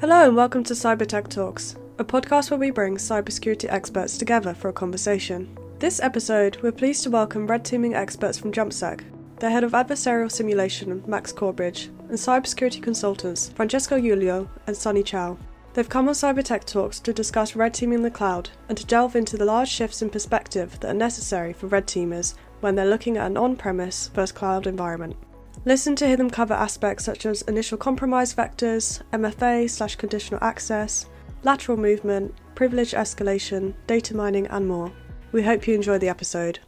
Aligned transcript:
Hello 0.00 0.26
and 0.26 0.36
welcome 0.36 0.64
to 0.64 0.74
Cybertech 0.74 1.28
Talks, 1.28 1.76
a 1.98 2.04
podcast 2.04 2.50
where 2.50 2.58
we 2.58 2.72
bring 2.72 2.96
cybersecurity 2.96 3.72
experts 3.72 4.18
together 4.18 4.52
for 4.52 4.68
a 4.68 4.72
conversation. 4.72 5.56
This 5.78 6.00
episode, 6.00 6.58
we're 6.62 6.72
pleased 6.72 7.04
to 7.04 7.10
welcome 7.10 7.46
red 7.46 7.64
teaming 7.64 7.94
experts 7.94 8.36
from 8.36 8.52
JumpSec, 8.52 9.02
their 9.38 9.50
head 9.50 9.62
of 9.62 9.70
adversarial 9.70 10.30
simulation, 10.30 11.04
Max 11.06 11.32
Corbridge, 11.32 11.86
and 12.08 12.18
cybersecurity 12.18 12.82
consultants 12.82 13.50
Francesco 13.50 13.96
Iulio 13.96 14.48
and 14.66 14.76
Sunny 14.76 15.04
Chau. 15.04 15.38
They've 15.74 15.88
come 15.88 16.08
on 16.08 16.14
Cybertech 16.14 16.64
Talks 16.64 16.98
to 16.98 17.12
discuss 17.12 17.54
red 17.54 17.72
teaming 17.72 18.02
the 18.02 18.10
cloud 18.10 18.50
and 18.68 18.76
to 18.76 18.84
delve 18.84 19.14
into 19.14 19.36
the 19.36 19.44
large 19.44 19.68
shifts 19.68 20.02
in 20.02 20.10
perspective 20.10 20.78
that 20.80 20.90
are 20.90 20.94
necessary 20.94 21.52
for 21.52 21.68
red 21.68 21.86
teamers 21.86 22.34
when 22.60 22.74
they're 22.74 22.84
looking 22.84 23.16
at 23.16 23.28
an 23.28 23.36
on 23.36 23.54
premise 23.54 24.08
versus 24.08 24.32
cloud 24.32 24.66
environment. 24.66 25.16
Listen 25.64 25.96
to 25.96 26.06
hear 26.06 26.16
them 26.16 26.28
cover 26.28 26.52
aspects 26.52 27.04
such 27.04 27.24
as 27.24 27.42
initial 27.42 27.78
compromise 27.78 28.34
vectors, 28.34 29.00
MFA 29.12 29.70
slash 29.70 29.96
conditional 29.96 30.42
access, 30.42 31.06
lateral 31.42 31.78
movement, 31.78 32.34
privilege 32.54 32.92
escalation, 32.92 33.74
data 33.86 34.14
mining, 34.14 34.46
and 34.48 34.68
more. 34.68 34.92
We 35.32 35.42
hope 35.42 35.66
you 35.66 35.74
enjoy 35.74 35.98
the 35.98 36.10
episode. 36.10 36.58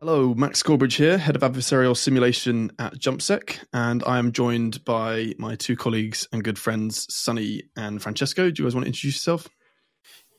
Hello, 0.00 0.32
Max 0.34 0.62
Corbridge 0.62 0.94
here, 0.94 1.18
head 1.18 1.34
of 1.34 1.42
adversarial 1.42 1.96
simulation 1.96 2.70
at 2.78 2.94
JumpSec, 2.94 3.58
and 3.72 4.04
I 4.06 4.18
am 4.18 4.30
joined 4.30 4.84
by 4.84 5.34
my 5.38 5.56
two 5.56 5.74
colleagues 5.74 6.28
and 6.32 6.44
good 6.44 6.60
friends, 6.60 7.12
Sunny 7.12 7.64
and 7.76 8.00
Francesco. 8.00 8.52
Do 8.52 8.62
you 8.62 8.66
guys 8.66 8.76
want 8.76 8.84
to 8.84 8.88
introduce 8.88 9.16
yourself? 9.16 9.48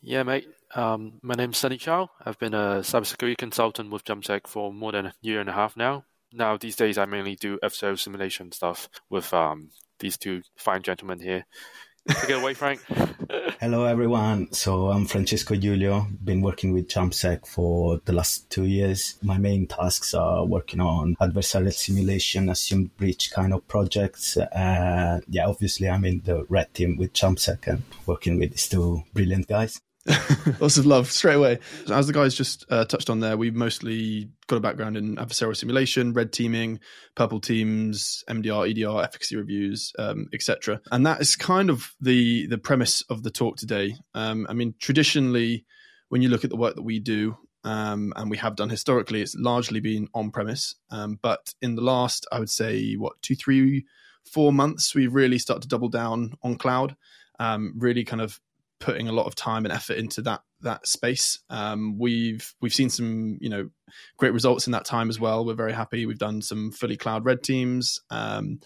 Yeah, 0.00 0.22
mate. 0.22 0.48
Um, 0.74 1.18
my 1.20 1.34
name's 1.34 1.58
Sunny 1.58 1.76
Chau. 1.76 2.08
I've 2.24 2.38
been 2.38 2.54
a 2.54 2.80
cybersecurity 2.80 3.36
consultant 3.36 3.90
with 3.90 4.04
JumpSec 4.04 4.46
for 4.46 4.72
more 4.72 4.92
than 4.92 5.06
a 5.06 5.12
year 5.20 5.40
and 5.40 5.50
a 5.50 5.52
half 5.52 5.76
now 5.76 6.04
now 6.32 6.56
these 6.56 6.76
days 6.76 6.98
I 6.98 7.04
mainly 7.04 7.36
do 7.36 7.58
FSO 7.62 7.98
simulation 7.98 8.52
stuff 8.52 8.88
with 9.08 9.32
um, 9.32 9.70
these 9.98 10.16
two 10.16 10.42
fine 10.56 10.82
gentlemen 10.82 11.20
here. 11.20 11.46
Take 12.08 12.30
it 12.30 12.40
away, 12.40 12.54
Frank. 12.54 12.80
Hello, 13.60 13.84
everyone. 13.84 14.50
So 14.52 14.90
I'm 14.90 15.04
Francesco 15.04 15.54
Iulio. 15.54 16.06
Been 16.24 16.40
working 16.40 16.72
with 16.72 16.88
JumpSec 16.88 17.46
for 17.46 18.00
the 18.06 18.12
last 18.12 18.48
two 18.48 18.64
years. 18.64 19.18
My 19.22 19.36
main 19.36 19.66
tasks 19.66 20.14
are 20.14 20.46
working 20.46 20.80
on 20.80 21.14
adversarial 21.20 21.72
simulation, 21.72 22.48
assumed 22.48 22.96
breach 22.96 23.30
kind 23.30 23.52
of 23.52 23.68
projects. 23.68 24.38
Uh, 24.38 25.20
yeah, 25.28 25.46
obviously 25.46 25.90
I'm 25.90 26.06
in 26.06 26.22
the 26.24 26.46
red 26.48 26.72
team 26.72 26.96
with 26.96 27.12
JumpSec 27.12 27.66
and 27.66 27.82
working 28.06 28.38
with 28.38 28.52
these 28.52 28.68
two 28.68 29.02
brilliant 29.12 29.46
guys. 29.46 29.80
Lots 30.60 30.78
of 30.78 30.86
love 30.86 31.10
straight 31.10 31.34
away. 31.34 31.58
As 31.90 32.06
the 32.06 32.14
guys 32.14 32.34
just 32.34 32.64
uh, 32.70 32.86
touched 32.86 33.10
on 33.10 33.20
there, 33.20 33.36
we've 33.36 33.54
mostly 33.54 34.30
got 34.46 34.56
a 34.56 34.60
background 34.60 34.96
in 34.96 35.16
adversarial 35.16 35.56
simulation, 35.56 36.14
red 36.14 36.32
teaming, 36.32 36.80
purple 37.14 37.38
teams, 37.38 38.24
MDR, 38.28 38.70
EDR, 38.70 39.02
efficacy 39.02 39.36
reviews, 39.36 39.92
um, 39.98 40.28
etc. 40.32 40.80
And 40.90 41.04
that 41.04 41.20
is 41.20 41.36
kind 41.36 41.68
of 41.68 41.94
the 42.00 42.46
the 42.46 42.56
premise 42.56 43.02
of 43.10 43.22
the 43.22 43.30
talk 43.30 43.58
today. 43.58 43.94
Um, 44.14 44.46
I 44.48 44.54
mean, 44.54 44.74
traditionally, 44.78 45.66
when 46.08 46.22
you 46.22 46.30
look 46.30 46.44
at 46.44 46.50
the 46.50 46.56
work 46.56 46.76
that 46.76 46.82
we 46.82 46.98
do, 46.98 47.36
um, 47.64 48.14
and 48.16 48.30
we 48.30 48.38
have 48.38 48.56
done 48.56 48.70
historically, 48.70 49.20
it's 49.20 49.36
largely 49.36 49.80
been 49.80 50.08
on 50.14 50.30
premise. 50.30 50.76
Um, 50.90 51.18
but 51.20 51.52
in 51.60 51.74
the 51.74 51.82
last, 51.82 52.26
I 52.32 52.38
would 52.38 52.50
say, 52.50 52.94
what 52.94 53.20
two, 53.20 53.34
three, 53.34 53.84
four 54.24 54.50
months, 54.50 54.94
we've 54.94 55.14
really 55.14 55.38
started 55.38 55.62
to 55.62 55.68
double 55.68 55.90
down 55.90 56.32
on 56.42 56.56
cloud. 56.56 56.96
Um, 57.38 57.74
really 57.78 58.04
kind 58.04 58.22
of 58.22 58.40
putting 58.80 59.08
a 59.08 59.12
lot 59.12 59.26
of 59.26 59.34
time 59.34 59.64
and 59.64 59.72
effort 59.72 59.98
into 59.98 60.22
that 60.22 60.40
that 60.62 60.86
space. 60.86 61.40
Um, 61.50 61.98
we've 61.98 62.54
we've 62.60 62.74
seen 62.74 62.90
some 62.90 63.38
you 63.40 63.48
know 63.48 63.70
great 64.16 64.32
results 64.32 64.66
in 64.66 64.72
that 64.72 64.84
time 64.84 65.08
as 65.08 65.20
well. 65.20 65.44
We're 65.44 65.54
very 65.54 65.72
happy. 65.72 66.06
We've 66.06 66.18
done 66.18 66.42
some 66.42 66.72
fully 66.72 66.96
cloud 66.96 67.24
red 67.24 67.42
teams. 67.42 68.00
Um, 68.10 68.60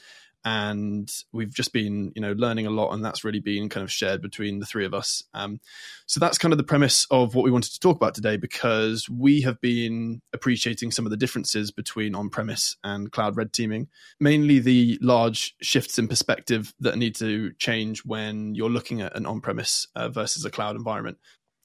and 0.44 1.10
we've 1.32 1.54
just 1.54 1.72
been 1.72 2.12
you 2.14 2.22
know 2.22 2.32
learning 2.32 2.66
a 2.66 2.70
lot 2.70 2.92
and 2.92 3.04
that's 3.04 3.24
really 3.24 3.40
been 3.40 3.68
kind 3.68 3.82
of 3.82 3.90
shared 3.90 4.20
between 4.20 4.58
the 4.58 4.66
three 4.66 4.84
of 4.84 4.94
us. 4.94 5.22
Um, 5.32 5.60
so 6.06 6.20
that's 6.20 6.38
kind 6.38 6.52
of 6.52 6.58
the 6.58 6.64
premise 6.64 7.06
of 7.10 7.34
what 7.34 7.44
we 7.44 7.50
wanted 7.50 7.72
to 7.72 7.80
talk 7.80 7.96
about 7.96 8.14
today 8.14 8.36
because 8.36 9.08
we 9.08 9.40
have 9.42 9.60
been 9.60 10.20
appreciating 10.32 10.90
some 10.90 11.06
of 11.06 11.10
the 11.10 11.16
differences 11.16 11.70
between 11.70 12.14
on-premise 12.14 12.77
and 12.84 13.10
cloud 13.10 13.36
red 13.36 13.52
teaming 13.52 13.88
mainly 14.20 14.58
the 14.58 14.98
large 15.00 15.54
shifts 15.62 15.98
in 15.98 16.08
perspective 16.08 16.74
that 16.80 16.98
need 16.98 17.14
to 17.16 17.52
change 17.58 18.04
when 18.04 18.54
you're 18.54 18.70
looking 18.70 19.00
at 19.00 19.16
an 19.16 19.27
on-premise 19.27 19.88
uh, 19.96 20.08
versus 20.08 20.44
a 20.44 20.50
cloud 20.50 20.77
environment. 20.77 21.18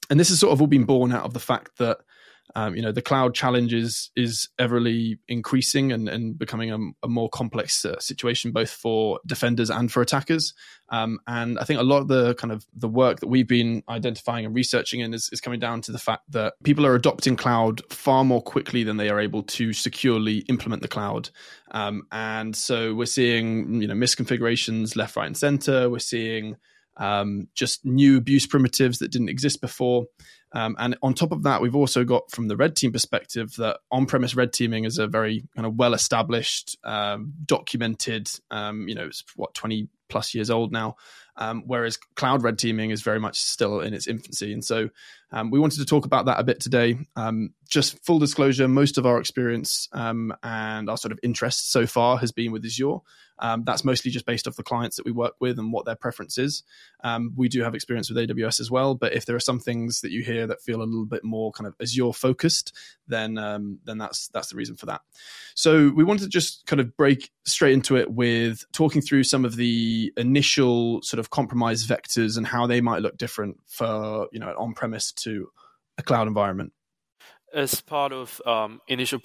And 0.08 0.18
this 0.18 0.30
has 0.30 0.40
sort 0.40 0.52
of 0.52 0.60
all 0.60 0.66
been 0.66 0.84
born 0.84 1.12
out 1.12 1.24
of 1.24 1.34
the 1.34 1.40
fact 1.40 1.78
that 1.78 1.98
um, 2.54 2.74
you 2.74 2.82
know 2.82 2.92
the 2.92 3.02
cloud 3.02 3.34
challenge 3.34 3.72
is 3.72 4.10
is 4.16 4.48
everly 4.58 5.18
increasing 5.28 5.92
and, 5.92 6.08
and 6.08 6.38
becoming 6.38 6.72
a, 6.72 6.78
a 7.04 7.08
more 7.08 7.28
complex 7.28 7.84
uh, 7.84 7.98
situation 7.98 8.52
both 8.52 8.70
for 8.70 9.20
defenders 9.26 9.70
and 9.70 9.90
for 9.92 10.02
attackers. 10.02 10.54
Um, 10.92 11.20
and 11.28 11.56
i 11.60 11.64
think 11.64 11.78
a 11.78 11.84
lot 11.84 12.00
of 12.00 12.08
the 12.08 12.34
kind 12.34 12.52
of 12.52 12.66
the 12.74 12.88
work 12.88 13.20
that 13.20 13.28
we've 13.28 13.46
been 13.46 13.84
identifying 13.88 14.44
and 14.44 14.54
researching 14.54 14.98
in 14.98 15.14
is, 15.14 15.28
is 15.32 15.40
coming 15.40 15.60
down 15.60 15.82
to 15.82 15.92
the 15.92 15.98
fact 15.98 16.24
that 16.30 16.54
people 16.64 16.84
are 16.84 16.96
adopting 16.96 17.36
cloud 17.36 17.80
far 17.92 18.24
more 18.24 18.42
quickly 18.42 18.82
than 18.82 18.96
they 18.96 19.08
are 19.08 19.20
able 19.20 19.44
to 19.44 19.72
securely 19.72 20.38
implement 20.48 20.82
the 20.82 20.88
cloud. 20.88 21.30
Um, 21.70 22.06
and 22.10 22.56
so 22.56 22.94
we're 22.94 23.06
seeing 23.06 23.80
you 23.80 23.86
know 23.86 23.94
misconfigurations 23.94 24.96
left 24.96 25.16
right 25.16 25.26
and 25.26 25.36
center. 25.36 25.88
We're 25.88 26.00
seeing 26.00 26.56
um, 26.96 27.48
just 27.54 27.84
new 27.84 28.16
abuse 28.16 28.46
primitives 28.46 28.98
that 28.98 29.10
didn't 29.10 29.28
exist 29.28 29.60
before. 29.60 30.06
Um, 30.52 30.74
and 30.78 30.96
on 31.02 31.14
top 31.14 31.30
of 31.32 31.44
that, 31.44 31.62
we've 31.62 31.76
also 31.76 32.04
got 32.04 32.30
from 32.30 32.48
the 32.48 32.56
red 32.56 32.74
team 32.74 32.92
perspective 32.92 33.54
that 33.56 33.78
on 33.90 34.06
premise 34.06 34.34
red 34.34 34.52
teaming 34.52 34.84
is 34.84 34.98
a 34.98 35.06
very 35.06 35.44
kind 35.54 35.66
of 35.66 35.76
well 35.76 35.94
established, 35.94 36.76
um, 36.82 37.32
documented, 37.46 38.28
um, 38.50 38.88
you 38.88 38.94
know, 38.94 39.06
it's 39.06 39.22
what, 39.36 39.54
20 39.54 39.88
plus 40.08 40.34
years 40.34 40.50
old 40.50 40.72
now. 40.72 40.96
Um, 41.36 41.62
whereas 41.66 41.96
cloud 42.16 42.42
red 42.42 42.58
teaming 42.58 42.90
is 42.90 43.02
very 43.02 43.20
much 43.20 43.38
still 43.38 43.80
in 43.80 43.94
its 43.94 44.08
infancy. 44.08 44.52
And 44.52 44.64
so 44.64 44.90
um, 45.32 45.50
we 45.50 45.58
wanted 45.58 45.78
to 45.78 45.86
talk 45.86 46.06
about 46.06 46.26
that 46.26 46.40
a 46.40 46.44
bit 46.44 46.60
today. 46.60 46.98
Um, 47.16 47.54
just 47.68 48.04
full 48.04 48.18
disclosure, 48.18 48.66
most 48.66 48.98
of 48.98 49.06
our 49.06 49.18
experience 49.20 49.88
um, 49.92 50.34
and 50.42 50.90
our 50.90 50.96
sort 50.96 51.12
of 51.12 51.20
interest 51.22 51.70
so 51.70 51.86
far 51.86 52.18
has 52.18 52.32
been 52.32 52.50
with 52.52 52.64
Azure. 52.64 52.98
Um, 53.42 53.64
that's 53.64 53.84
mostly 53.84 54.10
just 54.10 54.26
based 54.26 54.46
off 54.46 54.56
the 54.56 54.62
clients 54.62 54.96
that 54.96 55.06
we 55.06 55.12
work 55.12 55.34
with 55.40 55.58
and 55.58 55.72
what 55.72 55.86
their 55.86 55.94
preference 55.94 56.36
is. 56.36 56.62
Um, 57.02 57.32
we 57.36 57.48
do 57.48 57.62
have 57.62 57.74
experience 57.74 58.10
with 58.10 58.18
AWS 58.18 58.60
as 58.60 58.70
well, 58.70 58.94
but 58.94 59.14
if 59.14 59.24
there 59.24 59.34
are 59.34 59.40
some 59.40 59.58
things 59.58 60.02
that 60.02 60.10
you 60.10 60.22
hear 60.22 60.46
that 60.46 60.60
feel 60.60 60.82
a 60.82 60.84
little 60.84 61.06
bit 61.06 61.24
more 61.24 61.50
kind 61.50 61.66
of 61.66 61.74
Azure 61.80 62.12
focused, 62.12 62.76
then 63.08 63.34
then 63.34 63.98
that's 63.98 64.28
that's 64.28 64.48
the 64.48 64.56
reason 64.56 64.76
for 64.76 64.86
that. 64.86 65.00
So 65.54 65.90
we 65.90 66.04
wanted 66.04 66.24
to 66.24 66.28
just 66.28 66.66
kind 66.66 66.80
of 66.80 66.94
break 66.96 67.30
straight 67.44 67.72
into 67.72 67.96
it 67.96 68.10
with 68.10 68.64
talking 68.72 69.00
through 69.00 69.24
some 69.24 69.44
of 69.44 69.56
the 69.56 70.12
initial 70.16 71.00
sort 71.02 71.18
of 71.18 71.30
compromise 71.30 71.86
vectors 71.86 72.36
and 72.36 72.46
how 72.46 72.66
they 72.66 72.80
might 72.80 73.00
look 73.00 73.16
different 73.16 73.58
for 73.66 74.28
you 74.32 74.38
know 74.38 74.54
on 74.58 74.74
premise 74.74 75.12
to 75.22 75.48
a 75.98 76.02
cloud 76.02 76.26
environment 76.26 76.72
as 77.52 77.80
part 77.80 78.12
of 78.12 78.40
um, 78.46 78.80
initial 78.88 79.20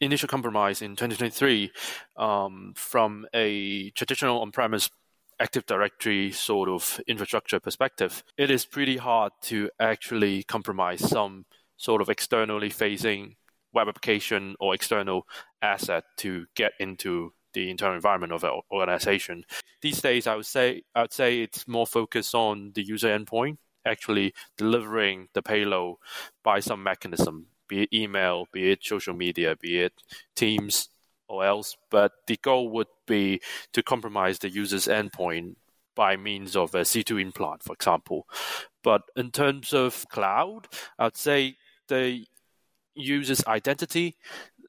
initial 0.00 0.28
compromise 0.28 0.82
in 0.82 0.92
2023, 0.96 1.70
um, 2.16 2.72
from 2.74 3.26
a 3.34 3.90
traditional 3.90 4.40
on-premise 4.40 4.90
Active 5.38 5.66
Directory 5.66 6.32
sort 6.32 6.68
of 6.68 7.00
infrastructure 7.06 7.60
perspective, 7.60 8.24
it 8.38 8.50
is 8.50 8.64
pretty 8.64 8.96
hard 8.96 9.32
to 9.42 9.70
actually 9.78 10.42
compromise 10.44 11.06
some 11.06 11.44
sort 11.76 12.00
of 12.00 12.08
externally 12.08 12.70
facing 12.70 13.36
web 13.74 13.88
application 13.88 14.56
or 14.58 14.74
external 14.74 15.26
asset 15.60 16.04
to 16.16 16.46
get 16.54 16.72
into 16.80 17.34
the 17.52 17.70
internal 17.70 17.96
environment 17.96 18.32
of 18.32 18.44
an 18.44 18.60
organization. 18.72 19.44
These 19.82 20.00
days, 20.00 20.26
I 20.26 20.36
would 20.36 20.46
say 20.46 20.82
I 20.94 21.02
would 21.02 21.12
say 21.12 21.42
it's 21.42 21.68
more 21.68 21.86
focused 21.86 22.34
on 22.34 22.72
the 22.74 22.82
user 22.82 23.08
endpoint 23.08 23.58
actually 23.86 24.34
delivering 24.56 25.28
the 25.34 25.42
payload 25.42 25.96
by 26.42 26.60
some 26.60 26.82
mechanism, 26.82 27.46
be 27.68 27.82
it 27.82 27.92
email, 27.92 28.46
be 28.52 28.70
it 28.70 28.84
social 28.84 29.14
media, 29.14 29.56
be 29.56 29.80
it 29.80 29.92
Teams 30.34 30.88
or 31.28 31.44
else. 31.44 31.76
But 31.90 32.12
the 32.26 32.36
goal 32.36 32.68
would 32.70 32.88
be 33.06 33.40
to 33.72 33.82
compromise 33.82 34.38
the 34.38 34.50
user's 34.50 34.86
endpoint 34.86 35.56
by 35.94 36.16
means 36.16 36.54
of 36.54 36.74
a 36.74 36.82
C2 36.82 37.20
implant, 37.20 37.62
for 37.62 37.72
example. 37.72 38.26
But 38.84 39.02
in 39.16 39.30
terms 39.30 39.72
of 39.72 40.04
cloud, 40.10 40.68
I'd 40.98 41.16
say 41.16 41.56
the 41.88 42.26
user's 42.94 43.44
identity 43.46 44.16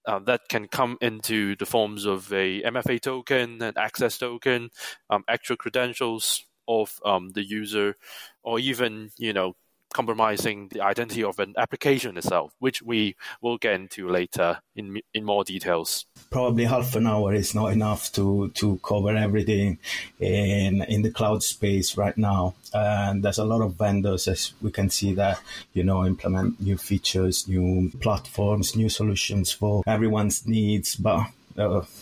uh, 0.08 0.20
that 0.20 0.48
can 0.50 0.68
come 0.68 0.98
into 1.02 1.56
the 1.58 1.66
forms 1.66 2.06
of 2.06 2.32
a 2.32 2.62
MFA 2.62 3.02
token, 3.02 3.62
an 3.62 3.74
access 3.78 4.18
token, 4.18 4.70
um, 5.10 5.24
actual 5.28 5.58
credentials 5.58 6.46
of 6.68 7.00
um, 7.06 7.32
the 7.32 7.44
user, 7.44 7.96
or 8.44 8.60
even 8.60 9.12
you 9.18 9.34
know 9.34 9.56
compromising 9.94 10.68
the 10.70 10.82
identity 10.82 11.24
of 11.24 11.40
an 11.40 11.54
application 11.58 12.18
itself, 12.18 12.54
which 12.60 12.82
we 12.82 13.16
will 13.42 13.58
get 13.58 13.74
into 13.74 14.10
later 14.10 14.60
in 14.76 15.00
in 15.14 15.24
more 15.24 15.44
details. 15.44 16.06
Probably 16.30 16.66
half 16.66 16.96
an 16.96 17.08
hour 17.08 17.34
is 17.34 17.56
not 17.56 17.72
enough 17.72 18.12
to 18.14 18.50
to 18.56 18.80
cover 18.84 19.16
everything 19.16 19.80
in 20.20 20.84
in 20.84 21.02
the 21.02 21.12
cloud 21.12 21.44
space 21.44 21.98
right 21.98 22.18
now. 22.18 22.56
And 22.74 23.24
there's 23.24 23.40
a 23.40 23.46
lot 23.46 23.62
of 23.62 23.76
vendors, 23.76 24.28
as 24.28 24.54
we 24.62 24.72
can 24.72 24.90
see, 24.90 25.14
that 25.16 25.40
you 25.74 25.84
know 25.84 26.06
implement 26.06 26.60
new 26.60 26.78
features, 26.78 27.48
new 27.48 27.92
platforms, 28.00 28.76
new 28.76 28.90
solutions 28.90 29.52
for 29.52 29.84
everyone's 29.88 30.46
needs, 30.46 30.96
but 30.96 31.28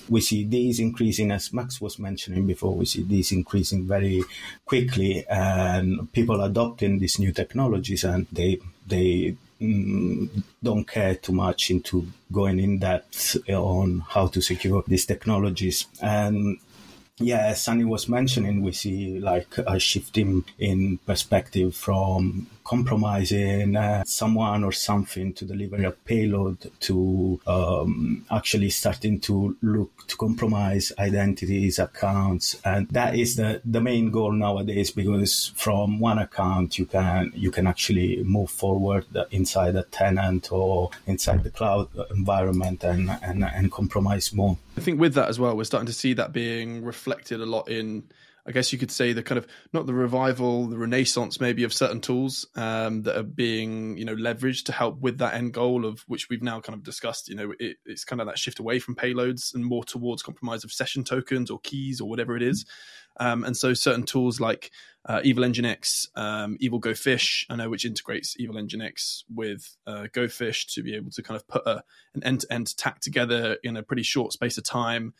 we 0.10 0.22
see 0.22 0.44
these 0.44 0.80
increasing, 0.80 1.31
as 1.31 1.54
Max 1.54 1.80
was 1.80 1.98
mentioning 1.98 2.46
before, 2.46 2.75
we 2.75 2.86
see 2.86 3.04
these 3.04 3.31
increasing 3.31 3.86
very 3.86 4.24
quickly, 4.66 5.25
and 5.30 6.12
people 6.13 6.42
adopting 6.42 7.00
these 7.00 7.19
new 7.19 7.31
technologies, 7.31 8.04
and 8.04 8.28
they 8.31 8.60
they 8.88 9.36
mm, 9.62 10.30
don't 10.62 10.88
care 10.88 11.16
too 11.16 11.34
much 11.34 11.72
into 11.72 12.07
going 12.31 12.60
in 12.60 12.80
depth 12.80 13.38
on 13.50 14.04
how 14.10 14.28
to 14.28 14.42
secure 14.42 14.84
these 14.88 15.06
technologies. 15.06 15.88
And 16.01 16.60
yeah, 17.17 17.47
as 17.47 17.62
Sunny 17.63 17.85
was 17.85 18.09
mentioning, 18.09 18.62
we 18.62 18.73
see 18.73 19.19
like 19.19 19.57
a 19.59 19.79
shifting 19.79 20.44
in 20.59 20.97
perspective 21.00 21.73
from 21.73 22.47
compromising 22.65 23.75
uh, 23.77 24.03
someone 24.06 24.63
or 24.65 24.73
something 24.73 25.31
to 25.33 25.45
deliver 25.45 25.81
a 25.85 25.91
payload 25.91 26.69
to 26.81 27.39
um, 27.47 28.25
actually 28.31 28.69
starting 28.69 29.19
to 29.21 29.56
look 29.62 30.07
to 30.07 30.17
compromise 30.17 30.91
identities, 31.00 31.79
accounts, 31.79 32.59
and 32.65 32.89
that 32.89 33.15
is 33.15 33.38
the 33.38 33.62
the 33.63 33.79
main 33.79 34.12
goal 34.12 34.33
nowadays. 34.33 34.91
Because 34.91 35.53
from 35.56 36.00
one 36.00 36.19
account 36.19 36.77
you 36.77 36.85
can 36.85 37.31
you 37.33 37.50
can 37.50 37.65
actually 37.65 38.23
move 38.23 38.50
forward 38.50 39.06
inside 39.31 39.77
a 39.77 39.83
tenant 39.83 40.51
or 40.51 40.89
inside 41.07 41.45
the 41.45 41.50
cloud 41.50 41.88
environment 42.12 42.83
and 42.83 43.09
and, 43.21 43.45
and 43.45 43.71
compromise 43.71 44.33
more. 44.33 44.57
I 44.77 44.81
think 44.81 45.00
with 45.00 45.13
that 45.13 45.29
as 45.29 45.39
well, 45.39 45.56
we're 45.56 45.63
starting 45.63 45.88
to 45.88 45.94
see 45.94 46.13
that 46.13 46.33
being 46.33 46.83
reflected 47.06 47.42
a 47.42 47.46
lot 47.46 47.69
in 47.69 48.04
I 48.48 48.52
guess 48.52 48.72
you 48.72 48.78
could 48.78 48.92
say 48.92 49.12
the 49.12 49.24
kind 49.24 49.40
of 49.40 49.48
not 49.74 49.88
the 49.88 49.94
revival, 49.96 50.68
the 50.68 50.78
renaissance 50.78 51.40
maybe 51.40 51.63
of 51.63 51.74
certain 51.74 52.00
tools 52.00 52.46
um, 52.56 53.02
that 53.02 53.18
are 53.18 53.24
being 53.24 53.98
you 53.98 54.06
know 54.06 54.16
leveraged 54.16 54.66
to 54.66 54.72
help 54.72 55.00
with 55.00 55.18
that 55.18 55.34
end 55.34 55.54
goal 55.54 55.84
of 55.84 56.04
which 56.07 56.30
we've 56.30 56.44
now 56.44 56.62
kind 56.62 56.78
of 56.78 56.84
discussed. 56.84 57.28
You 57.28 57.36
know, 57.36 57.54
it, 57.60 57.78
it's 57.86 58.04
kind 58.04 58.22
of 58.22 58.28
that 58.28 58.38
shift 58.38 58.60
away 58.60 58.78
from 58.78 58.96
payloads 58.96 59.56
and 59.56 59.66
more 59.66 59.84
towards 59.84 60.22
compromise 60.22 60.63
of 60.63 60.72
session 60.72 61.04
tokens 61.04 61.50
or 61.50 61.60
keys 61.60 62.00
or 62.00 62.07
whatever 62.07 62.38
it 62.38 62.44
is. 62.44 62.66
Um, 63.19 63.46
and 63.46 63.58
so 63.58 63.74
certain 63.74 64.04
tools 64.04 64.40
like 64.40 64.69
uh, 65.06 65.22
Evilginx, 65.22 66.10
um, 66.16 66.58
EvilGoPhish, 66.62 67.46
I 67.50 67.56
know 67.56 67.69
which 67.69 67.86
integrates 67.86 68.36
Evilginx 68.40 69.24
with 69.34 69.75
uh, 69.88 70.08
Go 70.12 70.28
Fish 70.28 70.68
to 70.68 70.84
be 70.84 70.96
able 70.96 71.12
to 71.12 71.24
kind 71.24 71.36
of 71.36 71.48
put 71.48 71.66
a, 71.66 71.81
an 72.13 72.24
end-to-end 72.24 72.68
attack 72.68 73.00
together 73.00 73.58
in 73.63 73.78
a 73.78 73.84
pretty 73.84 74.04
short 74.04 74.34
space 74.34 74.58
of 74.58 74.66
time 74.66 75.13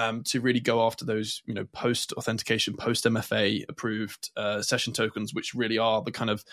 um, 0.00 0.22
to 0.24 0.40
really 0.40 0.60
go 0.60 0.86
after 0.86 1.04
those, 1.04 1.42
you 1.46 1.54
know, 1.54 1.64
post 1.72 2.12
authentication, 2.14 2.76
post 2.76 3.04
MFA 3.04 3.64
approved 3.68 4.30
uh, 4.36 4.62
session 4.62 4.92
tokens, 4.92 5.34
which 5.34 5.54
really 5.54 5.78
are 5.78 6.02
the 6.02 6.12
kind 6.12 6.30
of 6.30 6.44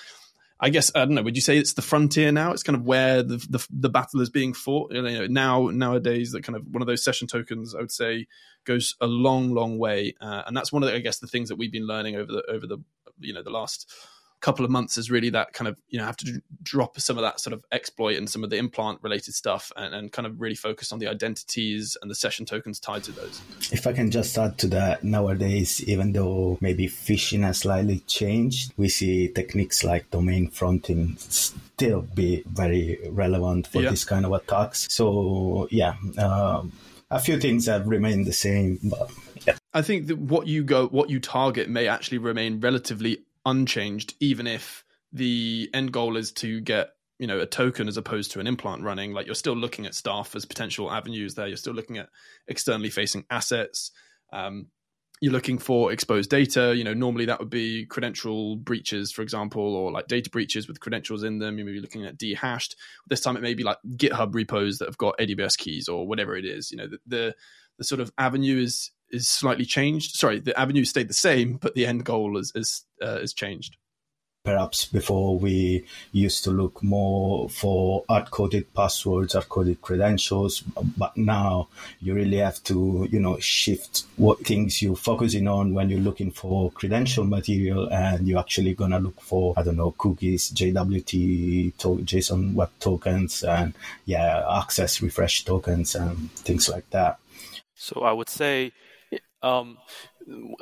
I 0.60 0.70
guess 0.70 0.92
I 0.96 1.00
don't 1.06 1.14
know. 1.14 1.22
Would 1.22 1.36
you 1.36 1.42
say 1.42 1.58
it's 1.58 1.74
the 1.74 1.84
frontier 1.84 2.32
now? 2.32 2.52
It's 2.52 2.64
kind 2.64 2.76
of 2.76 2.84
where 2.84 3.22
the 3.22 3.38
the, 3.38 3.66
the 3.70 3.90
battle 3.90 4.22
is 4.22 4.32
being 4.32 4.54
fought. 4.54 4.92
You 4.92 5.04
know, 5.04 5.28
now 5.28 5.68
nowadays, 5.68 6.32
that 6.32 6.44
kind 6.44 6.56
of 6.56 6.64
one 6.72 6.82
of 6.82 6.88
those 6.88 7.04
session 7.04 7.28
tokens, 7.28 7.76
I 7.76 7.80
would 7.80 7.92
say, 7.92 8.26
goes 8.66 8.96
a 9.00 9.06
long, 9.06 9.54
long 9.54 9.78
way, 9.78 10.16
uh, 10.20 10.44
and 10.48 10.58
that's 10.58 10.74
one 10.74 10.82
of 10.82 10.90
the, 10.90 10.96
I 10.96 11.00
guess 11.00 11.20
the 11.20 11.28
things 11.28 11.50
that 11.50 11.58
we've 11.58 11.72
been 11.72 11.86
learning 11.86 12.16
over 12.16 12.32
the 12.32 12.44
over 12.50 12.66
the 12.66 12.80
you 13.20 13.34
know 13.34 13.44
the 13.44 13.52
last 13.52 13.92
couple 14.40 14.64
of 14.64 14.70
months 14.70 14.98
is 14.98 15.10
really 15.10 15.30
that 15.32 15.54
kind 15.54 15.68
of 15.68 15.80
you 15.90 15.98
know 15.98 16.06
have 16.06 16.18
to 16.18 16.42
drop 16.62 17.00
some 17.00 17.18
of 17.18 17.24
that 17.24 17.40
sort 17.40 17.54
of 17.54 17.66
exploit 17.72 18.18
and 18.18 18.30
some 18.30 18.44
of 18.44 18.50
the 18.50 18.58
implant 18.58 19.00
related 19.02 19.34
stuff 19.34 19.72
and, 19.76 19.96
and, 19.96 20.12
kind 20.12 20.26
of 20.26 20.40
really 20.40 20.56
focus 20.56 20.92
on 20.92 21.00
the 21.00 21.08
identities 21.08 21.98
and 22.02 22.10
the 22.10 22.16
session 22.16 22.46
tokens 22.46 22.80
tied 22.80 23.04
to 23.04 23.12
those 23.12 23.42
if 23.72 23.88
i 23.88 23.94
can 23.94 24.12
just 24.12 24.38
add 24.38 24.58
to 24.58 24.68
that 24.68 25.04
nowadays 25.04 25.84
even 25.84 26.14
though 26.14 26.58
maybe 26.62 26.88
phishing 26.88 27.42
has 27.42 27.60
slightly 27.60 28.00
changed 28.08 28.72
we 28.78 28.88
see 28.88 29.28
techniques 29.28 29.84
like 29.84 30.10
domain 30.12 30.48
fronting 30.50 31.16
still 31.18 32.02
be 32.02 32.44
very 32.48 33.00
relevant 33.10 33.68
for 33.68 33.82
yeah. 33.82 33.90
this 33.90 34.04
kind 34.04 34.26
of 34.26 34.32
attacks 34.32 34.88
so 34.92 35.68
yeah 35.72 35.96
um, 36.18 36.72
a 37.10 37.20
few 37.20 37.40
things 37.40 37.66
have 37.66 37.88
remained 37.88 38.26
the 38.26 38.34
same 38.34 38.80
but 38.84 39.10
yeah. 39.46 39.56
I 39.74 39.82
think 39.82 40.08
that 40.08 40.18
what 40.18 40.48
you 40.48 40.64
go, 40.64 40.88
what 40.88 41.10
you 41.10 41.20
target, 41.20 41.70
may 41.70 41.88
actually 41.88 42.18
remain 42.18 42.60
relatively 42.60 43.20
unchanged, 43.48 44.14
even 44.20 44.46
if 44.46 44.84
the 45.14 45.70
end 45.74 45.92
goal 45.92 46.18
is 46.18 46.32
to 46.34 46.60
get 46.62 46.90
you 47.18 47.26
know 47.26 47.40
a 47.40 47.46
token 47.46 47.88
as 47.88 47.98
opposed 47.98 48.32
to 48.32 48.40
an 48.40 48.46
implant 48.46 48.84
running 48.84 49.12
like 49.12 49.26
you're 49.26 49.34
still 49.34 49.56
looking 49.56 49.88
at 49.88 49.96
staff 49.96 50.36
as 50.36 50.46
potential 50.46 50.92
avenues 50.92 51.34
there. 51.34 51.48
You're 51.48 51.58
still 51.58 51.74
looking 51.74 51.98
at 51.98 52.10
externally 52.48 52.90
facing 52.90 53.26
assets. 53.32 53.92
Um, 54.32 54.68
you're 55.20 55.34
looking 55.34 55.58
for 55.58 55.92
exposed 55.92 56.30
data. 56.30 56.76
You 56.76 56.84
know 56.84 56.94
normally 56.94 57.26
that 57.26 57.40
would 57.40 57.50
be 57.50 57.86
credential 57.86 58.58
breaches 58.58 59.12
for 59.12 59.24
example 59.24 59.76
or 59.76 59.92
like 59.92 60.08
data 60.08 60.30
breaches 60.30 60.68
with 60.68 60.80
credentials 60.80 61.24
in 61.24 61.40
them. 61.40 61.58
You 61.58 61.66
may 61.66 61.72
be 61.72 61.82
looking 61.82 62.06
at 62.06 62.20
dehashed. 62.20 62.76
This 63.08 63.22
time 63.22 63.38
it 63.38 63.42
may 63.42 63.56
be 63.56 63.64
like 63.64 63.78
github 63.96 64.36
repos 64.36 64.78
that 64.78 64.88
have 64.88 64.98
got 64.98 65.18
aws 65.18 65.58
keys 65.58 65.88
or 65.88 66.08
whatever 66.08 66.36
it 66.36 66.46
is. 66.46 66.70
You 66.70 66.78
know 66.78 66.88
the, 66.88 67.00
the, 67.08 67.36
the 67.80 67.84
sort 67.84 68.02
of 68.02 68.12
avenue 68.18 68.62
is 68.62 68.92
is 69.12 69.28
slightly 69.28 69.66
changed. 69.66 70.16
Sorry, 70.16 70.40
the 70.40 70.58
avenue 70.60 70.86
stayed 70.86 71.10
the 71.10 71.14
same, 71.14 71.58
but 71.58 71.76
the 71.76 71.86
end 71.86 72.06
goal 72.06 72.38
is 72.38 72.52
is 72.56 72.86
uh, 73.02 73.20
is 73.22 73.34
changed. 73.34 73.78
Perhaps 74.44 74.86
before 74.86 75.38
we 75.38 75.86
used 76.14 76.46
to 76.46 76.52
look 76.52 76.82
more 76.82 77.50
for 77.50 78.06
hard-coded 78.08 78.74
passwords, 78.74 79.34
hard-coded 79.34 79.82
credentials, 79.82 80.62
but 80.96 81.18
now 81.18 81.68
you 82.00 82.14
really 82.14 82.38
have 82.38 82.64
to, 82.64 83.10
you 83.12 83.20
know, 83.20 83.38
shift 83.40 84.04
what 84.16 84.40
things 84.40 84.82
you're 84.82 84.96
focusing 84.96 85.50
on 85.50 85.74
when 85.74 85.90
you're 85.90 86.00
looking 86.00 86.32
for 86.32 86.72
credential 86.72 87.26
material, 87.26 87.92
and 87.92 88.26
you're 88.26 88.40
actually 88.40 88.74
gonna 88.74 89.00
look 89.00 89.20
for, 89.20 89.54
I 89.58 89.64
don't 89.64 89.76
know, 89.76 89.92
cookies, 89.98 90.50
JWT, 90.52 91.74
to- 91.80 91.98
JSON 92.06 92.54
Web 92.54 92.70
Tokens, 92.80 93.44
and 93.44 93.74
yeah, 94.06 94.46
access 94.50 95.02
refresh 95.02 95.44
tokens 95.44 95.94
and 95.94 96.32
things 96.32 96.70
like 96.70 96.90
that. 96.92 97.20
So 97.76 98.02
I 98.02 98.14
would 98.14 98.30
say 98.30 98.72
um, 99.42 99.78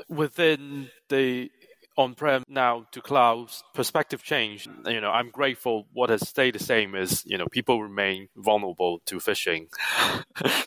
within 0.09 0.89
the 1.09 1.49
on-prem 1.97 2.43
now 2.49 2.85
to 2.91 3.01
cloud 3.01 3.49
perspective 3.73 4.21
change 4.21 4.67
you 4.85 4.99
know 4.99 5.09
i'm 5.11 5.29
grateful 5.29 5.87
what 5.93 6.09
has 6.09 6.27
stayed 6.27 6.53
the 6.53 6.63
same 6.63 6.93
is 6.93 7.23
you 7.25 7.37
know 7.37 7.47
people 7.47 7.81
remain 7.81 8.27
vulnerable 8.35 8.99
to 9.05 9.17
phishing. 9.17 9.67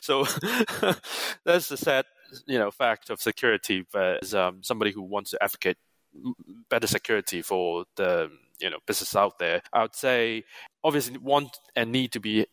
So 0.01 0.23
that's 1.45 1.69
the 1.69 1.77
sad 1.77 2.05
you 2.47 2.57
know 2.57 2.71
fact 2.71 3.09
of 3.09 3.21
security 3.21 3.85
but 3.93 4.23
as 4.23 4.33
um, 4.33 4.63
somebody 4.63 4.91
who 4.91 5.03
wants 5.03 5.31
to 5.31 5.43
advocate 5.43 5.77
better 6.69 6.87
security 6.87 7.41
for 7.43 7.85
the 7.95 8.31
you 8.59 8.69
know 8.69 8.77
business 8.87 9.15
out 9.15 9.37
there 9.39 9.61
i 9.71 9.83
would 9.83 9.95
say 9.95 10.43
obviously 10.83 11.17
want 11.17 11.57
and 11.75 11.91
need 11.91 12.11
to 12.11 12.19
be 12.19 12.45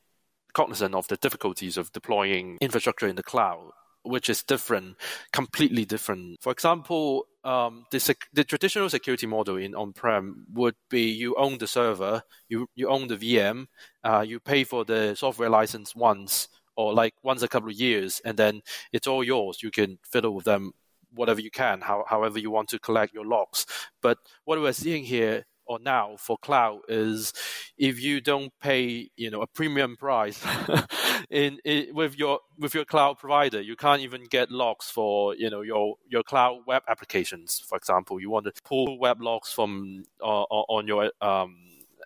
cognizant 0.52 0.94
of 0.94 1.08
the 1.08 1.16
difficulties 1.16 1.76
of 1.76 1.92
deploying 1.92 2.58
infrastructure 2.60 3.08
in 3.08 3.16
the 3.16 3.22
cloud 3.22 3.70
which 4.06 4.30
is 4.30 4.42
different, 4.42 4.96
completely 5.32 5.84
different. 5.84 6.40
For 6.40 6.52
example, 6.52 7.26
um, 7.44 7.84
the, 7.90 8.00
sec- 8.00 8.28
the 8.32 8.44
traditional 8.44 8.88
security 8.88 9.26
model 9.26 9.56
in 9.56 9.74
on-prem 9.74 10.46
would 10.52 10.74
be 10.88 11.10
you 11.10 11.34
own 11.36 11.58
the 11.58 11.66
server, 11.66 12.22
you 12.48 12.68
you 12.74 12.88
own 12.88 13.08
the 13.08 13.16
VM, 13.16 13.66
uh, 14.04 14.24
you 14.26 14.40
pay 14.40 14.64
for 14.64 14.84
the 14.84 15.14
software 15.14 15.50
license 15.50 15.94
once 15.94 16.48
or 16.76 16.92
like 16.92 17.14
once 17.22 17.42
a 17.42 17.48
couple 17.48 17.70
of 17.70 17.76
years, 17.76 18.20
and 18.24 18.36
then 18.36 18.62
it's 18.92 19.06
all 19.06 19.24
yours. 19.24 19.62
You 19.62 19.70
can 19.70 19.98
fiddle 20.04 20.34
with 20.34 20.44
them 20.44 20.72
whatever 21.14 21.40
you 21.40 21.50
can, 21.50 21.80
how, 21.80 22.04
however 22.08 22.38
you 22.38 22.50
want 22.50 22.68
to 22.68 22.78
collect 22.78 23.14
your 23.14 23.24
logs. 23.24 23.66
But 24.02 24.18
what 24.44 24.60
we're 24.60 24.72
seeing 24.72 25.04
here 25.04 25.44
or 25.66 25.78
now 25.78 26.16
for 26.18 26.36
cloud 26.38 26.80
is 26.88 27.32
if 27.76 28.00
you 28.00 28.20
don't 28.20 28.52
pay 28.60 29.10
you 29.16 29.30
know 29.30 29.42
a 29.42 29.46
premium 29.46 29.96
price 29.96 30.44
in, 31.30 31.58
in, 31.64 31.94
with 31.94 32.18
your 32.18 32.40
with 32.58 32.74
your 32.74 32.84
cloud 32.84 33.18
provider 33.18 33.60
you 33.60 33.76
can't 33.76 34.02
even 34.02 34.24
get 34.24 34.50
logs 34.50 34.90
for 34.90 35.34
you 35.34 35.50
know 35.50 35.62
your 35.62 35.96
your 36.08 36.22
cloud 36.22 36.60
web 36.66 36.82
applications. 36.88 37.60
For 37.68 37.76
example 37.76 38.20
you 38.20 38.30
want 38.30 38.46
to 38.46 38.52
pull 38.62 38.98
web 38.98 39.20
logs 39.20 39.52
from 39.52 40.04
uh, 40.22 40.42
on 40.42 40.86
your 40.86 41.10
um, 41.20 41.56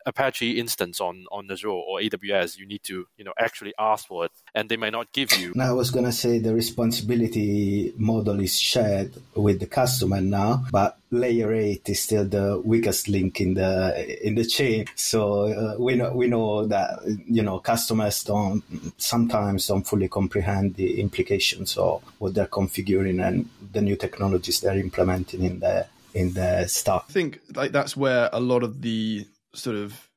Apache 0.06 0.58
instance 0.58 1.00
on, 1.00 1.26
on 1.30 1.50
Azure 1.50 1.68
or 1.68 2.00
AWS, 2.00 2.58
you 2.58 2.66
need 2.66 2.82
to, 2.84 3.06
you 3.16 3.24
know, 3.24 3.32
actually 3.38 3.74
ask 3.78 4.06
for 4.06 4.24
it 4.24 4.32
and 4.54 4.68
they 4.68 4.76
might 4.76 4.92
not 4.92 5.12
give 5.12 5.38
you. 5.38 5.52
Now, 5.54 5.68
I 5.70 5.72
was 5.72 5.90
going 5.90 6.06
to 6.06 6.12
say 6.12 6.38
the 6.38 6.54
responsibility 6.54 7.92
model 7.96 8.40
is 8.40 8.58
shared 8.58 9.12
with 9.34 9.60
the 9.60 9.66
customer 9.66 10.20
now, 10.20 10.64
but 10.72 10.98
layer 11.10 11.52
8 11.52 11.88
is 11.88 12.00
still 12.00 12.24
the 12.24 12.60
weakest 12.64 13.08
link 13.08 13.40
in 13.40 13.54
the 13.54 14.26
in 14.26 14.36
the 14.36 14.44
chain 14.44 14.84
so 14.94 15.46
uh, 15.46 15.74
we 15.78 15.96
know 15.96 16.12
we 16.12 16.28
know 16.28 16.66
that 16.66 17.00
you 17.26 17.42
know 17.42 17.58
customers 17.58 18.22
don't 18.22 18.62
sometimes 18.96 19.66
don't 19.66 19.86
fully 19.86 20.08
comprehend 20.08 20.76
the 20.76 21.00
implications 21.00 21.76
of 21.76 22.02
what 22.18 22.34
they're 22.34 22.46
configuring 22.46 23.26
and 23.26 23.48
the 23.72 23.80
new 23.80 23.96
technologies 23.96 24.60
they're 24.60 24.78
implementing 24.78 25.42
in 25.42 25.58
the 25.58 25.86
in 26.14 26.32
the 26.34 26.66
stuff 26.68 27.06
i 27.08 27.12
think 27.12 27.40
like 27.56 27.72
that's 27.72 27.96
where 27.96 28.30
a 28.32 28.40
lot 28.40 28.62
of 28.62 28.80
the 28.82 29.26
sort 29.54 29.76
of 29.76 30.08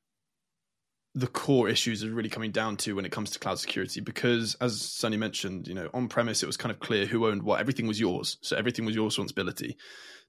the 1.14 1.26
core 1.28 1.68
issues 1.68 2.02
are 2.02 2.10
really 2.10 2.28
coming 2.28 2.50
down 2.50 2.76
to 2.76 2.96
when 2.96 3.04
it 3.04 3.12
comes 3.12 3.30
to 3.30 3.38
cloud 3.38 3.58
security 3.58 4.00
because 4.00 4.56
as 4.60 4.80
Sunny 4.80 5.16
mentioned, 5.16 5.68
you 5.68 5.74
know, 5.74 5.88
on 5.94 6.08
premise 6.08 6.42
it 6.42 6.46
was 6.46 6.56
kind 6.56 6.72
of 6.72 6.80
clear 6.80 7.06
who 7.06 7.26
owned 7.26 7.44
what. 7.44 7.60
Everything 7.60 7.86
was 7.86 8.00
yours. 8.00 8.36
So 8.42 8.56
everything 8.56 8.84
was 8.84 8.96
your 8.96 9.04
responsibility. 9.04 9.76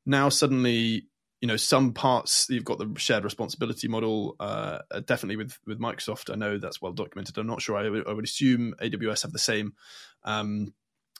Now 0.06 0.30
suddenly, 0.30 1.08
you 1.42 1.48
know, 1.48 1.58
some 1.58 1.94
parts 1.94 2.48
you've 2.50 2.66
got 2.66 2.78
the 2.78 2.94
shared 2.98 3.24
responsibility 3.24 3.88
model. 3.88 4.36
Uh, 4.40 4.80
definitely 5.06 5.38
with 5.38 5.58
with 5.66 5.80
Microsoft, 5.80 6.32
I 6.32 6.36
know 6.36 6.58
that's 6.60 6.82
well 6.82 6.94
documented. 6.94 7.38
I'm 7.38 7.48
not 7.48 7.62
sure. 7.62 7.78
I, 7.78 8.10
I 8.10 8.14
would 8.14 8.26
assume 8.26 8.76
AWS 8.80 9.24
have 9.24 9.32
the 9.34 9.40
same. 9.40 9.74
Um, 10.24 10.74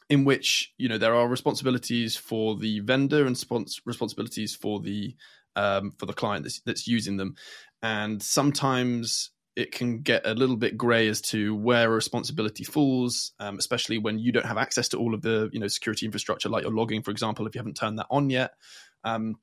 in 0.08 0.24
which 0.24 0.72
you 0.78 0.88
know 0.88 0.98
there 0.98 1.14
are 1.16 1.26
responsibilities 1.26 2.16
for 2.16 2.56
the 2.56 2.78
vendor 2.80 3.26
and 3.26 3.34
spons- 3.34 3.80
responsibilities 3.84 4.54
for 4.54 4.80
the 4.80 5.16
um, 5.56 5.92
for 5.98 6.06
the 6.06 6.12
client 6.12 6.44
that's, 6.44 6.60
that's 6.60 6.86
using 6.86 7.16
them, 7.16 7.34
and 7.82 8.22
sometimes 8.22 9.30
it 9.56 9.72
can 9.72 10.02
get 10.02 10.26
a 10.26 10.34
little 10.34 10.56
bit 10.56 10.76
grey 10.76 11.08
as 11.08 11.22
to 11.22 11.54
where 11.54 11.88
responsibility 11.88 12.62
falls, 12.62 13.32
um, 13.40 13.58
especially 13.58 13.96
when 13.96 14.18
you 14.18 14.30
don't 14.30 14.44
have 14.44 14.58
access 14.58 14.88
to 14.88 14.98
all 14.98 15.14
of 15.14 15.22
the 15.22 15.48
you 15.52 15.58
know 15.58 15.68
security 15.68 16.04
infrastructure, 16.04 16.48
like 16.48 16.62
your 16.62 16.72
logging, 16.72 17.02
for 17.02 17.10
example, 17.10 17.46
if 17.46 17.54
you 17.54 17.58
haven't 17.58 17.76
turned 17.76 17.98
that 17.98 18.06
on 18.10 18.30
yet. 18.30 18.52
Um, 19.02 19.36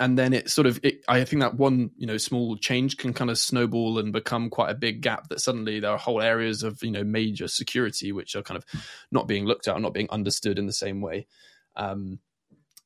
and 0.00 0.18
then 0.18 0.32
it 0.32 0.50
sort 0.50 0.66
of 0.66 0.80
it, 0.82 1.04
i 1.06 1.22
think 1.24 1.40
that 1.42 1.54
one 1.54 1.90
you 1.96 2.06
know 2.06 2.16
small 2.16 2.56
change 2.56 2.96
can 2.96 3.12
kind 3.12 3.30
of 3.30 3.38
snowball 3.38 3.98
and 3.98 4.12
become 4.12 4.50
quite 4.50 4.70
a 4.70 4.74
big 4.74 5.00
gap 5.00 5.28
that 5.28 5.40
suddenly 5.40 5.78
there 5.78 5.90
are 5.90 5.98
whole 5.98 6.20
areas 6.20 6.62
of 6.62 6.82
you 6.82 6.90
know 6.90 7.04
major 7.04 7.46
security 7.46 8.10
which 8.10 8.34
are 8.34 8.42
kind 8.42 8.56
of 8.56 8.64
not 9.12 9.28
being 9.28 9.44
looked 9.44 9.68
at 9.68 9.76
or 9.76 9.80
not 9.80 9.94
being 9.94 10.08
understood 10.10 10.58
in 10.58 10.66
the 10.66 10.72
same 10.72 11.00
way 11.00 11.26
um, 11.76 12.18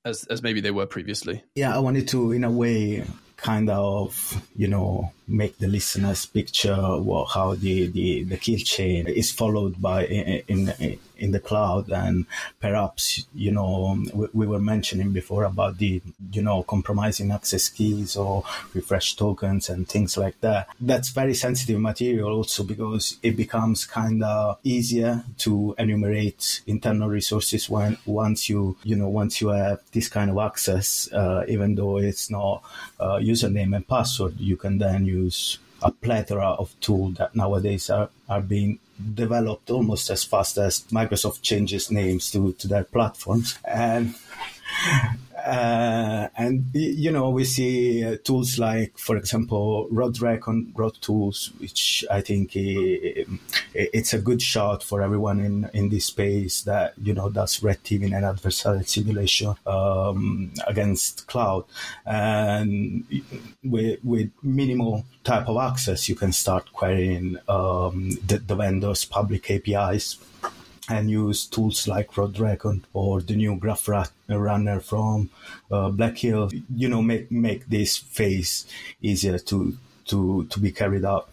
as 0.04 0.24
as 0.24 0.42
maybe 0.42 0.60
they 0.60 0.70
were 0.70 0.86
previously 0.86 1.42
yeah 1.54 1.74
i 1.74 1.78
wanted 1.78 2.06
to 2.06 2.32
in 2.32 2.44
a 2.44 2.50
way 2.50 3.04
kind 3.36 3.68
of 3.68 4.42
you 4.56 4.66
know 4.66 5.12
make 5.28 5.58
the 5.58 5.66
listeners 5.66 6.26
picture 6.26 6.76
what, 6.98 7.26
how 7.26 7.54
the, 7.54 7.86
the, 7.88 8.22
the 8.24 8.36
kill 8.36 8.58
chain 8.58 9.06
is 9.08 9.32
followed 9.32 9.80
by 9.80 10.06
in, 10.06 10.72
in, 10.78 10.98
in 11.18 11.32
the 11.32 11.40
cloud 11.40 11.90
and 11.90 12.26
perhaps 12.60 13.26
you 13.34 13.50
know 13.50 13.98
we, 14.14 14.26
we, 14.32 14.46
were 14.46 14.60
mentioning 14.60 15.12
before 15.12 15.44
about 15.44 15.78
the 15.78 16.00
you 16.32 16.42
know 16.42 16.62
compromising 16.62 17.30
access 17.30 17.68
keys 17.68 18.16
or 18.16 18.44
refresh 18.74 19.16
tokens 19.16 19.68
and 19.68 19.88
things 19.88 20.16
like 20.16 20.40
that. 20.40 20.68
That's 20.80 21.10
very 21.10 21.34
sensitive 21.34 21.80
material 21.80 22.32
also 22.32 22.64
because 22.64 23.18
it 23.22 23.36
becomes 23.36 23.84
kind 23.84 24.22
of 24.22 24.58
easier 24.64 25.24
to 25.38 25.74
enumerate 25.78 26.62
internal 26.66 27.08
resources 27.08 27.68
when 27.68 27.98
once 28.06 28.48
you 28.48 28.76
you 28.82 28.96
know 28.96 29.08
once 29.08 29.40
you 29.40 29.48
have 29.48 29.80
this 29.92 30.08
kind 30.08 30.30
of 30.30 30.38
access 30.38 31.10
uh, 31.12 31.44
even 31.48 31.74
though 31.74 31.98
it's 31.98 32.30
not 32.30 32.62
uh, 33.00 33.16
username 33.16 33.74
and 33.74 33.86
password 33.88 34.38
you 34.38 34.56
can 34.56 34.78
then 34.78 35.04
use 35.04 35.58
a 35.82 35.90
plethora 35.90 36.50
of 36.50 36.78
tools 36.80 37.16
that 37.16 37.34
nowadays 37.34 37.90
are, 37.90 38.10
are 38.28 38.40
being 38.40 38.78
developed 39.14 39.70
almost 39.70 40.08
as 40.10 40.24
fast 40.24 40.56
as 40.58 40.80
Microsoft 40.90 41.42
changes 41.42 41.90
names 41.90 42.30
to, 42.30 42.52
to 42.54 42.68
their 42.68 42.84
platforms. 42.84 43.58
And 43.64 44.14
uh, 45.46 46.28
and 46.36 46.66
you 46.74 47.12
know 47.12 47.30
we 47.30 47.44
see 47.44 48.04
uh, 48.04 48.16
tools 48.24 48.58
like, 48.58 48.98
for 48.98 49.16
example, 49.16 49.88
ROADrecon, 49.92 50.72
Rod 50.76 51.00
Tools, 51.00 51.52
which 51.58 52.04
I 52.10 52.20
think 52.20 52.50
it's 52.56 54.12
a 54.12 54.18
good 54.18 54.42
shot 54.42 54.82
for 54.82 55.02
everyone 55.02 55.38
in 55.38 55.70
in 55.72 55.88
this 55.88 56.06
space 56.06 56.62
that 56.62 56.94
you 57.00 57.14
know 57.14 57.30
does 57.30 57.62
red 57.62 57.82
teaming 57.84 58.12
and 58.12 58.24
adversarial 58.24 58.88
simulation 58.88 59.54
um, 59.66 60.52
against 60.66 61.28
cloud, 61.28 61.64
and 62.04 63.04
with 63.62 64.00
with 64.02 64.30
minimal 64.42 65.04
type 65.22 65.48
of 65.48 65.58
access, 65.58 66.08
you 66.08 66.16
can 66.16 66.32
start 66.32 66.72
querying 66.72 67.38
um, 67.48 68.10
the, 68.26 68.38
the 68.38 68.56
vendor's 68.56 69.04
public 69.04 69.48
APIs 69.48 70.18
and 70.88 71.10
use 71.10 71.46
tools 71.46 71.88
like 71.88 72.12
ROADrecon 72.12 72.84
or 72.92 73.20
the 73.20 73.34
new 73.34 73.56
Graph 73.56 73.88
Runner 74.28 74.80
from 74.80 75.30
uh, 75.70 75.90
Black 75.90 76.18
Hill, 76.18 76.50
you 76.74 76.88
know, 76.88 77.02
make 77.02 77.30
make 77.30 77.66
this 77.66 77.96
phase 77.96 78.66
easier 79.00 79.38
to 79.38 79.76
to 80.06 80.44
to 80.44 80.60
be 80.60 80.72
carried 80.72 81.04
out. 81.04 81.30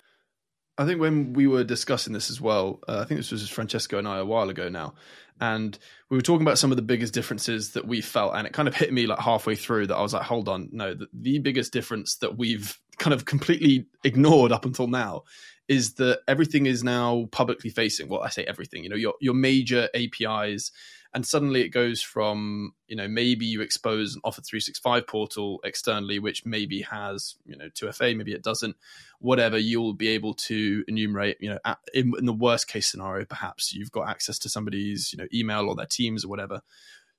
I 0.78 0.86
think 0.86 1.00
when 1.00 1.34
we 1.34 1.46
were 1.46 1.64
discussing 1.64 2.14
this 2.14 2.32
as 2.32 2.42
well, 2.42 2.80
uh, 2.88 3.02
I 3.02 3.06
think 3.06 3.20
this 3.20 3.32
was 3.32 3.48
Francesco 3.48 4.00
and 4.00 4.08
I 4.08 4.18
a 4.18 4.26
while 4.26 4.50
ago 4.50 4.70
now, 4.70 4.96
and 5.40 5.78
we 6.10 6.18
were 6.18 6.24
talking 6.24 6.42
about 6.42 6.58
some 6.58 6.72
of 6.72 6.78
the 6.78 6.84
biggest 6.84 7.14
differences 7.14 7.72
that 7.72 7.88
we 7.88 8.02
felt, 8.02 8.34
and 8.36 8.48
it 8.48 8.54
kind 8.54 8.68
of 8.68 8.76
hit 8.76 8.92
me 8.92 9.06
like 9.06 9.20
halfway 9.20 9.56
through 9.56 9.88
that 9.88 9.96
I 9.96 10.02
was 10.02 10.14
like, 10.14 10.24
hold 10.24 10.50
on, 10.50 10.70
no, 10.72 10.96
the, 10.96 11.08
the 11.14 11.40
biggest 11.40 11.72
difference 11.74 12.16
that 12.18 12.38
we've 12.38 12.80
kind 12.98 13.14
of 13.14 13.26
completely 13.26 13.86
ignored 14.04 14.52
up 14.52 14.66
until 14.66 14.88
now 14.88 15.24
is 15.68 15.96
that 15.96 16.22
everything 16.28 16.66
is 16.66 16.84
now 16.84 17.28
publicly 17.32 17.70
facing. 17.70 18.10
Well, 18.10 18.22
I 18.22 18.30
say 18.30 18.44
everything, 18.44 18.84
you 18.84 18.90
know, 18.90 18.96
your 18.96 19.14
your 19.22 19.34
major 19.34 19.90
APIs, 19.96 20.72
and 21.14 21.26
suddenly 21.26 21.62
it 21.62 21.70
goes 21.70 22.02
from 22.02 22.74
you 22.88 22.96
know 22.96 23.08
maybe 23.08 23.46
you 23.46 23.62
expose 23.62 24.16
an 24.16 24.22
Office 24.24 24.48
365 24.50 25.08
portal 25.08 25.60
externally, 25.64 26.20
which 26.20 26.46
maybe 26.46 26.82
has 26.82 27.36
you 27.46 27.56
know 27.56 27.70
2FA, 27.70 28.16
maybe 28.16 28.34
it 28.34 28.44
doesn't. 28.44 28.76
Whatever, 29.20 29.58
you'll 29.58 29.94
be 29.94 30.10
able 30.10 30.34
to 30.34 30.84
enumerate. 30.88 31.38
You 31.40 31.52
know, 31.52 31.76
in, 31.94 32.14
in 32.18 32.26
the 32.26 32.34
worst 32.34 32.68
case 32.68 32.92
scenario, 32.92 33.26
perhaps 33.26 33.74
you've 33.74 33.92
got 33.92 34.10
access 34.10 34.38
to 34.40 34.50
somebody's 34.50 35.14
you 35.14 35.18
know 35.18 35.28
email 35.34 35.70
or 35.70 35.76
their 35.76 35.86
Teams 35.86 36.26
or 36.26 36.30
whatever 36.30 36.62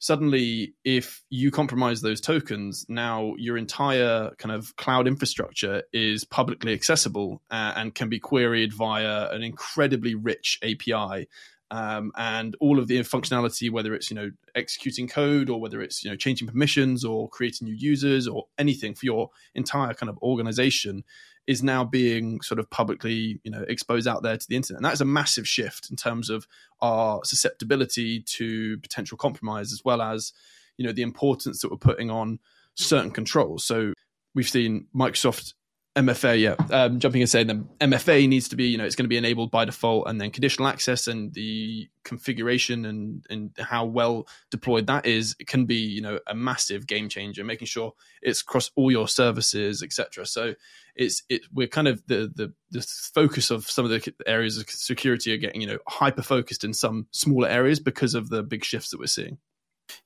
suddenly 0.05 0.75
if 0.85 1.23
you 1.31 1.51
compromise 1.51 2.03
those 2.03 2.21
tokens 2.21 2.85
now 2.91 3.33
your 3.39 3.57
entire 3.57 4.31
kind 4.37 4.55
of 4.55 4.77
cloud 4.77 5.07
infrastructure 5.07 5.83
is 5.95 6.25
publicly 6.25 6.75
accessible 6.75 7.41
uh, 7.51 7.73
and 7.75 7.95
can 7.95 8.11
be 8.11 8.21
queried 8.21 8.71
via 8.71 9.31
an 9.31 9.43
incredibly 9.43 10.15
rich 10.15 10.59
api 10.63 11.27
um, 11.71 12.13
and 12.19 12.55
all 12.61 12.79
of 12.79 12.87
the 12.87 12.99
functionality 13.01 13.71
whether 13.71 13.95
it's 13.95 14.11
you 14.11 14.15
know 14.15 14.31
executing 14.55 15.09
code 15.09 15.49
or 15.49 15.59
whether 15.59 15.81
it's 15.81 16.05
you 16.05 16.11
know 16.11 16.17
changing 16.17 16.47
permissions 16.49 17.03
or 17.03 17.27
creating 17.31 17.67
new 17.67 17.75
users 17.75 18.29
or 18.29 18.45
anything 18.59 18.95
for 18.95 19.07
your 19.07 19.31
entire 19.55 19.95
kind 19.95 20.11
of 20.11 20.19
organization 20.19 21.03
is 21.47 21.63
now 21.63 21.85
being 21.85 22.41
sort 22.41 22.59
of 22.59 22.69
publicly, 22.71 23.41
you 23.45 23.51
know, 23.51 23.65
exposed 23.69 24.09
out 24.09 24.23
there 24.23 24.37
to 24.37 24.49
the 24.49 24.57
internet. 24.57 24.79
And 24.79 24.85
that 24.85 24.95
is 24.95 25.01
a 25.01 25.07
massive 25.07 25.47
shift 25.47 25.91
in 25.91 25.97
terms 25.97 26.31
of 26.31 26.47
our 26.81 27.21
susceptibility 27.25 28.21
to 28.21 28.79
potential 28.79 29.19
compromise, 29.19 29.73
as 29.73 29.85
well 29.85 30.01
as, 30.01 30.33
you 30.79 30.87
know, 30.87 30.93
the 30.93 31.03
importance 31.03 31.61
that 31.61 31.71
we're 31.71 31.77
putting 31.77 32.11
on 32.11 32.39
certain 32.75 33.11
controls. 33.11 33.65
So 33.65 33.93
we've 34.35 34.49
seen 34.49 34.87
Microsoft 34.95 35.55
MFA, 35.97 36.41
yeah. 36.41 36.57
Um, 36.77 36.99
jumping 36.99 37.23
and 37.23 37.31
saying 37.31 37.47
the 37.47 37.65
MFA 37.81 38.29
needs 38.29 38.49
to 38.49 38.57
be, 38.57 38.65
you 38.65 38.77
know, 38.77 38.85
it's 38.85 38.97
going 38.97 39.05
to 39.05 39.09
be 39.09 39.17
enabled 39.17 39.53
by 39.53 39.65
default, 39.65 40.09
and 40.09 40.21
then 40.21 40.33
conditional 40.33 40.67
access 40.67 41.07
and 41.07 41.33
the 41.35 41.89
configuration 42.03 42.85
and 42.85 43.25
and 43.31 43.51
how 43.59 43.85
well 43.85 44.27
deployed 44.51 44.89
that 44.89 45.07
is, 45.07 45.37
it 45.39 45.47
can 45.47 45.67
be, 45.67 45.77
you 45.77 46.03
know, 46.03 46.19
a 46.27 46.35
massive 46.35 46.89
game 46.89 47.09
changer. 47.09 47.45
Making 47.45 47.67
sure 47.67 47.93
it's 48.23 48.41
across 48.41 48.73
all 48.75 48.91
your 48.91 49.07
services, 49.07 49.85
etc. 49.85 50.27
So 50.27 50.55
it's 50.97 51.23
it 51.29 51.43
we're 51.53 51.69
kind 51.69 51.87
of 51.87 52.05
the 52.09 52.33
the 52.35 52.53
the 52.73 52.85
focus 53.15 53.53
of 53.53 53.71
some 53.71 53.85
of 53.85 53.93
the 53.93 54.15
areas 54.27 54.59
of 54.59 54.69
security 54.69 55.33
are 55.33 55.39
getting, 55.39 55.61
you 55.61 55.69
know, 55.69 55.79
hyper 55.87 56.23
focused 56.23 56.65
in 56.65 56.75
some 56.75 57.07
smaller 57.13 57.49
areas 57.49 57.79
because 57.79 58.17
of 58.17 58.31
the 58.31 58.43
big 58.43 58.65
shifts 58.65 58.91
that 58.91 58.99
we're 58.99 59.07
seeing. 59.07 59.39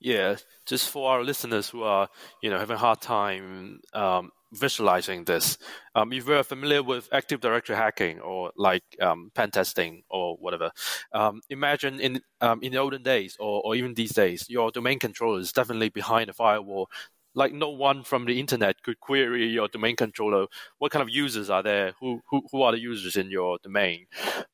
Yeah, 0.00 0.36
just 0.66 0.90
for 0.90 1.10
our 1.10 1.24
listeners 1.24 1.68
who 1.70 1.82
are, 1.82 2.08
you 2.42 2.50
know, 2.50 2.58
having 2.58 2.76
a 2.76 2.78
hard 2.78 3.00
time 3.00 3.80
um, 3.94 4.32
visualizing 4.52 5.24
this. 5.24 5.58
Um, 5.94 6.12
if 6.12 6.26
you're 6.26 6.42
familiar 6.42 6.82
with 6.82 7.08
Active 7.12 7.40
Directory 7.40 7.76
hacking 7.76 8.20
or 8.20 8.52
like 8.56 8.84
um, 9.00 9.30
pen 9.34 9.50
testing 9.50 10.02
or 10.08 10.36
whatever, 10.36 10.70
um, 11.12 11.40
imagine 11.50 12.00
in 12.00 12.20
um, 12.40 12.60
in 12.62 12.72
the 12.72 12.78
olden 12.78 13.02
days 13.02 13.36
or, 13.38 13.62
or 13.64 13.74
even 13.74 13.94
these 13.94 14.12
days, 14.12 14.46
your 14.48 14.70
domain 14.70 14.98
controller 14.98 15.40
is 15.40 15.52
definitely 15.52 15.88
behind 15.90 16.30
a 16.30 16.32
firewall. 16.32 16.88
Like 17.34 17.52
no 17.52 17.70
one 17.70 18.02
from 18.02 18.24
the 18.24 18.40
internet 18.40 18.82
could 18.82 18.98
query 19.00 19.46
your 19.46 19.68
domain 19.68 19.96
controller. 19.96 20.46
What 20.78 20.92
kind 20.92 21.02
of 21.02 21.10
users 21.10 21.50
are 21.50 21.62
there? 21.62 21.92
Who 22.00 22.20
who, 22.30 22.42
who 22.50 22.62
are 22.62 22.72
the 22.72 22.80
users 22.80 23.16
in 23.16 23.30
your 23.30 23.58
domain? 23.62 24.06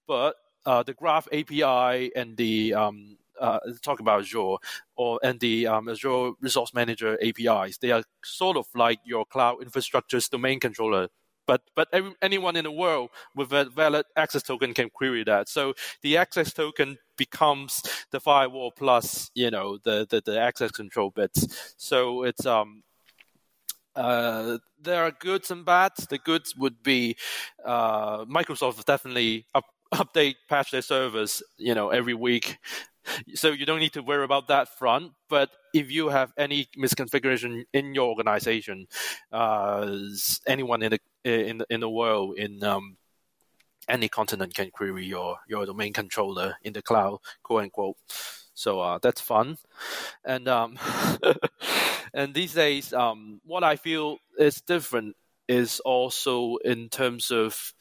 But 0.07 0.37
uh, 0.67 0.83
the 0.83 0.95
Graph 0.95 1.29
API 1.33 2.15
and 2.17 2.37
the 2.37 2.75
um, 2.75 3.17
uh, 3.45 3.61
talk 3.83 4.01
about 4.01 4.21
Azure 4.21 4.57
or 4.97 5.21
and 5.23 5.39
the 5.41 5.67
um, 5.67 5.89
Azure 5.89 6.33
Resource 6.41 6.73
Manager 6.75 7.19
APIs. 7.23 7.79
They 7.79 7.91
are 7.91 8.03
sort 8.25 8.57
of 8.57 8.67
like 8.75 9.01
your 9.05 9.25
cloud 9.27 9.63
infrastructure's 9.63 10.29
domain 10.29 10.61
controller. 10.61 11.09
But 11.47 11.61
but 11.77 11.89
every, 11.93 12.15
anyone 12.23 12.57
in 12.57 12.65
the 12.65 12.71
world 12.71 13.11
with 13.37 13.53
a 13.53 13.67
valid 13.67 14.07
access 14.17 14.43
token 14.43 14.73
can 14.73 14.89
query 14.89 15.25
that. 15.25 15.49
So 15.49 15.75
the 16.03 16.17
access 16.17 16.55
token 16.55 16.97
becomes 17.17 17.83
the 18.11 18.21
firewall 18.21 18.73
plus 18.73 19.31
you 19.35 19.51
know 19.51 19.79
the 19.85 20.07
the, 20.09 20.23
the 20.25 20.41
access 20.41 20.71
control 20.71 21.11
bits. 21.11 21.75
So 21.77 22.23
it's 22.23 22.47
um 22.47 22.83
uh, 23.97 24.59
there 24.81 25.05
are 25.05 25.13
goods 25.13 25.51
and 25.51 25.65
bads. 25.65 26.07
The 26.07 26.19
goods 26.19 26.55
would 26.57 26.83
be 26.83 27.17
uh, 27.65 28.25
Microsoft 28.25 28.85
definitely 28.85 29.47
up, 29.55 29.65
update 29.93 30.37
patch 30.49 30.71
their 30.71 30.83
servers, 30.83 31.43
you 31.57 31.75
know, 31.75 31.91
every 31.91 32.15
week 32.15 32.59
so 33.35 33.51
you 33.51 33.67
don't 33.67 33.81
need 33.81 33.93
to 33.93 34.03
worry 34.03 34.25
about 34.25 34.49
that 34.49 34.79
front. 34.79 35.13
But 35.29 35.51
if 35.73 35.91
you 35.91 36.09
have 36.09 36.33
any 36.37 36.69
misconfiguration 36.77 37.65
in 37.73 37.95
your 37.95 38.09
organization, 38.09 38.87
uh, 39.33 39.97
anyone 40.47 40.83
in 40.83 40.93
the 40.93 41.01
in 41.25 41.63
in 41.71 41.81
the 41.81 41.91
world 41.91 42.39
in 42.39 42.63
um, 42.65 42.97
any 43.89 44.09
continent 44.09 44.55
can 44.55 44.71
query 44.71 45.05
your 45.05 45.39
your 45.49 45.67
domain 45.67 45.93
controller 45.93 46.57
in 46.63 46.73
the 46.73 46.83
cloud, 46.83 47.19
quote 47.43 47.65
unquote. 47.65 47.97
So 48.55 48.81
uh, 48.81 48.99
that's 49.03 49.21
fun, 49.21 49.59
and 50.25 50.49
um, 50.49 50.79
and 52.15 52.33
these 52.35 52.55
days, 52.55 52.93
um, 52.93 53.41
what 53.45 53.65
I 53.65 53.77
feel 53.77 54.19
is 54.39 54.61
different 54.61 55.17
is 55.49 55.81
also 55.81 56.57
in 56.65 56.89
terms 56.89 57.31
of 57.31 57.75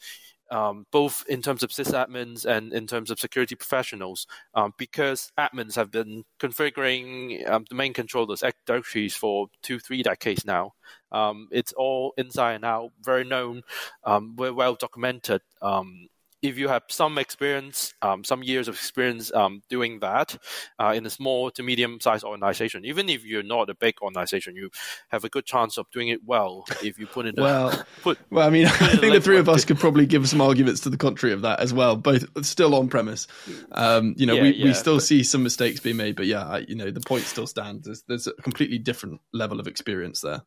um, 0.50 0.86
both 0.90 1.24
in 1.28 1.42
terms 1.42 1.62
of 1.62 1.70
sysadmins 1.70 2.44
and 2.44 2.72
in 2.72 2.86
terms 2.86 3.10
of 3.10 3.18
security 3.18 3.54
professionals, 3.54 4.26
um, 4.54 4.72
because 4.78 5.32
admins 5.38 5.74
have 5.74 5.90
been 5.90 6.24
configuring 6.38 7.48
um, 7.48 7.64
domain 7.64 7.92
controllers, 7.92 8.42
Directories 8.66 9.14
for 9.14 9.48
two, 9.62 9.78
three 9.78 10.02
decades 10.02 10.44
now. 10.44 10.72
Um, 11.12 11.48
it's 11.50 11.72
all 11.72 12.12
inside 12.16 12.54
and 12.54 12.64
out, 12.64 12.92
very 13.02 13.24
known, 13.24 13.62
um, 14.04 14.34
very 14.36 14.50
well 14.50 14.74
documented. 14.74 15.42
Um, 15.62 16.08
if 16.44 16.58
you 16.58 16.68
have 16.68 16.82
some 16.90 17.16
experience, 17.16 17.94
um, 18.02 18.22
some 18.22 18.42
years 18.42 18.68
of 18.68 18.74
experience 18.74 19.32
um, 19.32 19.62
doing 19.70 20.00
that 20.00 20.36
uh, 20.78 20.92
in 20.94 21.06
a 21.06 21.10
small 21.10 21.50
to 21.50 21.62
medium 21.62 21.98
sized 22.00 22.22
organization, 22.22 22.84
even 22.84 23.08
if 23.08 23.24
you're 23.24 23.42
not 23.42 23.70
a 23.70 23.74
big 23.74 23.94
organization, 24.02 24.54
you 24.54 24.68
have 25.08 25.24
a 25.24 25.30
good 25.30 25.46
chance 25.46 25.78
of 25.78 25.90
doing 25.90 26.08
it 26.08 26.20
well 26.22 26.66
if 26.82 26.98
you 26.98 27.06
put 27.06 27.24
it. 27.24 27.34
well, 27.38 27.70
a, 27.70 27.86
put, 28.02 28.18
well, 28.30 28.46
I 28.46 28.50
mean, 28.50 28.66
I 28.80 28.96
think 28.96 29.14
the 29.14 29.22
three 29.22 29.38
of 29.38 29.48
us 29.48 29.64
could 29.64 29.78
probably 29.78 30.04
give 30.04 30.28
some 30.28 30.42
arguments 30.42 30.82
to 30.82 30.90
the 30.90 30.98
contrary 30.98 31.32
of 31.32 31.40
that 31.42 31.60
as 31.60 31.72
well. 31.72 31.96
Both 31.96 32.26
still 32.44 32.74
on 32.74 32.88
premise. 32.88 33.26
Um, 33.72 34.14
you 34.18 34.26
know, 34.26 34.34
yeah, 34.34 34.42
we, 34.42 34.50
yeah, 34.50 34.64
we 34.66 34.74
still 34.74 34.96
but, 34.96 35.04
see 35.04 35.22
some 35.22 35.42
mistakes 35.42 35.80
being 35.80 35.96
made, 35.96 36.14
but 36.14 36.26
yeah, 36.26 36.44
I, 36.44 36.58
you 36.58 36.74
know, 36.74 36.90
the 36.90 37.00
point 37.00 37.24
still 37.24 37.46
stands. 37.46 37.86
There's, 37.86 38.02
there's 38.06 38.26
a 38.26 38.34
completely 38.42 38.78
different 38.78 39.22
level 39.32 39.60
of 39.60 39.66
experience 39.66 40.20
there. 40.20 40.42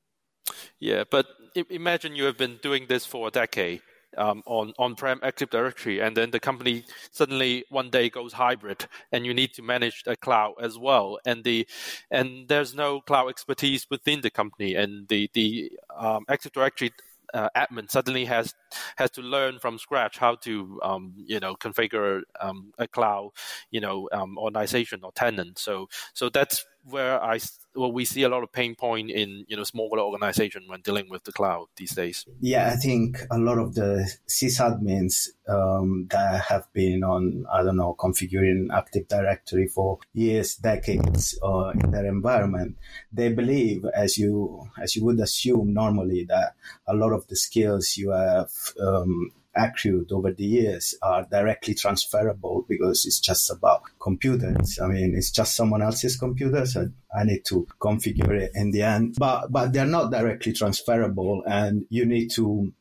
Yeah, 0.80 1.06
but 1.10 1.26
imagine 1.72 2.16
you 2.16 2.26
have 2.26 2.38
been 2.38 2.60
doing 2.62 2.86
this 2.88 3.04
for 3.04 3.28
a 3.30 3.32
decade 3.32 3.82
um, 4.18 4.44
on 4.46 4.74
on-prem 4.78 5.20
Active 5.24 5.50
Directory, 5.50 6.00
and 6.00 6.16
then 6.16 6.32
the 6.32 6.40
company 6.40 6.84
suddenly 7.12 7.66
one 7.70 7.90
day 7.90 8.10
goes 8.10 8.34
hybrid, 8.34 8.88
and 9.12 9.26
you 9.26 9.34
need 9.34 9.54
to 9.54 9.62
manage 9.62 10.04
the 10.04 10.16
cloud 10.18 10.56
as 10.62 10.78
well, 10.78 11.20
and 11.26 11.44
the 11.44 11.68
and 12.12 12.48
there's 12.48 12.76
no 12.76 13.02
cloud 13.02 13.30
expertise 13.30 13.88
within 13.90 14.22
the 14.22 14.30
company, 14.30 14.76
and 14.76 15.08
the 15.08 15.30
the 15.34 15.72
um, 15.98 16.26
Active 16.30 16.52
Directory 16.52 16.92
uh, 17.34 17.50
admin 17.56 17.90
suddenly 17.90 18.26
has 18.26 18.54
has 18.98 19.12
to 19.12 19.22
learn 19.22 19.60
from 19.60 19.78
scratch 19.78 20.18
how 20.18 20.36
to 20.36 20.80
um, 20.84 21.14
you 21.18 21.40
know 21.40 21.56
configure 21.56 22.22
um, 22.40 22.72
a 22.78 22.88
cloud 22.88 23.32
you 23.72 23.80
know 23.80 24.10
um, 24.12 24.38
organization 24.38 25.02
or 25.04 25.12
tenant. 25.12 25.60
So 25.60 25.88
so 26.14 26.30
that's 26.30 26.66
where 26.84 27.22
I 27.22 27.40
well 27.78 27.92
we 27.92 28.06
see 28.06 28.24
a 28.24 28.30
lot 28.30 28.44
of 28.44 28.52
pain 28.52 28.76
point 28.76 29.10
in 29.10 29.46
you 29.48 29.56
know 29.56 29.64
smaller 29.64 30.00
organization 30.00 30.64
when 30.68 30.82
dealing 30.82 31.10
with 31.10 31.24
the 31.24 31.32
cloud 31.32 31.68
these 31.78 31.92
days. 31.92 32.26
Yeah, 32.42 32.72
I 32.74 32.76
think 32.76 33.20
a 33.32 33.38
lot 33.38 33.58
of 33.58 33.76
the 33.76 34.12
sysadmins 34.28 35.30
um, 35.48 36.08
that 36.10 36.42
have 36.42 36.72
been 36.74 37.04
on 37.04 37.46
I 37.52 37.64
don't 37.64 37.78
know 37.78 37.96
configuring 37.98 38.68
Active 38.74 39.08
Directory 39.08 39.68
for 39.68 40.00
years, 40.14 40.56
decades 40.56 41.38
uh, 41.44 41.70
in 41.70 41.92
their 41.92 42.06
environment, 42.06 42.78
they 43.12 43.30
believe 43.30 43.86
as 43.96 44.18
you 44.18 44.70
as 44.82 44.96
you 44.96 45.06
would 45.06 45.20
assume 45.20 45.74
normally 45.74 46.26
that 46.26 46.54
a 46.88 46.94
lot 46.94 47.14
of 47.14 47.28
the 47.28 47.36
skills 47.36 47.98
you 47.98 48.12
have 48.12 48.52
um, 48.82 49.32
accrued 49.58 50.12
over 50.12 50.32
the 50.32 50.46
years 50.46 50.96
are 51.02 51.26
directly 51.30 51.74
transferable 51.74 52.66
because 52.68 53.06
it's 53.06 53.20
just 53.20 53.50
about 53.52 53.82
computers. 54.02 54.80
I 54.82 54.88
mean, 54.88 55.14
it's 55.16 55.32
just 55.32 55.56
someone 55.56 55.82
else's 55.82 56.18
computer, 56.18 56.66
so 56.66 56.90
I 57.18 57.24
need 57.24 57.46
to 57.46 57.68
configure 57.80 58.32
it 58.32 58.52
in 58.54 58.72
the 58.72 58.84
end. 58.84 59.16
But 59.18 59.52
but 59.52 59.74
they're 59.74 59.86
not 59.86 60.12
directly 60.12 60.54
transferable, 60.54 61.44
and 61.48 61.86
you 61.90 62.06
need 62.06 62.32
to 62.32 62.72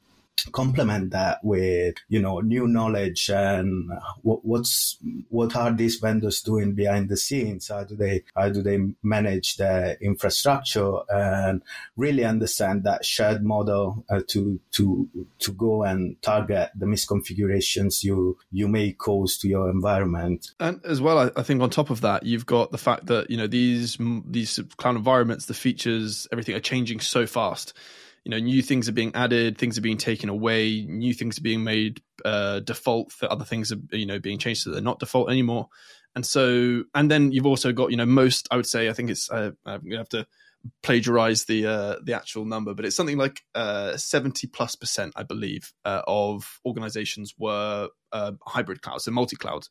complement 0.53 1.11
that 1.11 1.39
with 1.43 1.97
you 2.09 2.21
know 2.21 2.41
new 2.41 2.67
knowledge 2.67 3.31
and 3.31 3.91
what, 4.23 4.45
what's 4.45 4.99
what 5.29 5.57
are 5.57 5.73
these 5.73 5.97
vendors 5.97 6.43
doing 6.43 6.75
behind 6.75 7.09
the 7.09 7.17
scenes? 7.17 7.69
How 7.69 7.85
do 7.85 7.97
they 7.97 8.25
how 8.35 8.51
do 8.51 8.63
they 8.63 8.79
manage 9.03 9.57
their 9.57 9.97
infrastructure? 10.01 10.93
And 11.09 11.63
really 11.97 12.25
understand 12.25 12.85
that 12.85 13.05
shared 13.05 13.45
model 13.45 14.05
uh, 14.11 14.23
to 14.29 14.61
to 14.73 15.09
to 15.39 15.53
go 15.53 15.83
and 15.83 16.21
target 16.23 16.71
the 16.77 16.87
misconfigurations 16.87 18.05
you 18.05 18.39
you 18.53 18.69
may 18.69 18.93
cause 18.93 19.39
to 19.39 19.49
your 19.49 19.71
environment. 19.71 20.53
And 20.61 20.85
as 20.85 21.01
well 21.01 21.19
I, 21.19 21.31
I 21.41 21.43
think 21.43 21.63
on 21.63 21.71
top 21.71 21.91
of 21.91 22.03
that 22.03 22.25
you've 22.25 22.47
got 22.47 22.73
the 22.73 22.79
fact 22.79 23.07
that 23.07 23.31
you 23.31 23.37
know 23.37 23.47
these 23.47 23.97
these 24.27 24.61
cloud 24.77 24.97
environments 24.97 25.47
the 25.47 25.55
features 25.55 26.29
everything 26.31 26.55
are 26.55 26.61
changing 26.61 27.01
so 27.01 27.27
fast 27.27 27.73
you 28.27 28.31
know 28.31 28.41
new 28.41 28.61
things 28.61 28.89
are 28.89 28.93
being 28.93 29.15
added 29.15 29.57
things 29.57 29.79
are 29.79 29.83
being 29.83 29.97
taken 29.97 30.29
away 30.29 30.85
new 30.89 31.15
things 31.15 31.39
are 31.39 31.43
being 31.43 31.63
made 31.63 32.03
uh, 32.25 32.59
default 32.59 33.15
that 33.21 33.31
other 33.31 33.45
things 33.45 33.71
are 33.71 33.79
you 33.93 34.05
know 34.05 34.19
being 34.19 34.37
changed 34.37 34.63
so 34.63 34.73
they're 34.73 34.83
not 34.83 34.99
default 34.99 35.31
anymore. 35.31 35.69
And 36.17 36.27
so 36.27 36.83
and 36.93 37.09
then 37.09 37.31
you've 37.31 37.47
also 37.47 37.73
got 37.73 37.93
you 37.93 37.97
know 37.97 38.07
most 38.07 38.49
i 38.51 38.57
would 38.57 38.67
say 38.67 38.89
i 38.89 38.93
think 38.95 39.11
it's 39.11 39.31
uh, 39.31 39.53
i'm 39.65 39.83
gonna 39.85 39.99
have 39.99 40.09
to 40.09 40.27
plagiarize 40.83 41.45
the 41.45 41.67
uh, 41.67 41.97
the 42.03 42.15
actual 42.15 42.47
number 42.47 42.75
but 42.75 42.85
it's 42.85 42.97
something 42.97 43.19
like 43.19 43.43
uh, 43.55 43.97
70 43.97 44.49
plus 44.49 44.75
percent 44.75 45.13
i 45.15 45.23
believe 45.23 45.73
uh, 45.85 46.03
of 46.09 46.59
organizations 46.65 47.35
were 47.39 47.91
uh, 48.13 48.33
hybrid 48.47 48.83
clouds 48.83 49.05
so 49.05 49.13
multi-cloud 49.13 49.69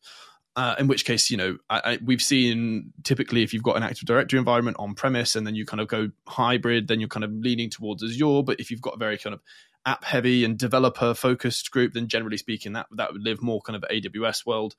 uh, 0.55 0.75
in 0.79 0.87
which 0.87 1.03
case, 1.03 1.29
you 1.29 1.37
know, 1.37 1.57
I, 1.69 1.81
I, 1.83 1.99
we've 2.03 2.21
seen 2.21 2.93
typically 3.03 3.43
if 3.43 3.53
you've 3.53 3.63
got 3.63 3.75
an 3.75 3.83
Active 3.83 4.05
Directory 4.05 4.39
environment 4.39 4.77
on 4.79 4.95
premise 4.95 5.35
and 5.35 5.45
then 5.45 5.55
you 5.55 5.65
kind 5.65 5.81
of 5.81 5.87
go 5.87 6.11
hybrid, 6.27 6.87
then 6.87 6.99
you're 6.99 7.09
kind 7.09 7.25
of 7.25 7.31
leaning 7.31 7.69
towards 7.69 8.03
Azure. 8.03 8.43
But 8.43 8.59
if 8.59 8.71
you've 8.71 8.81
got 8.81 8.95
a 8.95 8.97
very 8.97 9.17
kind 9.17 9.33
of 9.33 9.41
app 9.85 10.05
heavy 10.05 10.45
and 10.45 10.57
developer 10.57 11.13
focused 11.13 11.71
group, 11.71 11.93
then 11.93 12.07
generally 12.07 12.37
speaking, 12.37 12.73
that 12.73 12.87
that 12.91 13.11
would 13.11 13.21
live 13.21 13.41
more 13.41 13.61
kind 13.61 13.75
of 13.75 13.83
AWS 13.89 14.45
world. 14.45 14.75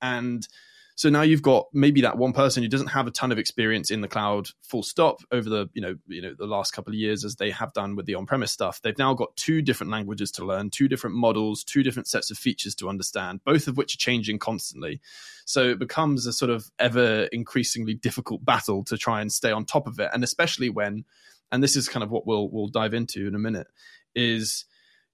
And 0.00 0.46
so 0.98 1.08
now 1.10 1.22
you've 1.22 1.42
got 1.42 1.68
maybe 1.72 2.00
that 2.00 2.18
one 2.18 2.32
person 2.32 2.60
who 2.60 2.68
doesn't 2.68 2.88
have 2.88 3.06
a 3.06 3.12
ton 3.12 3.30
of 3.30 3.38
experience 3.38 3.92
in 3.92 4.00
the 4.00 4.08
cloud, 4.08 4.48
full 4.62 4.82
stop, 4.82 5.20
over 5.30 5.48
the 5.48 5.70
you 5.72 5.80
know 5.80 5.94
you 6.08 6.20
know 6.20 6.34
the 6.36 6.44
last 6.44 6.72
couple 6.72 6.90
of 6.90 6.98
years 6.98 7.24
as 7.24 7.36
they 7.36 7.52
have 7.52 7.72
done 7.72 7.94
with 7.94 8.04
the 8.06 8.16
on-premise 8.16 8.50
stuff. 8.50 8.82
They've 8.82 8.98
now 8.98 9.14
got 9.14 9.36
two 9.36 9.62
different 9.62 9.92
languages 9.92 10.32
to 10.32 10.44
learn, 10.44 10.70
two 10.70 10.88
different 10.88 11.14
models, 11.14 11.62
two 11.62 11.84
different 11.84 12.08
sets 12.08 12.32
of 12.32 12.36
features 12.36 12.74
to 12.74 12.88
understand, 12.88 13.44
both 13.44 13.68
of 13.68 13.76
which 13.76 13.94
are 13.94 13.98
changing 13.98 14.40
constantly. 14.40 15.00
So 15.44 15.68
it 15.68 15.78
becomes 15.78 16.26
a 16.26 16.32
sort 16.32 16.50
of 16.50 16.68
ever 16.80 17.28
increasingly 17.30 17.94
difficult 17.94 18.44
battle 18.44 18.82
to 18.86 18.98
try 18.98 19.20
and 19.20 19.30
stay 19.30 19.52
on 19.52 19.66
top 19.66 19.86
of 19.86 20.00
it, 20.00 20.10
and 20.12 20.24
especially 20.24 20.68
when, 20.68 21.04
and 21.52 21.62
this 21.62 21.76
is 21.76 21.88
kind 21.88 22.02
of 22.02 22.10
what 22.10 22.26
we'll 22.26 22.48
we'll 22.50 22.66
dive 22.66 22.92
into 22.92 23.28
in 23.28 23.36
a 23.36 23.38
minute, 23.38 23.68
is 24.16 24.64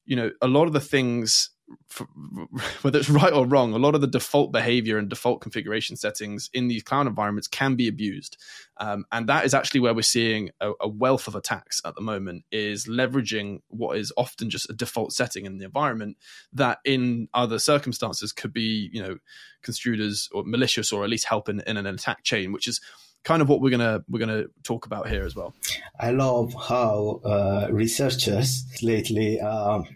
you 0.07 0.17
know 0.17 0.31
a 0.41 0.49
lot 0.49 0.67
of 0.67 0.73
the 0.73 0.81
things 0.81 1.51
whether 2.83 2.99
it's 2.99 3.09
right 3.09 3.33
or 3.33 3.47
wrong, 3.47 3.73
a 3.73 3.79
lot 3.79 3.95
of 3.95 4.01
the 4.01 4.07
default 4.07 4.53
behavior 4.53 4.99
and 4.99 5.09
default 5.09 5.41
configuration 5.41 5.97
settings 5.97 6.51
in 6.53 6.69
these 6.69 6.83
cloud 6.83 7.07
environments 7.07 7.49
can 7.49 7.75
be 7.75 7.89
abused, 7.89 8.37
um, 8.79 9.05
and 9.13 9.29
that 9.29 9.45
is 9.45 9.55
actually 9.55 9.81
where 9.81 9.95
we're 9.95 10.03
seeing 10.03 10.51
a, 10.61 10.73
a, 10.81 10.89
wealth 10.89 11.27
of 11.27 11.35
attacks 11.35 11.81
at 11.85 11.95
the 11.95 12.01
moment. 12.01 12.45
Is 12.51 12.87
leveraging 12.87 13.61
what 13.69 13.97
is 13.97 14.13
often 14.17 14.51
just 14.51 14.69
a 14.69 14.75
default 14.75 15.13
setting 15.13 15.47
in 15.47 15.59
the 15.59 15.65
environment 15.65 16.17
that, 16.53 16.79
in 16.85 17.29
other 17.33 17.59
circumstances, 17.59 18.33
could 18.33 18.53
be 18.53 18.91
you 18.93 19.03
know 19.03 19.17
construed 19.63 20.01
as 20.01 20.29
or 20.33 20.45
malicious 20.45 20.93
or 20.93 21.05
at 21.05 21.11
least 21.11 21.27
help 21.27 21.49
in, 21.49 21.61
in 21.67 21.77
an 21.77 21.87
attack 21.87 22.23
chain, 22.25 22.53
which 22.53 22.69
is 22.69 22.81
kind 23.25 23.41
of 23.41 23.49
what 23.49 23.61
we're 23.61 23.71
gonna 23.71 24.05
we're 24.09 24.19
gonna 24.21 24.45
talk 24.63 24.87
about 24.87 25.09
here 25.09 25.25
as 25.25 25.35
well. 25.35 25.55
I 25.99 26.11
love 26.11 26.55
how 26.55 27.21
uh, 27.25 27.69
researchers 27.71 28.65
lately. 28.83 29.41
Um, 29.41 29.87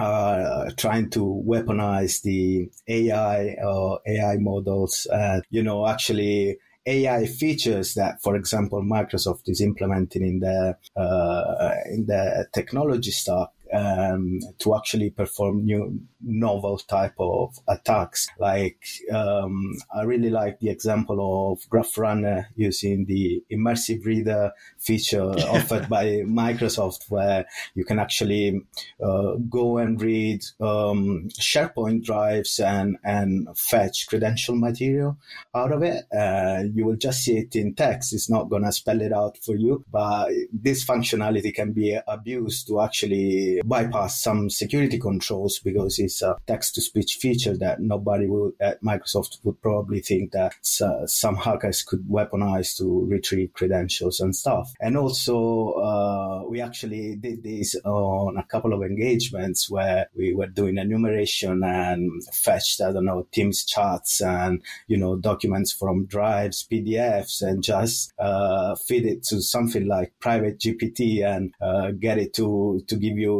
uh, 0.00 0.70
trying 0.76 1.10
to 1.10 1.42
weaponize 1.46 2.22
the 2.22 2.70
AI 2.88 3.56
or 3.62 3.96
uh, 3.96 4.10
AI 4.10 4.36
models, 4.38 5.06
and 5.12 5.42
you 5.50 5.62
know, 5.62 5.86
actually 5.86 6.58
AI 6.86 7.26
features 7.26 7.94
that, 7.94 8.22
for 8.22 8.34
example, 8.34 8.82
Microsoft 8.82 9.42
is 9.46 9.60
implementing 9.60 10.22
in 10.22 10.40
the 10.40 10.76
uh, 10.96 11.74
in 11.86 12.06
the 12.06 12.46
technology 12.52 13.10
stack 13.10 13.48
um, 13.72 14.40
to 14.58 14.74
actually 14.74 15.10
perform 15.10 15.64
new 15.64 16.00
novel 16.22 16.78
type 16.78 17.14
of 17.18 17.58
attacks. 17.68 18.28
Like 18.38 18.84
um, 19.12 19.74
I 19.94 20.02
really 20.02 20.30
like 20.30 20.60
the 20.60 20.70
example 20.70 21.52
of 21.52 21.68
Graph 21.68 21.96
Runner 21.96 22.48
using 22.56 23.06
the 23.06 23.42
immersive 23.50 24.04
reader 24.04 24.52
feature 24.78 25.22
offered 25.48 25.88
by 25.88 26.04
Microsoft, 26.26 27.10
where 27.10 27.46
you 27.74 27.84
can 27.84 27.98
actually 27.98 28.60
uh, 29.02 29.34
go 29.48 29.78
and 29.78 30.00
read 30.00 30.42
um, 30.60 31.28
SharePoint 31.40 32.04
drives 32.04 32.58
and 32.58 32.96
and 33.04 33.48
fetch 33.56 34.06
credential 34.08 34.56
material 34.56 35.18
out 35.54 35.72
of 35.72 35.82
it. 35.82 36.04
Uh, 36.16 36.64
you 36.72 36.84
will 36.84 36.96
just 36.96 37.24
see 37.24 37.38
it 37.38 37.56
in 37.56 37.74
text. 37.74 38.12
It's 38.12 38.30
not 38.30 38.50
gonna 38.50 38.72
spell 38.72 39.00
it 39.00 39.12
out 39.12 39.38
for 39.38 39.54
you, 39.54 39.84
but 39.90 40.30
this 40.52 40.84
functionality 40.84 41.54
can 41.54 41.72
be 41.72 41.98
abused 42.06 42.68
to 42.68 42.80
actually 42.80 43.59
bypass 43.64 44.22
some 44.22 44.48
security 44.50 44.98
controls 44.98 45.58
because 45.58 45.98
it's 45.98 46.22
a 46.22 46.36
text 46.46 46.74
to 46.76 46.80
speech 46.80 47.18
feature 47.20 47.56
that 47.56 47.80
nobody 47.80 48.26
would 48.26 48.52
at 48.60 48.82
Microsoft 48.82 49.38
would 49.44 49.60
probably 49.60 50.00
think 50.00 50.32
that 50.32 50.52
uh, 50.80 51.06
some 51.06 51.36
hackers 51.36 51.82
could 51.82 52.04
weaponize 52.08 52.76
to 52.76 53.06
retrieve 53.06 53.52
credentials 53.54 54.20
and 54.20 54.34
stuff. 54.34 54.72
And 54.80 54.96
also, 54.96 55.72
uh, 55.72 56.48
we 56.48 56.60
we 56.60 56.66
actually 56.66 57.16
did 57.16 57.42
this 57.42 57.74
on 57.86 58.36
a 58.36 58.44
couple 58.44 58.74
of 58.74 58.82
engagements 58.82 59.70
where 59.70 60.08
we 60.14 60.34
were 60.34 60.46
doing 60.46 60.76
enumeration 60.76 61.62
and 61.64 62.22
fetched, 62.34 62.82
I 62.82 62.92
don't 62.92 63.06
know, 63.06 63.26
Teams 63.32 63.64
chats 63.64 64.20
and, 64.20 64.62
you 64.86 64.98
know, 64.98 65.16
documents 65.16 65.72
from 65.72 66.04
drives, 66.04 66.66
PDFs, 66.70 67.40
and 67.40 67.62
just 67.62 68.12
uh, 68.18 68.74
feed 68.74 69.06
it 69.06 69.22
to 69.24 69.40
something 69.40 69.86
like 69.86 70.12
private 70.20 70.58
GPT 70.58 71.24
and 71.24 71.54
uh, 71.62 71.92
get 71.92 72.18
it 72.18 72.34
to, 72.34 72.82
to 72.86 72.96
give 72.96 73.16
you, 73.16 73.32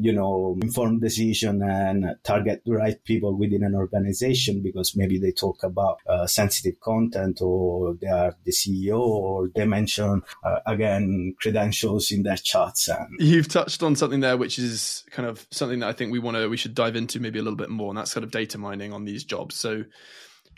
you 0.00 0.12
know, 0.12 0.56
inform 0.60 1.00
decision 1.00 1.62
and 1.62 2.16
target 2.24 2.62
the 2.64 2.72
right 2.72 3.02
people 3.04 3.36
within 3.36 3.64
an 3.64 3.74
organization 3.74 4.62
because 4.62 4.96
maybe 4.96 5.18
they 5.18 5.32
talk 5.32 5.62
about 5.62 5.98
uh, 6.08 6.26
sensitive 6.26 6.78
content 6.80 7.40
or 7.40 7.94
they 8.00 8.08
are 8.08 8.36
the 8.44 8.52
CEO 8.52 8.98
or 8.98 9.48
they 9.54 9.64
mention, 9.64 10.22
uh, 10.44 10.58
again, 10.66 11.34
credentials 11.40 12.10
in 12.10 12.22
their 12.22 12.36
chats. 12.36 12.88
And 12.88 13.08
You've 13.18 13.48
touched 13.48 13.82
on 13.82 13.96
something 13.96 14.20
there, 14.20 14.36
which 14.36 14.58
is 14.58 15.04
kind 15.10 15.28
of 15.28 15.46
something 15.50 15.80
that 15.80 15.88
I 15.88 15.92
think 15.92 16.12
we 16.12 16.18
want 16.18 16.36
to, 16.36 16.48
we 16.48 16.56
should 16.56 16.74
dive 16.74 16.96
into 16.96 17.20
maybe 17.20 17.38
a 17.38 17.42
little 17.42 17.56
bit 17.56 17.70
more, 17.70 17.90
and 17.90 17.98
that's 17.98 18.14
kind 18.14 18.24
of 18.24 18.30
data 18.30 18.58
mining 18.58 18.92
on 18.92 19.04
these 19.04 19.24
jobs. 19.24 19.56
So 19.56 19.84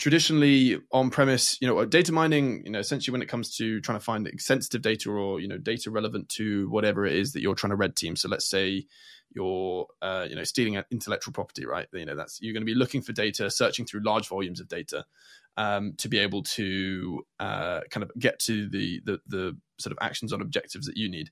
traditionally 0.00 0.78
on 0.92 1.10
premise, 1.10 1.58
you 1.60 1.68
know, 1.68 1.84
data 1.84 2.10
mining, 2.10 2.62
you 2.64 2.72
know, 2.72 2.78
essentially 2.78 3.12
when 3.12 3.20
it 3.20 3.28
comes 3.28 3.54
to 3.58 3.82
trying 3.82 3.98
to 3.98 4.04
find 4.04 4.28
sensitive 4.38 4.80
data 4.80 5.10
or, 5.10 5.40
you 5.40 5.46
know, 5.46 5.58
data 5.58 5.90
relevant 5.90 6.26
to 6.30 6.68
whatever 6.70 7.04
it 7.04 7.12
is 7.12 7.34
that 7.34 7.42
you're 7.42 7.54
trying 7.54 7.70
to 7.70 7.76
red 7.76 7.94
team. 7.94 8.16
So 8.16 8.26
let's 8.26 8.48
say 8.48 8.86
you're, 9.34 9.86
uh, 10.00 10.26
you 10.28 10.36
know, 10.36 10.44
stealing 10.44 10.82
intellectual 10.90 11.34
property, 11.34 11.66
right? 11.66 11.86
You 11.92 12.06
know, 12.06 12.16
that's, 12.16 12.40
you're 12.40 12.54
going 12.54 12.62
to 12.62 12.72
be 12.72 12.74
looking 12.74 13.02
for 13.02 13.12
data, 13.12 13.50
searching 13.50 13.84
through 13.84 14.02
large 14.02 14.26
volumes 14.26 14.58
of 14.58 14.68
data 14.68 15.04
um, 15.58 15.92
to 15.98 16.08
be 16.08 16.18
able 16.18 16.44
to 16.44 17.22
uh, 17.38 17.80
kind 17.90 18.02
of 18.02 18.10
get 18.18 18.38
to 18.40 18.70
the, 18.70 19.02
the, 19.04 19.20
the 19.26 19.56
sort 19.78 19.92
of 19.92 19.98
actions 20.00 20.32
on 20.32 20.40
objectives 20.40 20.86
that 20.86 20.96
you 20.96 21.10
need 21.10 21.28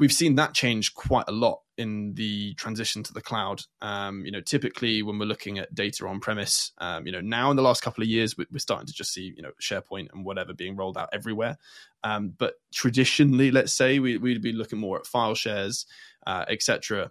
we've 0.00 0.12
seen 0.12 0.36
that 0.36 0.54
change 0.54 0.94
quite 0.94 1.24
a 1.28 1.32
lot 1.32 1.60
in 1.78 2.14
the 2.14 2.54
transition 2.54 3.02
to 3.02 3.12
the 3.12 3.20
cloud. 3.20 3.62
Um, 3.80 4.24
you 4.24 4.32
know, 4.32 4.40
typically 4.40 5.02
when 5.02 5.18
we're 5.18 5.26
looking 5.26 5.58
at 5.58 5.74
data 5.74 6.06
on 6.06 6.20
premise, 6.20 6.72
um, 6.78 7.06
you 7.06 7.12
know, 7.12 7.20
now 7.20 7.50
in 7.50 7.56
the 7.56 7.62
last 7.62 7.82
couple 7.82 8.02
of 8.02 8.08
years, 8.08 8.36
we're 8.36 8.46
starting 8.58 8.86
to 8.86 8.92
just 8.92 9.12
see, 9.12 9.32
you 9.36 9.42
know, 9.42 9.52
SharePoint 9.60 10.08
and 10.12 10.24
whatever 10.24 10.54
being 10.54 10.76
rolled 10.76 10.98
out 10.98 11.08
everywhere. 11.12 11.56
Um, 12.04 12.34
but 12.36 12.54
traditionally, 12.72 13.50
let's 13.50 13.72
say 13.72 13.98
we, 13.98 14.16
would 14.16 14.42
be 14.42 14.52
looking 14.52 14.78
more 14.78 14.98
at 14.98 15.06
file 15.06 15.34
shares, 15.34 15.86
uh, 16.26 16.44
etc. 16.48 17.10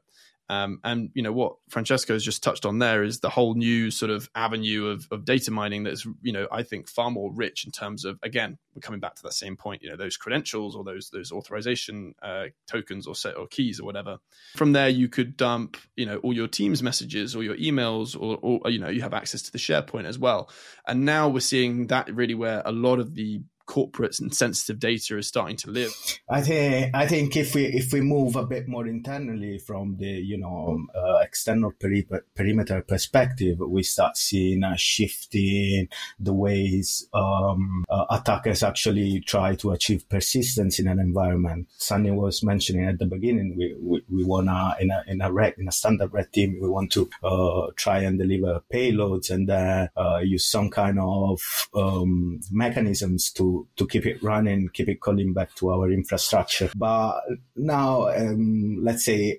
Um, 0.52 0.82
and 0.84 1.12
you 1.14 1.24
know 1.24 1.32
what 1.32 1.56
Francesco 1.70 2.12
has 2.12 2.26
just 2.26 2.44
touched 2.44 2.66
on 2.66 2.78
there 2.78 3.04
is 3.04 3.22
the 3.22 3.30
whole 3.30 3.54
new 3.54 3.90
sort 3.90 4.12
of 4.12 4.30
avenue 4.36 4.88
of, 4.88 5.08
of 5.10 5.24
data 5.24 5.50
mining 5.50 5.84
that's 5.84 6.06
you 6.22 6.34
know 6.34 6.46
I 6.52 6.64
think 6.64 6.90
far 6.90 7.10
more 7.10 7.32
rich 7.34 7.64
in 7.64 7.72
terms 7.72 8.04
of 8.04 8.20
again 8.22 8.58
we're 8.76 8.82
coming 8.82 9.00
back 9.00 9.16
to 9.16 9.24
that 9.24 9.32
same 9.32 9.56
point 9.56 9.82
you 9.82 9.90
know 9.90 9.96
those 9.96 10.18
credentials 10.18 10.76
or 10.76 10.84
those 10.84 11.10
those 11.10 11.32
authorization 11.32 12.16
uh, 12.22 12.48
tokens 12.68 13.08
or 13.08 13.16
set 13.16 13.38
or 13.38 13.48
keys 13.48 13.80
or 13.80 13.86
whatever. 13.86 14.18
From 14.58 14.74
there 14.74 14.90
you 14.90 15.08
could 15.08 15.38
dump 15.38 15.78
you 15.96 16.06
know 16.06 16.18
all 16.18 16.34
your 16.34 16.50
Teams 16.50 16.84
messages 16.84 17.34
or 17.34 17.44
your 17.44 17.56
emails 17.56 18.20
or, 18.20 18.38
or 18.42 18.70
you 18.70 18.80
know 18.80 18.90
you 18.90 19.04
have 19.04 19.14
access 19.14 19.44
to 19.44 19.54
the 19.54 19.58
SharePoint 19.58 20.04
as 20.04 20.20
well. 20.20 20.50
And 20.86 21.06
now 21.06 21.30
we're 21.30 21.40
seeing 21.40 21.88
that 21.88 22.14
really 22.14 22.36
where 22.36 22.62
a 22.66 22.74
lot 22.74 23.00
of 23.00 23.16
the 23.16 23.42
corporates 23.68 24.20
and 24.20 24.34
sensitive 24.34 24.80
data 24.80 25.18
is 25.18 25.28
starting 25.28 25.58
to 25.58 25.72
live. 25.72 25.94
I 26.30 26.42
think 26.42 26.96
I 26.96 27.08
think 27.08 27.36
if 27.36 27.56
we 27.56 27.66
if 27.66 27.94
we 27.94 28.02
move 28.02 28.36
a 28.36 28.46
bit 28.46 28.68
more 28.68 28.88
internally 28.88 29.60
from 29.60 29.98
the 29.98 30.08
you 30.08 30.38
know 30.38 30.86
uh, 30.96 31.18
external 31.18 31.72
peri- 31.72 32.08
perimeter 32.36 32.82
perspective, 32.82 33.60
we 33.60 33.84
start 33.84 34.18
seeing 34.18 34.64
a 34.64 34.78
shift 34.78 35.36
in 35.36 35.90
the 36.20 36.34
ways 36.34 37.08
um, 37.14 37.86
uh, 37.90 38.06
attackers 38.10 38.64
actually 38.64 39.22
try 39.22 39.56
to 39.56 39.72
achieve 39.72 40.08
persistence 40.10 40.80
in 40.80 40.88
an 40.88 41.00
environment. 41.00 41.68
Sunny 41.78 42.12
was 42.12 42.44
mentioning 42.44 42.86
at 42.86 43.00
the 43.00 43.06
beginning, 43.06 43.56
we 43.58 43.76
we, 43.80 44.04
we 44.10 44.24
wanna 44.24 44.76
in 44.80 44.92
a 44.92 45.04
in 45.08 45.22
a 45.22 45.32
red 45.32 45.56
in 45.58 45.68
a 45.68 45.72
standard 45.72 46.14
red 46.14 46.32
team, 46.34 46.58
we 46.62 46.70
want 46.70 46.92
to 46.92 47.10
uh, 47.24 47.68
try 47.76 48.00
and 48.00 48.20
deliver 48.20 48.62
payloads 48.74 49.30
and 49.30 49.50
uh, 49.50 50.20
use 50.24 50.46
some 50.46 50.70
kind 50.70 51.00
of 51.00 51.42
um, 51.74 52.40
mechanisms 52.52 53.32
to 53.32 53.51
to 53.78 53.88
keep 53.88 54.06
it 54.06 54.22
running, 54.24 54.70
keep 54.74 54.90
it 54.90 55.00
calling 55.00 55.34
back 55.34 55.54
to 55.56 55.72
our 55.74 55.92
infrastructure. 55.92 56.70
But 56.76 57.22
now, 57.56 58.08
um, 58.10 58.84
let's 58.84 59.06
say 59.06 59.38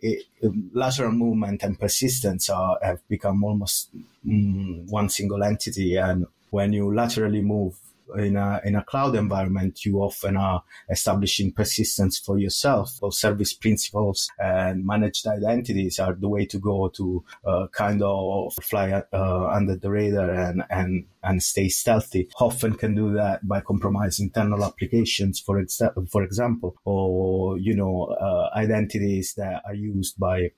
lateral 0.72 1.12
movement 1.12 1.62
and 1.62 1.78
persistence 1.78 2.50
are, 2.50 2.78
have 2.82 3.00
become 3.08 3.44
almost 3.44 3.90
um, 4.28 4.86
one 4.88 5.08
single 5.08 5.42
entity. 5.42 5.96
And 5.96 6.26
when 6.50 6.72
you 6.72 6.94
laterally 6.94 7.42
move 7.42 7.74
in 8.16 8.36
a 8.36 8.60
in 8.64 8.76
a 8.76 8.84
cloud 8.84 9.14
environment, 9.16 9.84
you 9.84 9.98
often 9.98 10.36
are 10.36 10.62
establishing 10.90 11.52
persistence 11.52 12.18
for 12.18 12.38
yourself. 12.38 12.98
Those 13.00 13.18
service 13.18 13.52
principals 13.52 14.30
and 14.38 14.84
managed 14.84 15.26
identities 15.26 15.98
are 15.98 16.14
the 16.14 16.28
way 16.28 16.46
to 16.46 16.58
go 16.58 16.88
to 16.88 17.24
uh, 17.46 17.66
kind 17.72 18.02
of 18.02 18.54
fly 18.62 19.02
uh, 19.12 19.46
under 19.46 19.76
the 19.76 19.90
radar 19.90 20.30
and 20.30 20.64
and 20.70 21.06
and 21.22 21.42
stay 21.42 21.68
stealthy. 21.68 22.28
Often 22.40 22.74
can 22.74 22.94
do 22.94 23.12
that 23.14 23.46
by 23.46 23.60
compromising 23.60 24.26
internal 24.26 24.64
applications, 24.64 25.40
for 25.40 25.58
example, 25.58 26.06
for 26.06 26.22
example, 26.22 26.76
or 26.84 27.58
you 27.58 27.74
know 27.74 28.04
uh, 28.20 28.50
identities 28.56 29.34
that 29.34 29.62
are 29.64 29.74
used 29.74 30.18
by 30.18 30.50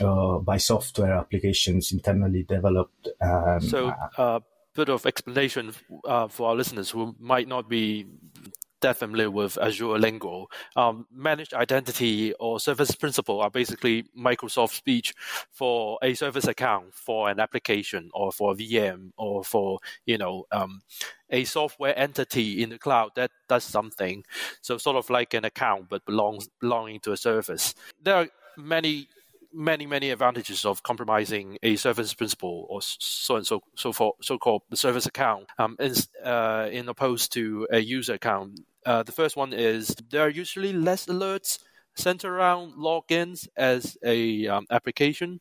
uh, 0.00 0.38
by 0.38 0.56
software 0.56 1.14
applications 1.14 1.92
internally 1.92 2.44
developed. 2.44 3.08
Um, 3.20 3.60
so, 3.60 3.92
uh, 4.16 4.40
bit 4.74 4.88
of 4.88 5.06
explanation 5.06 5.72
uh, 6.04 6.28
for 6.28 6.48
our 6.48 6.54
listeners 6.54 6.90
who 6.90 7.14
might 7.18 7.48
not 7.48 7.68
be 7.68 8.06
that 8.80 8.96
familiar 8.96 9.30
with 9.30 9.58
Azure 9.58 9.98
lingo. 9.98 10.48
Um, 10.76 11.06
managed 11.12 11.54
identity 11.54 12.32
or 12.34 12.60
service 12.60 12.92
principal 12.92 13.40
are 13.40 13.50
basically 13.50 14.04
Microsoft 14.18 14.74
speech 14.74 15.14
for 15.50 15.98
a 16.02 16.14
service 16.14 16.46
account 16.46 16.94
for 16.94 17.30
an 17.30 17.40
application 17.40 18.10
or 18.14 18.32
for 18.32 18.52
a 18.52 18.54
VM 18.54 19.10
or 19.16 19.44
for 19.44 19.78
you 20.06 20.18
know 20.18 20.46
um, 20.52 20.80
a 21.30 21.44
software 21.44 21.98
entity 21.98 22.62
in 22.62 22.70
the 22.70 22.78
cloud 22.78 23.10
that 23.16 23.30
does 23.48 23.64
something. 23.64 24.24
So 24.62 24.78
sort 24.78 24.96
of 24.96 25.10
like 25.10 25.34
an 25.34 25.44
account 25.44 25.88
but 25.88 26.04
belongs 26.04 26.48
belonging 26.60 27.00
to 27.00 27.12
a 27.12 27.16
service. 27.16 27.74
There 28.02 28.14
are 28.14 28.28
many 28.56 29.08
many 29.52 29.86
many 29.86 30.10
advantages 30.10 30.64
of 30.64 30.82
compromising 30.82 31.58
a 31.62 31.76
service 31.76 32.14
principal 32.14 32.66
or 32.68 32.80
so 32.82 33.36
and 33.36 33.46
so 33.46 33.60
so 33.76 33.92
for 33.92 34.14
so 34.22 34.38
called 34.38 34.62
service 34.74 35.06
account 35.06 35.46
um, 35.58 35.76
in, 35.80 35.92
uh, 36.24 36.68
in 36.70 36.88
opposed 36.88 37.32
to 37.32 37.66
a 37.70 37.78
user 37.78 38.14
account. 38.14 38.60
Uh, 38.86 39.02
the 39.02 39.12
first 39.12 39.36
one 39.36 39.52
is 39.52 39.94
there 40.10 40.22
are 40.22 40.30
usually 40.30 40.72
less 40.72 41.06
alerts 41.06 41.58
centered 41.96 42.30
around 42.30 42.72
logins 42.74 43.48
as 43.56 43.96
a 44.04 44.46
um, 44.46 44.66
application. 44.70 45.40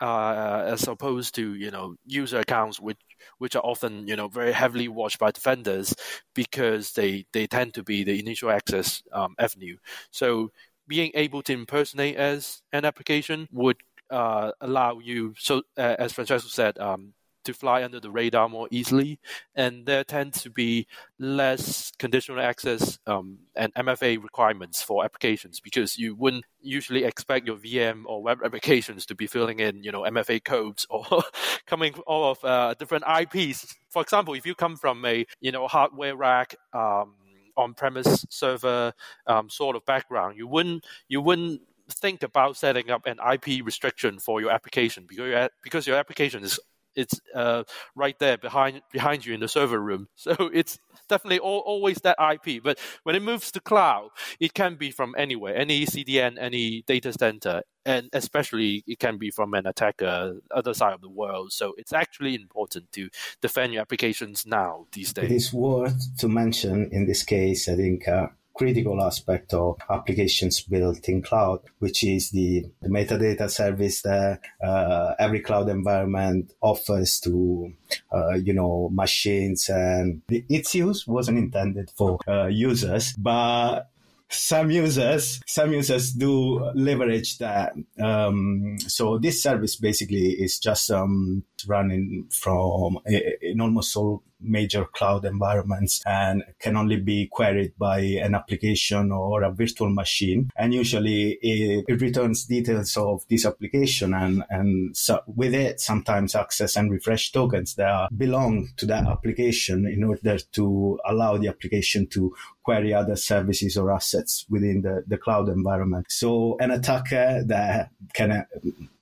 Uh, 0.00 0.64
as 0.66 0.88
opposed 0.88 1.34
to 1.34 1.54
you 1.56 1.70
know 1.70 1.94
user 2.06 2.38
accounts 2.38 2.80
which 2.80 2.96
which 3.36 3.54
are 3.54 3.62
often 3.62 4.08
you 4.08 4.16
know 4.16 4.28
very 4.28 4.50
heavily 4.50 4.88
watched 4.88 5.18
by 5.18 5.30
defenders 5.30 5.94
because 6.34 6.92
they 6.94 7.26
they 7.34 7.46
tend 7.46 7.74
to 7.74 7.82
be 7.82 8.02
the 8.02 8.18
initial 8.18 8.50
access 8.50 9.02
um, 9.12 9.34
avenue. 9.38 9.76
So 10.10 10.52
being 10.90 11.12
able 11.14 11.40
to 11.40 11.52
impersonate 11.52 12.16
as 12.16 12.62
an 12.72 12.84
application 12.84 13.46
would 13.52 13.76
uh, 14.10 14.50
allow 14.60 14.98
you, 14.98 15.32
so 15.38 15.62
uh, 15.78 15.94
as 16.00 16.12
Francesco 16.12 16.48
said, 16.48 16.76
um, 16.78 17.14
to 17.44 17.54
fly 17.54 17.84
under 17.84 18.00
the 18.00 18.10
radar 18.10 18.48
more 18.48 18.66
easily, 18.72 19.20
and 19.54 19.86
there 19.86 20.02
tends 20.02 20.42
to 20.42 20.50
be 20.50 20.88
less 21.20 21.92
conditional 22.00 22.40
access 22.40 22.98
um, 23.06 23.38
and 23.54 23.72
MFA 23.74 24.20
requirements 24.20 24.82
for 24.82 25.04
applications 25.04 25.60
because 25.60 25.96
you 25.96 26.16
wouldn't 26.16 26.44
usually 26.60 27.04
expect 27.04 27.46
your 27.46 27.56
VM 27.56 28.02
or 28.06 28.20
web 28.20 28.40
applications 28.44 29.06
to 29.06 29.14
be 29.14 29.28
filling 29.28 29.60
in, 29.60 29.84
you 29.84 29.92
know, 29.92 30.02
MFA 30.02 30.42
codes 30.42 30.88
or 30.90 31.22
coming 31.66 31.94
all 32.04 32.32
of 32.32 32.44
uh, 32.44 32.74
different 32.80 33.04
IPs. 33.08 33.76
For 33.90 34.02
example, 34.02 34.34
if 34.34 34.44
you 34.44 34.56
come 34.56 34.76
from 34.76 35.04
a 35.04 35.24
you 35.40 35.52
know 35.52 35.68
hardware 35.68 36.16
rack. 36.16 36.56
Um, 36.72 37.14
on-premise 37.60 38.26
server 38.30 38.92
um, 39.26 39.48
sort 39.48 39.76
of 39.76 39.84
background, 39.86 40.36
you 40.36 40.46
wouldn't 40.46 40.84
you 41.08 41.20
wouldn't 41.20 41.60
think 41.90 42.22
about 42.22 42.56
setting 42.56 42.90
up 42.90 43.06
an 43.06 43.18
IP 43.32 43.64
restriction 43.64 44.18
for 44.18 44.40
your 44.40 44.50
application 44.50 45.04
because 45.08 45.28
your, 45.28 45.48
because 45.62 45.86
your 45.86 45.96
application 45.96 46.42
is 46.42 46.58
it's 46.94 47.20
uh, 47.34 47.64
right 47.94 48.18
there 48.18 48.36
behind 48.36 48.82
behind 48.92 49.24
you 49.24 49.34
in 49.34 49.40
the 49.40 49.48
server 49.48 49.80
room. 49.80 50.08
So 50.20 50.50
it's 50.52 50.78
definitely 51.08 51.38
all, 51.38 51.60
always 51.60 51.98
that 52.02 52.16
IP. 52.20 52.62
But 52.62 52.78
when 53.04 53.16
it 53.16 53.22
moves 53.22 53.50
to 53.52 53.60
cloud, 53.60 54.10
it 54.38 54.52
can 54.52 54.76
be 54.76 54.90
from 54.90 55.14
anywhere, 55.16 55.56
any 55.56 55.86
CDN, 55.86 56.36
any 56.38 56.82
data 56.86 57.12
center, 57.12 57.62
and 57.86 58.10
especially 58.12 58.84
it 58.86 58.98
can 58.98 59.16
be 59.16 59.30
from 59.30 59.54
an 59.54 59.66
attacker 59.66 60.40
other 60.50 60.74
side 60.74 60.92
of 60.92 61.00
the 61.00 61.08
world. 61.08 61.52
So 61.52 61.72
it's 61.78 61.94
actually 61.94 62.34
important 62.34 62.92
to 62.92 63.08
defend 63.40 63.72
your 63.72 63.80
applications 63.80 64.44
now 64.46 64.86
these 64.92 65.12
days. 65.12 65.30
It 65.30 65.34
is 65.34 65.52
worth 65.52 66.18
to 66.18 66.28
mention 66.28 66.90
in 66.92 67.06
this 67.06 67.22
case, 67.22 67.68
I 67.68 67.76
think. 67.76 68.06
Uh, 68.06 68.28
critical 68.60 69.02
aspect 69.02 69.54
of 69.54 69.78
applications 69.88 70.60
built 70.60 71.08
in 71.08 71.22
cloud, 71.22 71.60
which 71.78 72.04
is 72.04 72.28
the, 72.30 72.66
the 72.82 72.90
metadata 72.90 73.48
service 73.48 74.02
that 74.02 74.38
uh, 74.62 75.14
every 75.18 75.40
cloud 75.40 75.70
environment 75.70 76.52
offers 76.60 77.18
to, 77.20 77.72
uh, 78.12 78.34
you 78.34 78.52
know, 78.52 78.90
machines. 78.92 79.70
And 79.70 80.20
its 80.28 80.74
use 80.74 81.06
wasn't 81.06 81.38
intended 81.38 81.90
for 81.96 82.18
uh, 82.28 82.48
users, 82.48 83.14
but 83.14 83.88
some 84.28 84.70
users, 84.70 85.40
some 85.46 85.72
users 85.72 86.12
do 86.12 86.62
leverage 86.74 87.38
that. 87.38 87.72
Um, 87.98 88.76
so 88.80 89.16
this 89.16 89.42
service 89.42 89.76
basically 89.76 90.32
is 90.32 90.58
just 90.58 90.90
um, 90.90 91.44
running 91.66 92.28
from 92.30 92.98
in 93.06 93.58
almost 93.62 93.96
all 93.96 94.22
major 94.40 94.84
cloud 94.84 95.24
environments 95.24 96.02
and 96.06 96.42
can 96.58 96.76
only 96.76 96.96
be 96.96 97.28
queried 97.30 97.72
by 97.78 97.98
an 97.98 98.34
application 98.34 99.12
or 99.12 99.42
a 99.42 99.52
virtual 99.52 99.90
machine. 99.90 100.50
And 100.56 100.74
usually 100.74 101.38
it, 101.42 101.84
it 101.88 102.00
returns 102.00 102.46
details 102.46 102.96
of 102.96 103.24
this 103.28 103.46
application 103.46 104.14
and, 104.14 104.44
and 104.50 104.96
so 104.96 105.20
with 105.26 105.54
it 105.54 105.80
sometimes 105.80 106.34
access 106.34 106.76
and 106.76 106.90
refresh 106.90 107.32
tokens 107.32 107.74
that 107.76 108.16
belong 108.16 108.68
to 108.76 108.86
that 108.86 109.06
application 109.06 109.86
in 109.86 110.04
order 110.04 110.38
to 110.52 110.98
allow 111.06 111.36
the 111.36 111.48
application 111.48 112.06
to 112.08 112.34
query 112.62 112.94
other 112.94 113.16
services 113.16 113.76
or 113.76 113.92
assets 113.92 114.46
within 114.48 114.82
the, 114.82 115.02
the 115.06 115.18
cloud 115.18 115.48
environment. 115.48 116.06
So 116.08 116.56
an 116.60 116.70
attacker 116.70 117.42
that 117.46 117.90
can 118.12 118.46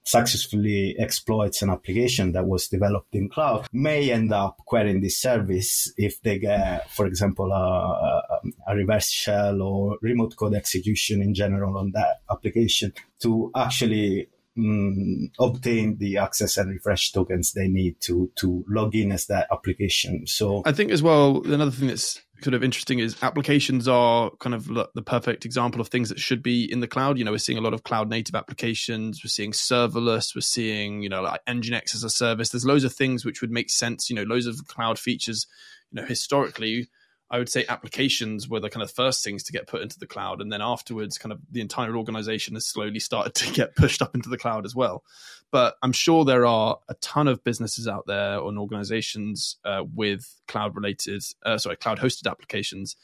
successfully 0.09 0.97
exploits 0.99 1.61
an 1.61 1.69
application 1.69 2.33
that 2.33 2.47
was 2.47 2.67
developed 2.69 3.15
in 3.15 3.29
cloud 3.29 3.67
may 3.73 4.11
end 4.11 4.33
up 4.33 4.57
querying 4.65 5.03
this 5.03 5.19
service 5.19 5.93
if 5.99 6.23
they 6.23 6.39
get, 6.39 6.91
for 6.91 7.07
example, 7.07 7.53
a, 7.53 8.23
a, 8.67 8.75
reverse 8.75 9.11
shell 9.11 9.61
or 9.61 9.99
remote 10.01 10.35
code 10.37 10.55
execution 10.55 11.21
in 11.21 11.35
general 11.35 11.77
on 11.77 11.91
that 11.93 12.23
application 12.31 12.91
to 13.21 13.51
actually 13.55 14.29
um, 14.57 15.31
obtain 15.39 15.99
the 15.99 16.17
access 16.17 16.57
and 16.57 16.71
refresh 16.71 17.13
tokens 17.13 17.53
they 17.53 17.69
need 17.69 18.01
to 18.01 18.31
to 18.37 18.65
log 18.67 18.95
in 18.95 19.13
as 19.13 19.27
that 19.27 19.47
application. 19.53 20.27
So 20.27 20.63
I 20.65 20.73
think 20.73 20.91
as 20.91 21.03
well 21.03 21.43
another 21.45 21.71
thing 21.71 21.89
that's 21.89 22.21
sort 22.43 22.55
of 22.55 22.63
interesting 22.63 22.99
is 22.99 23.17
applications 23.23 23.89
are 23.89 24.31
kind 24.39 24.55
of 24.55 24.67
the 24.67 25.03
perfect 25.03 25.45
example 25.45 25.81
of 25.81 25.89
things 25.89 26.09
that 26.09 26.21
should 26.21 26.43
be 26.43 26.71
in 26.71 26.81
the 26.81 26.87
cloud. 26.87 27.19
You 27.19 27.25
know, 27.25 27.33
we're 27.33 27.39
seeing 27.39 27.59
a 27.59 27.63
lot 27.63 27.75
of 27.75 27.83
cloud 27.83 28.09
native 28.09 28.35
applications. 28.35 29.23
We're 29.25 29.29
seeing 29.29 29.53
serverless. 29.53 30.35
We're 30.35 30.43
seeing, 30.43 31.03
you 31.03 31.09
know, 31.09 31.23
like 31.23 31.45
Nginx 31.47 31.95
as 31.95 32.05
a 32.05 32.11
service. 32.11 32.51
There's 32.51 32.65
loads 32.65 32.85
of 32.85 32.93
things 32.93 33.25
which 33.25 33.41
would 33.41 33.51
make 33.51 33.71
sense. 33.71 34.09
You 34.09 34.17
know, 34.17 34.23
loads 34.23 34.47
of 34.47 34.67
cloud 34.69 34.99
features. 34.99 35.47
You 35.91 36.01
know, 36.01 36.07
historically, 36.07 36.89
I 37.31 37.39
would 37.39 37.49
say 37.49 37.65
applications 37.69 38.49
were 38.49 38.61
the 38.61 38.71
kind 38.71 38.83
of 38.83 38.91
first 38.91 39.23
things 39.23 39.43
to 39.45 39.53
get 39.53 39.67
put 39.67 39.83
into 39.83 39.99
the 39.99 40.07
cloud, 40.07 40.41
and 40.41 40.53
then 40.53 40.63
afterwards, 40.63 41.19
kind 41.19 41.33
of 41.33 41.41
the 41.51 41.61
entire 41.61 41.97
organization 41.97 42.55
has 42.55 42.67
slowly 42.67 43.01
started 43.01 43.35
to 43.35 43.53
get 43.53 43.77
pushed 43.77 44.03
up 44.03 44.15
into 44.15 44.29
the 44.29 44.39
cloud 44.39 44.65
as 44.65 44.75
well. 44.75 45.05
But 45.51 45.77
I'm 45.83 45.93
sure 45.93 46.25
there 46.25 46.47
are 46.47 46.79
a 46.89 46.95
ton 46.95 47.29
of 47.29 47.43
businesses 47.45 47.89
out 47.89 48.07
there 48.07 48.39
and 48.39 48.59
organizations 48.59 49.57
uh, 49.65 49.83
with 49.95 50.41
cloud 50.47 50.75
related, 50.75 51.23
uh, 51.45 51.59
sorry, 51.59 51.77
cloud 51.77 51.99
hosted 51.99 52.31
applications 52.31 52.97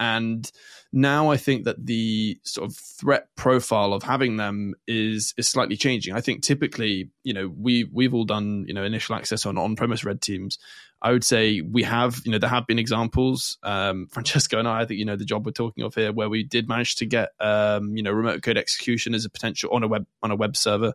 and 0.00 0.50
now 0.92 1.30
I 1.30 1.36
think 1.36 1.64
that 1.64 1.84
the 1.84 2.38
sort 2.44 2.70
of 2.70 2.76
threat 2.76 3.28
profile 3.36 3.92
of 3.92 4.02
having 4.02 4.36
them 4.36 4.74
is 4.86 5.34
is 5.36 5.48
slightly 5.48 5.76
changing. 5.76 6.14
I 6.14 6.20
think 6.20 6.42
typically, 6.42 7.10
you 7.24 7.34
know, 7.34 7.48
we 7.48 7.84
we've 7.84 8.14
all 8.14 8.24
done 8.24 8.64
you 8.68 8.74
know 8.74 8.84
initial 8.84 9.16
access 9.16 9.44
on 9.44 9.58
on 9.58 9.76
premise 9.76 10.04
red 10.04 10.20
teams. 10.20 10.58
I 11.00 11.12
would 11.12 11.24
say 11.24 11.60
we 11.60 11.82
have, 11.84 12.20
you 12.24 12.32
know, 12.32 12.38
there 12.38 12.50
have 12.50 12.66
been 12.66 12.78
examples. 12.78 13.58
Um, 13.62 14.06
Francesco 14.12 14.58
and 14.58 14.66
I, 14.66 14.80
I 14.80 14.84
think 14.86 14.98
you 14.98 15.04
know 15.04 15.16
the 15.16 15.24
job 15.24 15.46
we're 15.46 15.52
talking 15.52 15.84
of 15.84 15.94
here, 15.94 16.12
where 16.12 16.28
we 16.28 16.42
did 16.42 16.68
manage 16.68 16.96
to 16.96 17.06
get, 17.06 17.30
um, 17.40 17.96
you 17.96 18.02
know, 18.02 18.12
remote 18.12 18.42
code 18.42 18.58
execution 18.58 19.14
as 19.14 19.24
a 19.24 19.30
potential 19.30 19.70
on 19.72 19.82
a 19.82 19.88
web 19.88 20.06
on 20.22 20.30
a 20.30 20.36
web 20.36 20.56
server 20.56 20.94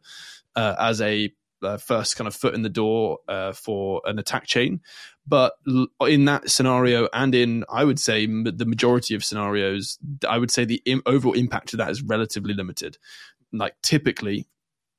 uh, 0.55 0.75
as 0.79 1.01
a 1.01 1.31
uh, 1.63 1.77
first 1.77 2.17
kind 2.17 2.27
of 2.27 2.35
foot 2.35 2.53
in 2.53 2.61
the 2.61 2.69
door 2.69 3.19
uh, 3.27 3.53
for 3.53 4.01
an 4.05 4.19
attack 4.19 4.45
chain. 4.45 4.81
But 5.25 5.53
in 6.01 6.25
that 6.25 6.49
scenario, 6.49 7.07
and 7.13 7.33
in 7.33 7.63
I 7.69 7.85
would 7.85 7.99
say 7.99 8.25
the 8.25 8.65
majority 8.65 9.15
of 9.15 9.23
scenarios, 9.23 9.97
I 10.27 10.37
would 10.37 10.51
say 10.51 10.65
the 10.65 10.81
Im- 10.85 11.03
overall 11.05 11.33
impact 11.33 11.73
of 11.73 11.77
that 11.77 11.89
is 11.89 12.01
relatively 12.01 12.53
limited. 12.53 12.97
Like 13.53 13.75
typically, 13.81 14.47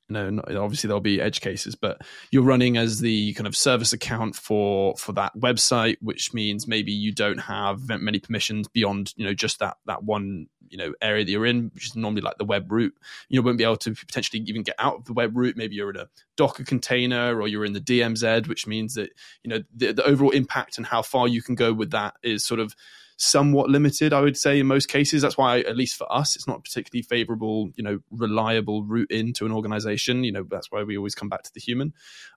no, 0.08 0.30
not, 0.30 0.54
obviously 0.54 0.88
there'll 0.88 1.00
be 1.00 1.20
edge 1.20 1.40
cases, 1.40 1.74
but 1.74 2.02
you're 2.30 2.42
running 2.42 2.76
as 2.76 3.00
the 3.00 3.32
kind 3.34 3.46
of 3.46 3.56
service 3.56 3.92
account 3.92 4.36
for 4.36 4.96
for 4.96 5.12
that 5.12 5.34
website, 5.36 5.96
which 6.00 6.34
means 6.34 6.68
maybe 6.68 6.92
you 6.92 7.12
don't 7.12 7.38
have 7.38 7.88
many 7.88 8.18
permissions 8.18 8.68
beyond 8.68 9.14
you 9.16 9.24
know 9.24 9.34
just 9.34 9.60
that 9.60 9.78
that 9.86 10.02
one 10.04 10.46
you 10.68 10.76
know 10.76 10.92
area 11.00 11.24
that 11.24 11.30
you're 11.30 11.46
in, 11.46 11.70
which 11.74 11.86
is 11.86 11.96
normally 11.96 12.20
like 12.20 12.36
the 12.36 12.44
web 12.44 12.70
root. 12.70 12.94
You 13.28 13.42
won't 13.42 13.58
be 13.58 13.64
able 13.64 13.76
to 13.78 13.94
potentially 13.94 14.42
even 14.46 14.62
get 14.62 14.76
out 14.78 14.96
of 14.96 15.04
the 15.06 15.14
web 15.14 15.36
root. 15.36 15.56
Maybe 15.56 15.76
you're 15.76 15.90
in 15.90 15.96
a 15.96 16.08
Docker 16.36 16.64
container 16.64 17.40
or 17.40 17.48
you're 17.48 17.64
in 17.64 17.72
the 17.72 17.80
DMZ, 17.80 18.46
which 18.48 18.66
means 18.66 18.94
that 18.94 19.10
you 19.42 19.50
know 19.50 19.62
the, 19.74 19.92
the 19.92 20.04
overall 20.04 20.30
impact 20.30 20.76
and 20.76 20.86
how 20.86 21.00
far 21.00 21.28
you 21.28 21.42
can 21.42 21.54
go 21.54 21.72
with 21.72 21.92
that 21.92 22.14
is 22.22 22.44
sort 22.44 22.60
of 22.60 22.74
somewhat 23.16 23.70
limited, 23.70 24.12
I 24.12 24.20
would 24.20 24.36
say, 24.36 24.58
in 24.60 24.66
most 24.66 24.88
cases. 24.88 25.22
That's 25.22 25.38
why, 25.38 25.60
at 25.60 25.76
least 25.76 25.96
for 25.96 26.10
us, 26.12 26.36
it's 26.36 26.48
not 26.48 26.64
particularly 26.64 27.02
favorable, 27.02 27.70
you 27.76 27.84
know, 27.84 28.00
reliable 28.10 28.84
route 28.84 29.10
into 29.10 29.46
an 29.46 29.52
organization. 29.52 30.24
You 30.24 30.32
know, 30.32 30.44
that's 30.48 30.70
why 30.70 30.82
we 30.82 30.96
always 30.96 31.14
come 31.14 31.28
back 31.28 31.42
to 31.44 31.54
the 31.54 31.60
human. 31.60 31.92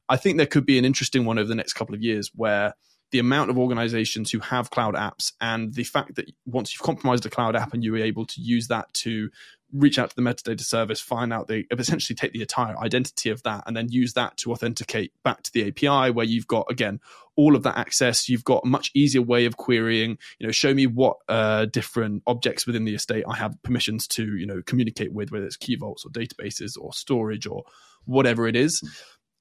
I 0.10 0.18
think 0.18 0.38
there 0.38 0.46
could 0.46 0.66
be 0.66 0.78
an 0.78 0.86
interesting 0.86 1.26
one 1.26 1.40
over 1.40 1.48
the 1.48 1.56
next 1.56 1.74
couple 1.74 1.96
of 1.96 2.02
years 2.02 2.32
where 2.36 2.74
the 3.12 3.20
amount 3.20 3.50
of 3.50 3.58
organizations 3.58 4.32
who 4.32 4.40
have 4.40 4.70
cloud 4.70 4.96
apps 4.96 5.32
and 5.40 5.74
the 5.74 5.84
fact 5.84 6.16
that 6.16 6.30
once 6.46 6.74
you've 6.74 6.82
compromised 6.82 7.26
a 7.26 7.30
cloud 7.30 7.56
app 7.56 7.74
and 7.74 7.84
you're 7.84 7.98
able 7.98 8.26
to 8.26 8.42
use 8.42 8.68
that 8.68 8.94
to 8.94 9.30
reach 9.73 9.99
out 9.99 10.10
to 10.10 10.15
the 10.15 10.21
metadata 10.21 10.62
service, 10.62 10.99
find 10.99 11.34
out 11.34 11.47
the 11.47 11.65
essentially 11.71 12.15
take 12.15 12.34
the 12.34 12.41
entire 12.41 12.77
identity 12.77 13.30
of 13.30 13.43
that 13.43 13.63
and 13.67 13.75
then 13.75 13.89
use 13.89 14.13
that 14.13 14.38
to 14.38 14.51
authenticate 14.51 15.12
back 15.23 15.43
to 15.43 15.51
the 15.53 15.67
API 15.67 16.12
where 16.12 16.25
you've 16.25 16.47
got 16.47 16.65
again 16.69 16.99
all 17.36 17.56
of 17.56 17.63
that 17.63 17.77
access. 17.77 18.30
You've 18.30 18.43
got 18.43 18.63
a 18.65 18.67
much 18.67 18.91
easier 18.93 19.21
way 19.21 19.45
of 19.45 19.58
querying, 19.58 20.17
you 20.39 20.47
know, 20.47 20.51
show 20.51 20.73
me 20.73 20.88
what 20.88 21.17
uh, 21.30 21.65
different 21.65 22.23
objects 22.27 22.65
within 22.65 22.86
the 22.86 22.95
estate 22.95 23.25
I 23.27 23.36
have 23.36 23.62
permissions 23.63 24.08
to, 24.10 24.36
you 24.36 24.45
know, 24.45 24.62
communicate 24.65 25.13
with, 25.13 25.32
whether 25.32 25.45
it's 25.45 25.58
key 25.58 25.75
vaults 25.75 26.06
or 26.06 26.10
databases 26.10 26.77
or 26.80 26.93
storage 26.93 27.45
or 27.45 27.63
whatever 28.06 28.47
it 28.47 28.56
is. 28.56 28.84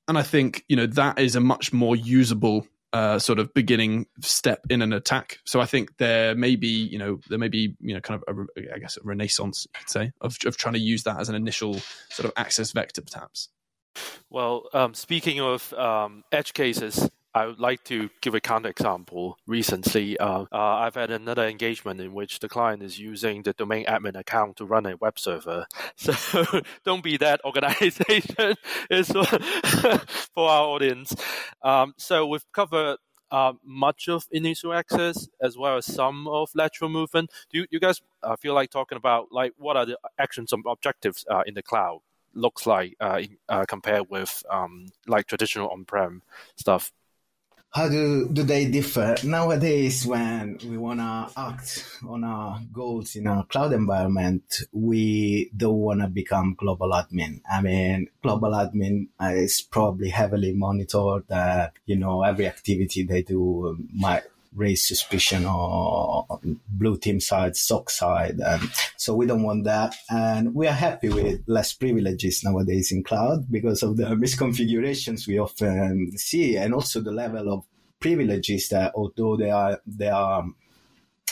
And 0.08 0.18
I 0.18 0.22
think, 0.22 0.64
you 0.68 0.76
know, 0.76 0.86
that 0.86 1.18
is 1.18 1.34
a 1.34 1.40
much 1.40 1.72
more 1.72 1.96
usable 1.96 2.66
uh, 2.96 3.18
sort 3.18 3.38
of 3.38 3.52
beginning 3.52 4.06
step 4.20 4.60
in 4.70 4.80
an 4.80 4.92
attack. 4.94 5.38
So 5.44 5.60
I 5.60 5.66
think 5.66 5.98
there 5.98 6.34
may 6.34 6.56
be, 6.56 6.68
you 6.68 6.98
know, 6.98 7.20
there 7.28 7.38
may 7.38 7.48
be, 7.48 7.74
you 7.80 7.92
know, 7.94 8.00
kind 8.00 8.22
of, 8.26 8.38
a, 8.56 8.74
I 8.74 8.78
guess, 8.78 8.96
a 8.96 9.00
renaissance, 9.02 9.66
you 9.66 9.78
could 9.78 9.90
say, 9.90 10.12
of, 10.22 10.38
of 10.46 10.56
trying 10.56 10.74
to 10.74 10.80
use 10.80 11.02
that 11.02 11.20
as 11.20 11.28
an 11.28 11.34
initial 11.34 11.74
sort 12.08 12.24
of 12.24 12.32
access 12.36 12.72
vector, 12.72 13.02
perhaps. 13.02 13.50
Well, 14.30 14.64
um, 14.72 14.94
speaking 14.94 15.40
of 15.40 15.72
um, 15.74 16.24
edge 16.32 16.54
cases, 16.54 17.10
I 17.36 17.44
would 17.44 17.60
like 17.60 17.84
to 17.84 18.08
give 18.22 18.34
a 18.34 18.40
counterexample. 18.40 19.34
Recently, 19.46 20.16
uh, 20.16 20.46
uh, 20.50 20.56
I've 20.56 20.94
had 20.94 21.10
another 21.10 21.46
engagement 21.46 22.00
in 22.00 22.14
which 22.14 22.38
the 22.38 22.48
client 22.48 22.82
is 22.82 22.98
using 22.98 23.42
the 23.42 23.52
domain 23.52 23.84
admin 23.84 24.18
account 24.18 24.56
to 24.56 24.64
run 24.64 24.86
a 24.86 24.96
web 24.96 25.18
server. 25.18 25.66
So 25.96 26.62
don't 26.84 27.02
be 27.04 27.18
that 27.18 27.42
organization. 27.44 28.56
for 30.34 30.48
our 30.48 30.64
audience. 30.64 31.14
Um, 31.62 31.92
so 31.98 32.26
we've 32.26 32.50
covered 32.52 32.96
uh, 33.30 33.52
much 33.62 34.08
of 34.08 34.26
initial 34.30 34.72
access 34.72 35.28
as 35.38 35.58
well 35.58 35.76
as 35.76 35.84
some 35.84 36.26
of 36.28 36.48
lateral 36.54 36.88
movement. 36.88 37.30
Do 37.50 37.58
you, 37.58 37.66
you 37.70 37.80
guys 37.80 38.00
uh, 38.22 38.36
feel 38.36 38.54
like 38.54 38.70
talking 38.70 38.96
about 38.96 39.30
like 39.30 39.52
what 39.58 39.76
are 39.76 39.84
the 39.84 39.98
actions 40.18 40.54
and 40.54 40.64
objectives 40.66 41.26
uh, 41.30 41.42
in 41.46 41.52
the 41.52 41.62
cloud 41.62 42.00
looks 42.32 42.66
like 42.66 42.96
uh, 43.00 43.22
uh, 43.50 43.66
compared 43.66 44.08
with 44.08 44.42
um, 44.50 44.86
like 45.06 45.26
traditional 45.26 45.68
on-prem 45.68 46.22
stuff? 46.56 46.92
How 47.76 47.90
do, 47.90 48.26
do 48.32 48.42
they 48.42 48.64
differ? 48.64 49.16
Nowadays 49.22 50.06
when 50.06 50.58
we 50.66 50.78
want 50.78 51.00
to 51.00 51.28
act 51.36 51.86
on 52.08 52.24
our 52.24 52.58
goals 52.72 53.14
in 53.16 53.26
a 53.26 53.44
cloud 53.50 53.74
environment 53.74 54.62
we 54.72 55.50
don't 55.54 55.80
want 55.80 56.00
to 56.00 56.06
become 56.06 56.56
global 56.58 56.88
admin. 56.92 57.42
I 57.50 57.60
mean 57.60 58.08
global 58.22 58.52
admin 58.52 59.08
is 59.20 59.60
probably 59.60 60.08
heavily 60.08 60.54
monitored 60.54 61.28
that 61.28 61.74
you 61.84 61.96
know 61.96 62.22
every 62.22 62.46
activity 62.46 63.02
they 63.02 63.20
do 63.20 63.68
um, 63.68 63.88
might 63.92 64.24
raise 64.56 64.88
suspicion 64.88 65.44
on 65.44 66.58
blue 66.68 66.98
team 66.98 67.20
side, 67.20 67.56
SOC 67.56 67.90
side. 67.90 68.40
Um, 68.44 68.70
so 68.96 69.14
we 69.14 69.26
don't 69.26 69.42
want 69.42 69.64
that. 69.64 69.94
And 70.10 70.54
we 70.54 70.66
are 70.66 70.72
happy 70.72 71.10
with 71.10 71.42
less 71.46 71.72
privileges 71.72 72.42
nowadays 72.42 72.90
in 72.90 73.04
cloud 73.04 73.50
because 73.50 73.82
of 73.82 73.96
the 73.96 74.04
misconfigurations 74.24 75.28
we 75.28 75.38
often 75.38 76.16
see 76.16 76.56
and 76.56 76.74
also 76.74 77.00
the 77.00 77.12
level 77.12 77.52
of 77.52 77.64
privileges 78.00 78.68
that 78.70 78.92
although 78.94 79.36
they 79.36 79.50
are, 79.50 79.80
they 79.86 80.08
are 80.08 80.44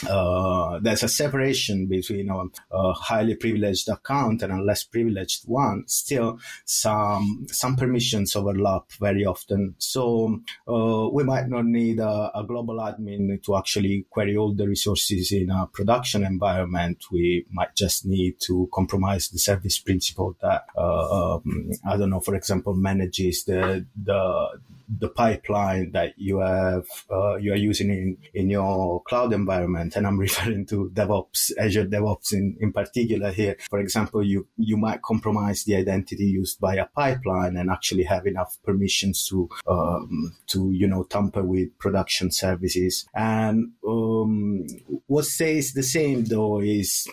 uh, 0.09 0.77
there's 0.81 1.03
a 1.03 1.07
separation 1.07 1.87
between 1.87 2.29
a, 2.29 2.75
a, 2.75 2.93
highly 2.93 3.33
privileged 3.33 3.87
account 3.87 4.41
and 4.41 4.51
a 4.51 4.61
less 4.61 4.83
privileged 4.83 5.43
one. 5.45 5.87
Still, 5.87 6.37
some 6.65 7.47
some 7.49 7.77
permissions 7.77 8.35
overlap 8.35 8.91
very 8.99 9.25
often. 9.25 9.75
So 9.77 10.41
uh, 10.67 11.09
we 11.13 11.23
might 11.23 11.47
not 11.47 11.65
need 11.65 11.99
a, 11.99 12.29
a, 12.35 12.43
global 12.45 12.75
admin 12.75 13.41
to 13.43 13.55
actually 13.55 14.05
query 14.09 14.35
all 14.35 14.53
the 14.53 14.67
resources 14.67 15.31
in 15.31 15.49
a 15.49 15.67
production 15.67 16.25
environment. 16.25 17.05
We 17.09 17.45
might 17.51 17.73
just 17.75 18.05
need 18.05 18.41
to 18.41 18.69
compromise 18.73 19.29
the 19.29 19.39
service 19.39 19.79
principal 19.79 20.35
that 20.41 20.65
uh, 20.77 21.35
um, 21.35 21.71
I 21.87 21.95
don't 21.95 22.09
know, 22.09 22.19
for 22.19 22.35
example, 22.35 22.73
manages 22.73 23.45
the 23.45 23.85
the 24.03 24.59
the 24.89 25.09
pipeline 25.09 25.91
that 25.91 26.13
you 26.17 26.39
have 26.39 26.85
uh, 27.11 27.35
you 27.35 27.53
are 27.53 27.57
using 27.57 27.89
in 27.89 28.17
in 28.33 28.49
your 28.49 29.01
cloud 29.03 29.33
environment, 29.33 29.95
and 29.95 30.05
I'm 30.05 30.17
referring 30.27 30.65
to 30.67 30.91
DevOps, 30.93 31.51
Azure 31.57 31.85
DevOps 31.85 32.33
in 32.33 32.57
in 32.59 32.71
particular 32.71 33.31
here. 33.31 33.57
For 33.69 33.79
example, 33.79 34.23
you 34.23 34.47
you 34.57 34.77
might 34.77 35.01
compromise 35.01 35.63
the 35.63 35.75
identity 35.75 36.25
used 36.25 36.59
by 36.59 36.75
a 36.75 36.85
pipeline 36.85 37.57
and 37.57 37.69
actually 37.69 38.03
have 38.03 38.25
enough 38.25 38.57
permissions 38.63 39.27
to 39.29 39.49
um, 39.67 40.35
to 40.47 40.71
you 40.71 40.87
know 40.87 41.03
tamper 41.03 41.43
with 41.43 41.77
production 41.79 42.31
services. 42.31 43.07
And 43.13 43.71
um, 43.87 44.67
what 45.07 45.25
stays 45.25 45.73
the 45.73 45.83
same 45.83 46.25
though 46.25 46.61
is 46.61 47.07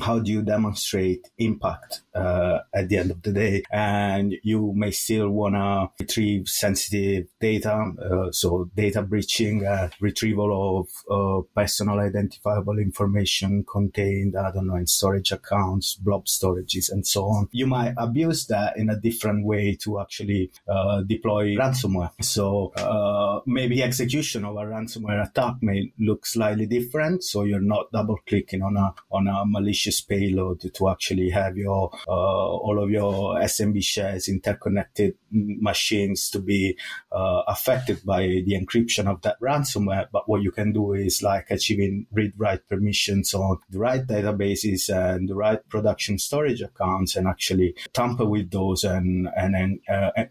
how 0.00 0.18
do 0.18 0.30
you 0.30 0.42
demonstrate 0.42 1.28
impact 1.38 2.02
uh, 2.14 2.58
at 2.74 2.88
the 2.88 2.98
end 2.98 3.10
of 3.10 3.22
the 3.22 3.32
day? 3.32 3.62
And 3.70 4.34
you 4.42 4.72
may 4.74 4.90
still 4.90 5.30
want 5.30 5.54
to 5.54 5.90
retrieve 6.00 6.48
sensitive 6.48 7.26
data. 7.40 7.92
Uh, 8.00 8.30
so 8.30 8.70
data 8.76 9.02
breaching, 9.02 9.66
uh, 9.66 9.90
retrieval 10.00 10.80
of 10.80 10.88
uh, 11.10 11.42
personal 11.54 11.98
identifiable 12.00 12.78
information 12.78 13.64
contained, 13.70 14.36
I 14.36 14.50
don't 14.52 14.66
know, 14.66 14.76
in 14.76 14.86
storage 14.86 15.32
accounts, 15.32 15.94
blob 15.94 16.26
storages, 16.26 16.90
and 16.90 17.06
so 17.06 17.24
on. 17.24 17.48
You 17.52 17.66
might 17.66 17.94
abuse 17.96 18.46
that 18.46 18.76
in 18.76 18.90
a 18.90 19.00
different 19.00 19.44
way 19.44 19.76
to 19.82 20.00
actually 20.00 20.50
uh, 20.68 21.02
deploy 21.02 21.56
ransomware. 21.56 22.10
So 22.22 22.72
uh, 22.76 23.40
maybe 23.46 23.82
execution 23.82 24.44
of 24.44 24.56
a 24.56 24.60
ransomware 24.60 25.28
attack 25.28 25.54
may 25.60 25.92
look 25.98 26.26
slightly 26.26 26.66
different. 26.66 27.24
So 27.24 27.44
you're 27.44 27.60
not 27.60 27.90
double 27.92 28.18
clicking 28.26 28.62
on 28.62 28.76
a, 28.76 28.94
on 29.10 29.26
a 29.26 29.44
malicious 29.44 29.87
malicious 29.88 30.00
payload 30.00 30.74
to 30.74 30.88
actually 30.88 31.30
have 31.30 31.56
your 31.56 31.90
uh, 32.06 32.10
all 32.10 32.82
of 32.82 32.90
your 32.90 33.36
SMB 33.36 33.82
shares 33.82 34.28
interconnected 34.28 35.14
machines 35.30 36.30
to 36.30 36.40
be 36.40 36.76
uh, 37.12 37.42
affected 37.46 38.04
by 38.04 38.22
the 38.22 38.54
encryption 38.54 39.06
of 39.06 39.20
that 39.22 39.40
ransomware. 39.40 40.08
But 40.12 40.28
what 40.28 40.42
you 40.42 40.50
can 40.50 40.72
do 40.72 40.92
is 40.92 41.22
like 41.22 41.50
achieving 41.50 42.06
read-write 42.12 42.68
permissions 42.68 43.34
on 43.34 43.58
the 43.70 43.78
right 43.78 44.06
databases 44.06 44.88
and 44.88 45.28
the 45.28 45.34
right 45.34 45.60
production 45.68 46.18
storage 46.18 46.62
accounts, 46.62 47.16
and 47.16 47.26
actually 47.26 47.74
tamper 47.92 48.26
with 48.26 48.50
those 48.50 48.84
and 48.84 49.28
and 49.36 49.54
then. 49.54 49.80
Uh, 49.88 50.24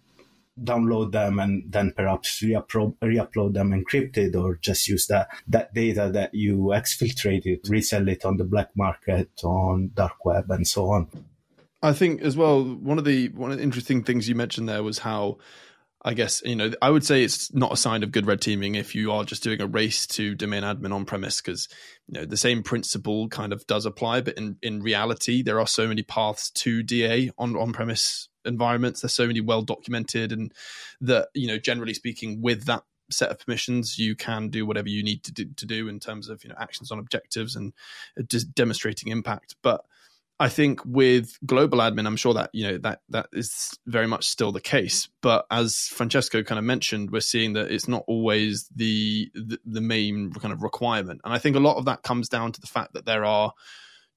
download 0.63 1.11
them 1.11 1.39
and 1.39 1.71
then 1.71 1.93
perhaps 1.95 2.41
re-upload, 2.41 3.53
them 3.53 3.71
encrypted 3.71 4.35
or 4.35 4.55
just 4.55 4.87
use 4.87 5.07
that, 5.07 5.29
that 5.47 5.73
data 5.73 6.09
that 6.13 6.33
you 6.33 6.71
exfiltrated, 6.73 7.69
resell 7.69 8.07
it 8.07 8.25
on 8.25 8.37
the 8.37 8.43
black 8.43 8.69
market, 8.75 9.29
on 9.43 9.91
dark 9.93 10.25
web 10.25 10.49
and 10.49 10.67
so 10.67 10.91
on. 10.91 11.07
I 11.81 11.93
think 11.93 12.21
as 12.21 12.35
well, 12.35 12.63
one 12.63 12.97
of 12.97 13.05
the 13.05 13.29
one 13.29 13.51
of 13.51 13.57
the 13.57 13.63
interesting 13.63 14.03
things 14.03 14.27
you 14.27 14.33
mentioned 14.33 14.67
there 14.67 14.81
was 14.81 14.99
how 14.99 15.37
I 16.03 16.13
guess 16.13 16.41
you 16.43 16.55
know 16.55 16.71
I 16.81 16.89
would 16.89 17.05
say 17.05 17.23
it's 17.23 17.53
not 17.53 17.71
a 17.71 17.77
sign 17.77 18.01
of 18.01 18.11
good 18.11 18.25
red 18.25 18.41
teaming 18.41 18.75
if 18.75 18.95
you 18.95 19.11
are 19.11 19.23
just 19.23 19.43
doing 19.43 19.61
a 19.61 19.67
race 19.67 20.07
to 20.07 20.35
domain 20.35 20.63
admin 20.63 20.93
on 20.93 21.05
premise 21.05 21.39
because 21.39 21.67
you 22.07 22.19
know 22.19 22.25
the 22.25 22.37
same 22.37 22.63
principle 22.63 23.27
kind 23.29 23.53
of 23.53 23.67
does 23.67 23.85
apply, 23.85 24.21
but 24.21 24.37
in 24.37 24.57
in 24.61 24.81
reality 24.81 25.43
there 25.43 25.59
are 25.59 25.67
so 25.67 25.87
many 25.87 26.01
paths 26.01 26.49
to 26.51 26.81
DA 26.81 27.31
on 27.37 27.55
on 27.55 27.73
premise 27.73 28.29
environments. 28.47 29.01
There's 29.01 29.13
so 29.13 29.27
many 29.27 29.41
well 29.41 29.61
documented, 29.61 30.31
and 30.31 30.53
that 31.01 31.29
you 31.33 31.47
know, 31.47 31.57
generally 31.57 31.93
speaking, 31.93 32.41
with 32.41 32.65
that 32.65 32.83
set 33.09 33.31
of 33.31 33.39
permissions, 33.39 33.97
you 33.97 34.15
can 34.15 34.49
do 34.49 34.65
whatever 34.65 34.89
you 34.89 35.03
need 35.03 35.23
to 35.23 35.31
do, 35.31 35.45
to 35.55 35.65
do 35.65 35.87
in 35.87 35.99
terms 35.99 36.29
of 36.29 36.43
you 36.43 36.49
know 36.49 36.55
actions 36.59 36.91
on 36.91 36.99
objectives 36.99 37.55
and 37.55 37.73
uh, 38.19 38.23
just 38.23 38.53
demonstrating 38.53 39.11
impact. 39.11 39.55
But 39.61 39.85
I 40.39 40.49
think 40.49 40.81
with 40.85 41.37
global 41.45 41.79
admin, 41.79 42.05
I'm 42.05 42.15
sure 42.15 42.33
that 42.35 42.51
you 42.53 42.67
know 42.67 42.77
that 42.79 43.01
that 43.09 43.27
is 43.33 43.77
very 43.85 44.07
much 44.07 44.27
still 44.27 44.51
the 44.51 44.61
case. 44.61 45.09
But 45.21 45.45
as 45.49 45.87
Francesco 45.91 46.43
kind 46.43 46.59
of 46.59 46.65
mentioned, 46.65 47.11
we're 47.11 47.21
seeing 47.21 47.53
that 47.53 47.71
it's 47.71 47.87
not 47.87 48.03
always 48.07 48.67
the, 48.75 49.31
the, 49.33 49.59
the 49.65 49.81
main 49.81 50.31
kind 50.33 50.53
of 50.53 50.61
requirement, 50.61 51.21
and 51.23 51.33
I 51.33 51.39
think 51.39 51.55
a 51.55 51.61
lot 51.61 51.77
of 51.77 51.85
that 51.85 52.03
comes 52.03 52.29
down 52.29 52.51
to 52.51 52.61
the 52.61 52.67
fact 52.67 52.93
that 52.93 53.05
there 53.05 53.25
are 53.25 53.53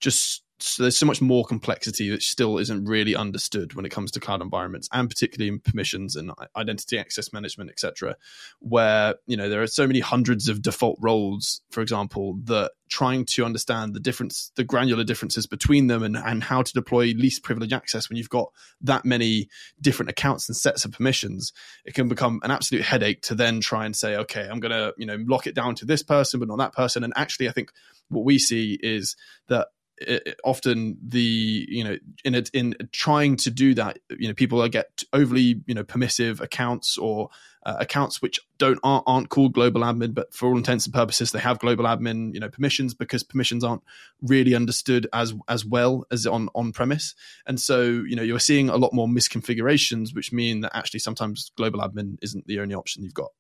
just 0.00 0.42
so 0.62 0.82
there's 0.82 0.98
so 0.98 1.06
much 1.06 1.20
more 1.20 1.44
complexity 1.44 2.10
that 2.10 2.22
still 2.22 2.58
isn't 2.58 2.84
really 2.84 3.14
understood 3.14 3.74
when 3.74 3.84
it 3.84 3.90
comes 3.90 4.10
to 4.10 4.20
cloud 4.20 4.42
environments 4.42 4.88
and 4.92 5.08
particularly 5.08 5.48
in 5.48 5.58
permissions 5.58 6.16
and 6.16 6.30
identity 6.56 6.98
access 6.98 7.32
management 7.32 7.70
etc 7.70 8.16
where 8.60 9.14
you 9.26 9.36
know 9.36 9.48
there 9.48 9.62
are 9.62 9.66
so 9.66 9.86
many 9.86 10.00
hundreds 10.00 10.48
of 10.48 10.62
default 10.62 10.98
roles 11.00 11.60
for 11.70 11.80
example 11.80 12.38
that 12.44 12.72
trying 12.88 13.24
to 13.24 13.44
understand 13.44 13.94
the 13.94 14.00
difference 14.00 14.50
the 14.56 14.64
granular 14.64 15.04
differences 15.04 15.46
between 15.46 15.86
them 15.86 16.02
and, 16.02 16.16
and 16.16 16.42
how 16.42 16.62
to 16.62 16.72
deploy 16.72 17.12
least 17.16 17.42
privilege 17.42 17.72
access 17.72 18.08
when 18.08 18.16
you've 18.16 18.28
got 18.28 18.50
that 18.80 19.04
many 19.04 19.48
different 19.80 20.10
accounts 20.10 20.48
and 20.48 20.56
sets 20.56 20.84
of 20.84 20.92
permissions 20.92 21.52
it 21.84 21.94
can 21.94 22.08
become 22.08 22.40
an 22.42 22.50
absolute 22.50 22.82
headache 22.82 23.22
to 23.22 23.34
then 23.34 23.60
try 23.60 23.84
and 23.84 23.94
say 23.94 24.16
okay 24.16 24.48
i'm 24.50 24.60
going 24.60 24.72
to 24.72 24.92
you 24.98 25.06
know 25.06 25.18
lock 25.26 25.46
it 25.46 25.54
down 25.54 25.74
to 25.74 25.84
this 25.84 26.02
person 26.02 26.40
but 26.40 26.48
not 26.48 26.58
that 26.58 26.72
person. 26.72 27.04
And 27.04 27.12
actually 27.16 27.48
i 27.48 27.52
think 27.52 27.70
what 28.08 28.24
we 28.24 28.38
see 28.38 28.78
is 28.82 29.16
that 29.48 29.68
it, 30.00 30.40
often 30.44 30.96
the 31.02 31.66
you 31.68 31.84
know 31.84 31.96
in 32.24 32.34
a, 32.34 32.42
in 32.52 32.74
trying 32.92 33.36
to 33.36 33.50
do 33.50 33.74
that 33.74 33.98
you 34.18 34.28
know 34.28 34.34
people 34.34 34.66
get 34.68 35.02
overly 35.12 35.60
you 35.66 35.74
know 35.74 35.84
permissive 35.84 36.40
accounts 36.40 36.96
or 36.96 37.28
uh, 37.66 37.76
accounts 37.78 38.22
which 38.22 38.40
don't 38.56 38.78
aren't, 38.82 39.04
aren't, 39.06 39.28
called 39.28 39.52
global 39.52 39.82
admin 39.82 40.14
but 40.14 40.32
for 40.32 40.48
all 40.48 40.56
intents 40.56 40.86
and 40.86 40.94
purposes 40.94 41.32
they 41.32 41.38
have 41.38 41.58
global 41.58 41.84
admin 41.84 42.32
you 42.32 42.40
know 42.40 42.48
permissions 42.48 42.94
because 42.94 43.22
permissions 43.22 43.62
aren't 43.62 43.82
really 44.22 44.54
understood 44.54 45.06
as 45.12 45.34
as 45.48 45.64
well 45.64 46.04
as 46.10 46.26
on 46.26 46.48
on 46.54 46.72
premise. 46.72 47.14
And 47.46 47.60
so 47.60 47.82
you 47.82 48.16
know 48.16 48.22
you're 48.22 48.38
seeing 48.38 48.70
a 48.70 48.76
lot 48.76 48.94
more 48.94 49.06
misconfigurations 49.08 50.14
which 50.14 50.32
mean 50.32 50.62
that 50.62 50.74
actually 50.74 51.00
sometimes 51.00 51.52
global 51.56 51.80
admin 51.80 52.16
isn't 52.22 52.46
the 52.46 52.60
only 52.60 52.74
option 52.74 53.02
you've 53.02 53.14
got 53.14 53.30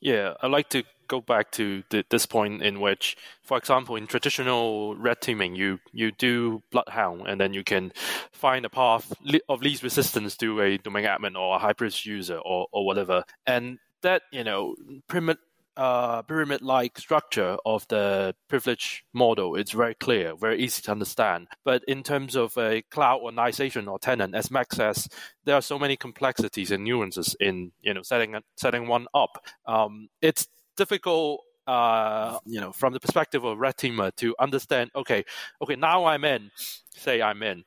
yeah, 0.00 0.34
I'd 0.42 0.50
like 0.50 0.68
to 0.70 0.84
go 1.08 1.20
back 1.20 1.50
to 1.52 1.82
the, 1.90 2.04
this 2.08 2.24
point 2.26 2.62
in 2.62 2.80
which, 2.80 3.16
for 3.42 3.58
example, 3.58 3.96
in 3.96 4.06
traditional 4.06 4.96
red 4.96 5.20
teaming, 5.20 5.54
you 5.54 5.78
you 5.92 6.12
do 6.12 6.62
Bloodhound, 6.70 7.26
and 7.26 7.40
then 7.40 7.52
you 7.52 7.64
can 7.64 7.92
find 8.32 8.64
a 8.64 8.70
path 8.70 9.12
of 9.48 9.62
least 9.62 9.82
resistance 9.82 10.36
to 10.38 10.60
a 10.60 10.78
domain 10.78 11.04
admin 11.04 11.38
or 11.38 11.56
a 11.56 11.58
hybrid 11.58 12.04
user 12.04 12.38
or, 12.38 12.66
or 12.72 12.86
whatever, 12.86 13.24
and 13.46 13.78
that 14.02 14.22
you 14.32 14.44
know 14.44 14.74
primi- 15.08 15.36
uh, 15.76 16.22
pyramid-like 16.22 16.98
structure 16.98 17.56
of 17.64 17.86
the 17.88 18.34
privilege 18.48 19.04
model 19.12 19.56
it's 19.56 19.72
very 19.72 19.94
clear, 19.94 20.34
very 20.36 20.60
easy 20.60 20.82
to 20.82 20.90
understand. 20.90 21.48
But 21.64 21.82
in 21.88 22.02
terms 22.02 22.36
of 22.36 22.56
a 22.58 22.82
cloud 22.90 23.20
organization 23.22 23.88
or 23.88 23.98
tenant, 23.98 24.34
as 24.34 24.50
Max 24.50 24.76
says, 24.76 25.08
there 25.44 25.54
are 25.54 25.62
so 25.62 25.78
many 25.78 25.96
complexities 25.96 26.70
and 26.70 26.84
nuances 26.84 27.36
in 27.40 27.72
you 27.80 27.94
know 27.94 28.02
setting 28.02 28.36
setting 28.56 28.86
one 28.86 29.06
up. 29.14 29.44
Um, 29.66 30.08
it's 30.20 30.46
difficult 30.76 31.42
uh, 31.66 32.38
you 32.44 32.60
know, 32.60 32.72
from 32.72 32.92
the 32.92 33.00
perspective 33.00 33.44
of 33.44 33.58
red 33.58 33.76
teamer 33.76 34.14
to 34.16 34.34
understand, 34.40 34.90
okay, 34.96 35.24
okay, 35.62 35.76
now 35.76 36.06
I'm 36.06 36.24
in, 36.24 36.50
say 36.96 37.22
I'm 37.22 37.40
in, 37.42 37.64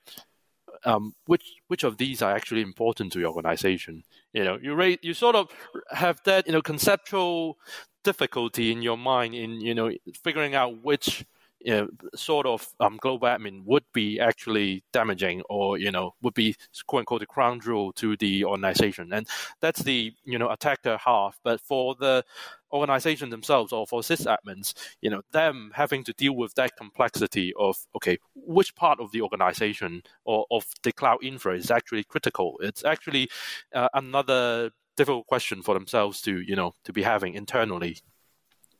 um, 0.83 1.13
which 1.25 1.53
which 1.67 1.83
of 1.83 1.97
these 1.97 2.21
are 2.21 2.35
actually 2.35 2.61
important 2.61 3.13
to 3.13 3.19
your 3.19 3.29
organization? 3.29 4.03
You 4.33 4.43
know, 4.43 4.57
you 4.61 4.97
you 5.01 5.13
sort 5.13 5.35
of 5.35 5.49
have 5.91 6.19
that 6.25 6.47
you 6.47 6.53
know 6.53 6.61
conceptual 6.61 7.57
difficulty 8.05 8.71
in 8.71 8.81
your 8.81 8.97
mind 8.97 9.35
in 9.35 9.59
you 9.59 9.75
know 9.75 9.91
figuring 10.23 10.55
out 10.55 10.81
which 10.83 11.25
you 11.65 11.73
know, 11.73 11.87
sort 12.15 12.45
of 12.45 12.67
um, 12.79 12.97
global 13.01 13.27
admin 13.27 13.63
would 13.65 13.83
be 13.91 14.19
actually 14.19 14.83
damaging 14.93 15.41
or 15.49 15.79
you 15.79 15.91
know 15.91 16.13
would 16.21 16.35
be 16.35 16.55
quote 16.85 16.99
unquote 16.99 17.21
the 17.21 17.25
crown 17.25 17.59
jewel 17.59 17.91
to 17.93 18.15
the 18.17 18.45
organization. 18.45 19.11
And 19.11 19.27
that's 19.61 19.81
the 19.81 20.13
you 20.25 20.37
know 20.37 20.49
attacker 20.49 20.97
half. 21.03 21.39
But 21.43 21.59
for 21.59 21.95
the 21.95 22.23
organization 22.71 23.31
themselves 23.31 23.71
or 23.71 23.87
for 23.87 24.01
sysadmins 24.01 24.73
you 25.01 25.09
know 25.09 25.21
them 25.31 25.71
having 25.73 26.03
to 26.03 26.11
deal 26.13 26.35
with 26.35 26.53
that 26.55 26.75
complexity 26.75 27.53
of 27.57 27.77
okay 27.95 28.17
which 28.35 28.75
part 28.75 28.99
of 28.99 29.11
the 29.11 29.21
organization 29.21 30.03
or 30.25 30.45
of 30.51 30.65
the 30.83 30.91
cloud 30.91 31.23
infra 31.23 31.55
is 31.57 31.71
actually 31.71 32.03
critical? 32.03 32.59
It's 32.61 32.83
actually 32.85 33.29
uh, 33.73 33.89
another 33.93 34.71
difficult 34.95 35.27
question 35.27 35.61
for 35.61 35.73
themselves 35.73 36.21
to 36.21 36.39
you 36.39 36.55
know 36.55 36.73
to 36.83 36.93
be 36.93 37.03
having 37.03 37.33
internally. 37.33 37.97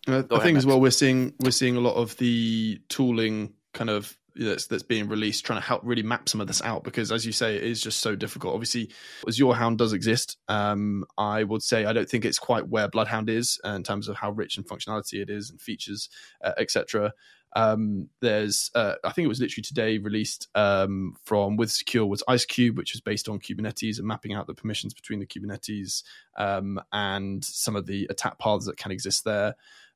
Uh, 0.08 0.24
I 0.32 0.40
think 0.40 0.58
as 0.58 0.66
well 0.66 0.80
we're 0.80 0.92
seeing 0.92 1.34
we're 1.40 1.52
seeing 1.52 1.76
a 1.76 1.82
lot 1.82 1.96
of 1.96 2.16
the 2.18 2.80
tooling 2.90 3.54
kind 3.74 3.90
of 3.90 4.16
that's 4.36 4.68
that's 4.68 4.84
being 4.84 5.08
released 5.08 5.46
trying 5.46 5.60
to 5.60 5.66
help 5.66 5.82
really 5.84 6.04
map 6.04 6.28
some 6.28 6.42
of 6.42 6.48
this 6.48 6.62
out 6.62 6.84
because 6.84 7.12
as 7.12 7.26
you 7.26 7.32
say 7.32 7.56
it 7.56 7.64
is 7.64 7.82
just 7.82 8.02
so 8.02 8.16
difficult. 8.16 8.54
Obviously 8.54 8.92
AzureHound 9.26 9.78
does 9.78 9.94
exist 9.94 10.38
um, 10.48 11.06
i 11.18 11.44
would 11.44 11.64
say 11.64 11.86
i 11.86 11.94
don't 11.94 12.10
think 12.10 12.26
it's 12.26 12.40
quite 12.40 12.68
where 12.68 12.88
bloodhound 12.88 13.30
is 13.30 13.60
uh, 13.66 13.70
in 13.70 13.84
terms 13.84 14.08
of 14.08 14.16
how 14.16 14.32
rich 14.32 14.58
and 14.58 14.68
functionality 14.68 15.22
it 15.22 15.30
is 15.30 15.50
and 15.50 15.62
features 15.62 16.10
uh, 16.44 16.52
etc 16.58 17.14
um, 17.56 18.10
there's, 18.22 18.70
uh, 18.76 18.96
I 19.04 19.12
think 19.14 19.26
it 19.26 19.30
was 19.30 19.40
literally 19.40 19.64
today 19.64 19.98
released 19.98 20.50
um, 20.56 21.16
from 21.24 21.58
WithSecure 21.58 22.08
was 22.08 22.22
IceKube, 22.28 22.76
which 22.76 22.94
is 22.94 23.02
based 23.02 23.30
on 23.30 23.40
Kubernetes 23.40 23.98
and 23.98 24.08
mapping 24.08 24.34
out 24.34 24.46
the 24.46 24.54
permissions 24.54 24.94
between 24.94 25.20
the 25.20 25.26
Kubernetes 25.26 26.04
um, 26.38 26.82
and 26.92 27.44
some 27.44 27.78
of 27.78 27.86
the 27.86 28.08
attack 28.10 28.40
paths 28.40 28.66
that 28.66 28.78
can 28.78 28.92
exist 28.92 29.24
there. 29.24 29.56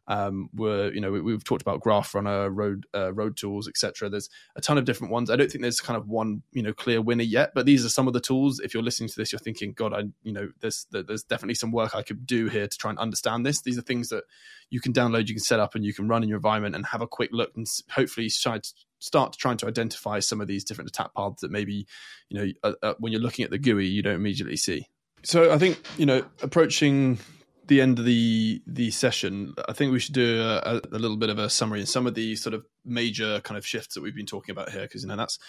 Um, 0.09 0.49
we're 0.55 0.91
you 0.91 0.99
know 0.99 1.11
we, 1.11 1.31
have 1.31 1.43
talked 1.43 1.61
about 1.61 1.81
GraphRunner, 1.81 2.49
Road 2.51 2.87
uh, 2.95 3.11
ROADtools, 3.11 3.67
etc. 3.67 4.09
There's 4.09 4.27
a 4.55 4.61
ton 4.61 4.79
of 4.79 4.85
different 4.85 5.13
ones. 5.13 5.29
I 5.29 5.35
don't 5.35 5.51
think 5.51 5.61
there's 5.61 5.79
kind 5.79 5.95
of 5.95 6.09
one 6.09 6.41
you 6.51 6.63
know 6.63 6.73
clear 6.73 6.99
winner 6.99 7.23
yet, 7.23 7.51
but 7.53 7.67
these 7.67 7.85
are 7.85 7.89
some 7.89 8.07
of 8.07 8.13
the 8.13 8.19
tools. 8.19 8.59
If 8.59 8.73
you're 8.73 8.81
listening 8.81 9.09
to 9.09 9.15
this, 9.15 9.31
you're 9.31 9.39
thinking, 9.39 9.73
God, 9.73 9.93
I 9.93 10.05
you 10.23 10.33
know 10.33 10.49
there's 10.61 10.87
there's 10.91 11.23
definitely 11.23 11.53
some 11.53 11.71
work 11.71 11.95
I 11.95 12.01
could 12.01 12.25
do 12.25 12.47
here 12.47 12.67
to 12.67 12.77
try 12.77 12.89
and 12.89 12.97
understand 12.97 13.45
this. 13.45 13.61
These 13.61 13.77
are 13.77 13.83
things 13.83 14.09
that 14.09 14.23
you 14.71 14.81
can 14.81 14.93
download, 14.93 15.27
you 15.27 15.35
can 15.35 15.43
set 15.43 15.59
up, 15.59 15.75
and 15.75 15.85
you 15.85 15.93
can 15.93 16.07
run 16.07 16.23
in 16.23 16.29
your 16.29 16.37
environment 16.37 16.75
and 16.75 16.87
have 16.87 17.01
a 17.01 17.07
quick 17.07 17.29
look 17.31 17.51
and 17.55 17.67
hopefully 17.91 18.29
try 18.29 18.57
to 18.57 18.73
start 18.97 19.37
trying 19.37 19.57
to 19.57 19.67
identify 19.67 20.19
some 20.19 20.41
of 20.41 20.47
these 20.47 20.63
different 20.63 20.89
attack 20.89 21.13
paths 21.15 21.41
that 21.41 21.51
maybe 21.51 21.85
you 22.29 22.37
know 22.37 22.51
uh, 22.63 22.73
uh, 22.81 22.93
when 22.97 23.11
you're 23.11 23.21
looking 23.21 23.45
at 23.45 23.51
the 23.51 23.59
GUI 23.59 23.85
you 23.85 24.01
don't 24.01 24.15
immediately 24.15 24.57
see. 24.57 24.87
So 25.21 25.53
I 25.53 25.59
think 25.59 25.79
you 25.97 26.07
know 26.07 26.25
approaching 26.41 27.19
the 27.69 27.79
end 27.79 27.99
of 27.99 28.05
the 28.05 28.61
the 28.67 28.91
session, 28.91 29.53
I 29.67 29.73
think 29.73 29.93
we 29.93 29.99
should 29.99 30.15
do 30.15 30.41
a, 30.41 30.81
a, 30.91 30.99
little 30.99 31.15
bit 31.15 31.29
of 31.29 31.39
a 31.39 31.49
summary 31.49 31.79
and 31.79 31.87
some 31.87 32.05
of 32.05 32.15
the 32.15 32.35
sort 32.35 32.53
of 32.53 32.65
major 32.83 33.39
kind 33.41 33.57
of 33.57 33.65
shifts 33.65 33.95
that 33.95 34.01
we've 34.01 34.15
been 34.15 34.25
talking 34.25 34.51
about 34.51 34.71
here, 34.71 34.81
because 34.81 35.03
you 35.03 35.07
know 35.07 35.15
that's 35.15 35.39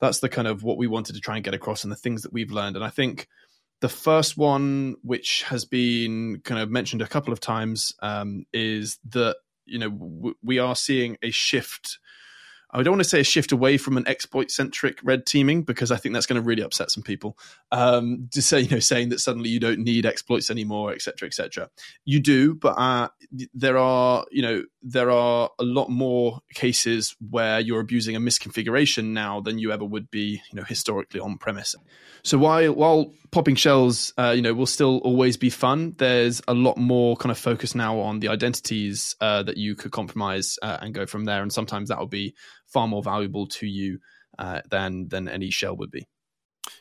that's 0.00 0.18
the 0.18 0.28
kind 0.28 0.46
of 0.46 0.62
what 0.62 0.76
we 0.76 0.86
wanted 0.86 1.14
to 1.14 1.20
try 1.20 1.36
and 1.36 1.44
get 1.44 1.54
across 1.54 1.84
and 1.84 1.92
the 1.92 1.96
things 1.96 2.22
that 2.22 2.32
we've 2.32 2.50
learned. 2.50 2.76
And 2.76 2.84
I 2.84 2.90
think 2.90 3.28
the 3.80 3.88
first 3.88 4.36
one, 4.36 4.96
which 5.02 5.44
has 5.44 5.64
been 5.64 6.40
kind 6.44 6.60
of 6.60 6.70
mentioned 6.70 7.00
a 7.00 7.08
couple 7.08 7.32
of 7.32 7.40
times, 7.40 7.92
um, 8.02 8.44
is 8.52 8.98
that 9.10 9.36
you 9.64 9.78
know 9.78 9.90
w- 9.90 10.34
we 10.42 10.58
are 10.58 10.76
seeing 10.76 11.16
a 11.22 11.30
shift 11.30 11.98
I 12.74 12.82
don't 12.82 12.92
want 12.92 13.04
to 13.04 13.08
say 13.08 13.20
a 13.20 13.24
shift 13.24 13.52
away 13.52 13.78
from 13.78 13.96
an 13.96 14.06
exploit 14.08 14.50
centric 14.50 14.98
red 15.04 15.26
teaming 15.26 15.62
because 15.62 15.92
I 15.92 15.96
think 15.96 16.12
that's 16.12 16.26
going 16.26 16.42
to 16.42 16.46
really 16.46 16.62
upset 16.62 16.90
some 16.90 17.04
people. 17.04 17.38
Um, 17.70 18.28
to 18.32 18.42
say, 18.42 18.60
you 18.60 18.68
know, 18.68 18.80
saying 18.80 19.10
that 19.10 19.20
suddenly 19.20 19.48
you 19.48 19.60
don't 19.60 19.78
need 19.78 20.06
exploits 20.06 20.50
anymore, 20.50 20.92
etc., 20.92 21.28
etc. 21.28 21.70
You 22.04 22.20
do, 22.20 22.54
but 22.54 22.76
uh, 22.76 23.08
there 23.54 23.78
are, 23.78 24.26
you 24.30 24.42
know, 24.42 24.64
there 24.82 25.10
are 25.10 25.50
a 25.58 25.64
lot 25.64 25.88
more 25.88 26.40
cases 26.52 27.14
where 27.30 27.60
you're 27.60 27.80
abusing 27.80 28.16
a 28.16 28.20
misconfiguration 28.20 29.12
now 29.12 29.40
than 29.40 29.58
you 29.58 29.72
ever 29.72 29.84
would 29.84 30.10
be, 30.10 30.42
you 30.50 30.56
know, 30.56 30.64
historically 30.64 31.20
on 31.20 31.38
premise. 31.38 31.74
So 32.24 32.38
while 32.38 32.72
while 32.72 33.12
popping 33.30 33.54
shells, 33.54 34.12
uh, 34.18 34.32
you 34.34 34.42
know, 34.42 34.54
will 34.54 34.66
still 34.66 34.98
always 34.98 35.36
be 35.36 35.50
fun. 35.50 35.94
There's 35.98 36.40
a 36.48 36.54
lot 36.54 36.76
more 36.76 37.16
kind 37.16 37.30
of 37.30 37.38
focus 37.38 37.74
now 37.74 37.98
on 38.00 38.20
the 38.20 38.28
identities 38.28 39.14
uh, 39.20 39.42
that 39.42 39.56
you 39.56 39.74
could 39.74 39.92
compromise 39.92 40.58
uh, 40.62 40.78
and 40.80 40.94
go 40.94 41.06
from 41.06 41.24
there. 41.24 41.42
And 41.42 41.52
sometimes 41.52 41.88
that 41.88 41.98
will 41.98 42.06
be 42.06 42.34
far 42.74 42.86
more 42.88 43.02
valuable 43.02 43.46
to 43.46 43.66
you 43.66 43.98
uh, 44.38 44.60
than 44.70 45.08
than 45.08 45.28
any 45.28 45.50
shell 45.50 45.76
would 45.76 45.90
be. 45.90 46.06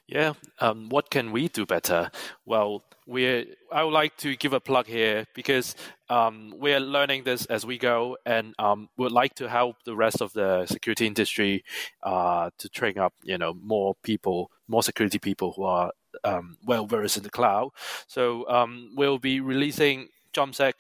Yeah. 0.08 0.34
Um, 0.60 0.90
what 0.90 1.10
can 1.10 1.32
we 1.32 1.48
do 1.48 1.66
better? 1.66 2.10
Well, 2.46 2.84
we 3.08 3.56
I 3.72 3.84
would 3.84 3.94
like 3.94 4.18
to 4.18 4.36
give 4.36 4.54
a 4.54 4.60
plug 4.60 4.88
here 4.88 5.26
because 5.36 5.76
um, 6.10 6.54
we 6.58 6.74
are 6.74 6.80
learning 6.80 7.24
this 7.24 7.46
as 7.46 7.66
we 7.66 7.78
go, 7.78 8.18
and 8.26 8.54
um, 8.60 8.90
would 8.98 9.12
like 9.12 9.36
to 9.36 9.50
help 9.50 9.78
the 9.86 9.96
rest 9.96 10.22
of 10.22 10.34
the 10.34 10.66
security 10.66 11.08
industry 11.08 11.64
uh, 12.04 12.50
to 12.58 12.70
train 12.70 12.98
up, 12.98 13.14
you 13.24 13.38
know, 13.38 13.54
more 13.54 13.96
people, 14.04 14.52
more 14.68 14.84
security 14.84 15.20
people 15.20 15.54
who 15.56 15.64
are 15.64 15.92
um, 16.24 16.58
well 16.66 16.86
versed 16.86 17.18
in 17.18 17.24
the 17.24 17.30
cloud. 17.30 17.70
So 18.08 18.48
um, 18.50 18.94
we'll 18.96 19.20
be 19.20 19.40
releasing 19.40 20.10
JUMPSEC 20.34 20.74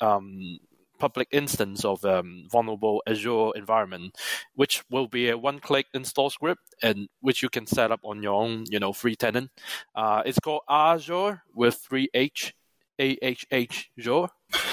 um, 0.00 0.58
public 1.00 1.28
instance 1.32 1.84
of 1.84 2.04
um, 2.04 2.46
vulnerable 2.50 3.02
Azure 3.06 3.50
environment, 3.56 4.16
which 4.54 4.84
will 4.90 5.08
be 5.08 5.28
a 5.30 5.38
one-click 5.38 5.86
install 5.94 6.30
script 6.30 6.74
and 6.82 7.08
which 7.20 7.42
you 7.42 7.48
can 7.48 7.66
set 7.66 7.90
up 7.90 8.00
on 8.04 8.22
your 8.22 8.40
own, 8.40 8.64
you 8.68 8.78
know, 8.78 8.92
free 8.92 9.16
tenant. 9.16 9.50
Uh, 9.94 10.22
it's 10.24 10.38
called 10.38 10.62
Azure 10.68 11.42
with 11.54 11.74
three 11.74 12.08
H, 12.14 12.54
A 13.00 13.18
H 13.22 13.46
H 13.50 13.90
Azure. 13.98 14.28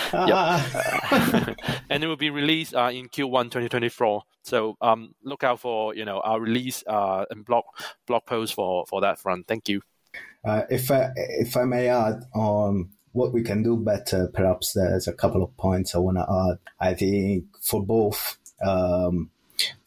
and 1.89 2.03
it 2.03 2.07
will 2.07 2.15
be 2.15 2.30
released 2.30 2.73
uh, 2.75 2.89
in 2.93 3.09
Q1 3.09 3.45
2024. 3.45 4.23
So 4.43 4.78
um, 4.82 5.13
look 5.23 5.43
out 5.43 5.59
for 5.59 5.93
you 5.93 6.05
know 6.05 6.21
our 6.21 6.39
release 6.39 6.84
uh, 6.88 7.25
and 7.30 7.43
blog 7.43 7.65
blog 8.05 8.25
post 8.25 8.53
for 8.53 8.86
for 8.86 9.01
that 9.01 9.19
front. 9.19 9.47
Thank 9.47 9.67
you. 9.67 9.82
Uh, 10.45 10.63
if 10.69 10.89
I 10.89 11.09
if 11.15 11.57
I 11.57 11.65
may 11.65 11.89
add, 11.89 12.23
um, 12.34 12.91
what 13.18 13.34
we 13.34 13.41
can 13.41 13.63
do 13.63 13.76
better, 13.76 14.28
perhaps 14.28 14.74
there's 14.74 15.07
a 15.07 15.13
couple 15.13 15.43
of 15.43 15.57
points 15.57 15.95
I 15.95 15.97
want 15.97 16.18
to 16.18 16.49
add. 16.51 16.59
I 16.80 16.93
think 16.93 17.45
for 17.61 17.84
both 17.84 18.38
um, 18.63 19.32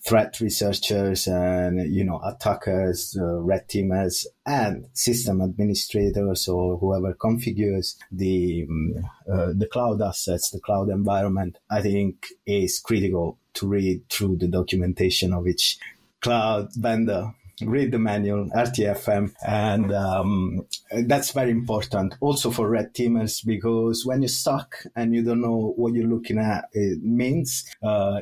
threat 0.01 0.41
researchers 0.41 1.29
and 1.29 1.95
you 1.95 2.05
know 2.05 2.21
attackers, 2.25 3.17
uh, 3.19 3.39
red 3.41 3.69
teamers, 3.69 4.27
and 4.45 4.87
system 4.93 5.41
administrators 5.41 6.49
or 6.49 6.77
whoever 6.79 7.15
configures 7.15 7.97
the 8.11 8.67
um, 8.69 8.95
uh, 9.33 9.53
the 9.55 9.69
cloud 9.71 10.03
assets, 10.03 10.51
the 10.51 10.61
cloud 10.61 10.89
environment, 10.89 11.59
I 11.71 11.83
think 11.83 12.27
is 12.47 12.81
critical 12.81 13.39
to 13.55 13.69
read 13.69 14.09
through 14.09 14.39
the 14.39 14.49
documentation 14.49 15.33
of 15.33 15.47
each 15.47 15.79
cloud 16.21 16.71
vendor 16.75 17.33
read 17.63 17.93
the 17.93 17.99
manual, 17.99 18.49
RTFM, 18.51 19.33
and 19.47 19.93
um, 19.93 20.67
that's 21.05 21.33
very 21.33 21.51
important 21.51 22.15
also 22.21 22.51
for 22.51 22.69
red 22.69 22.95
teamers 22.95 23.45
because 23.45 24.05
when 24.05 24.23
you're 24.23 24.29
stuck 24.29 24.85
and 24.97 25.15
you 25.15 25.23
don't 25.23 25.41
know 25.41 25.75
what 25.77 25.93
you're 25.93 26.09
looking 26.09 26.39
at, 26.39 26.65
it 26.73 27.03
means 27.03 27.65
uh, 27.83 28.21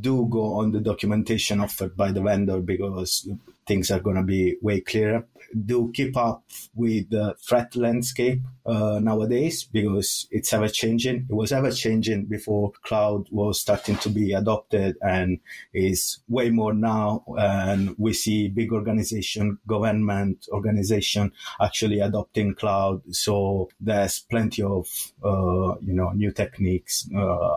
do 0.00 0.26
go 0.30 0.54
on 0.54 0.72
the 0.72 0.80
documentation 0.80 1.60
offered 1.60 1.96
by 1.96 2.10
the 2.10 2.20
vendor 2.20 2.60
because 2.60 3.28
things 3.68 3.90
are 3.90 4.00
going 4.00 4.16
to 4.16 4.22
be 4.22 4.56
way 4.62 4.80
clearer 4.80 5.24
do 5.64 5.90
keep 5.94 6.16
up 6.16 6.44
with 6.74 7.10
the 7.10 7.34
threat 7.46 7.74
landscape 7.76 8.40
uh, 8.66 8.98
nowadays 9.02 9.64
because 9.64 10.26
it's 10.30 10.52
ever 10.52 10.68
changing. 10.68 11.26
It 11.28 11.34
was 11.34 11.52
ever 11.52 11.70
changing 11.70 12.26
before 12.26 12.72
cloud 12.82 13.26
was 13.30 13.60
starting 13.60 13.96
to 13.98 14.10
be 14.10 14.32
adopted 14.32 14.96
and 15.02 15.40
is 15.72 16.20
way 16.28 16.50
more 16.50 16.74
now. 16.74 17.24
And 17.38 17.94
we 17.98 18.12
see 18.12 18.48
big 18.48 18.72
organization, 18.72 19.58
government 19.66 20.46
organization 20.50 21.32
actually 21.60 22.00
adopting 22.00 22.54
cloud. 22.54 23.02
So 23.14 23.70
there's 23.80 24.20
plenty 24.20 24.62
of, 24.62 24.86
uh, 25.24 25.76
you 25.80 25.94
know, 25.94 26.10
new 26.10 26.32
techniques, 26.32 27.08
uh, 27.16 27.56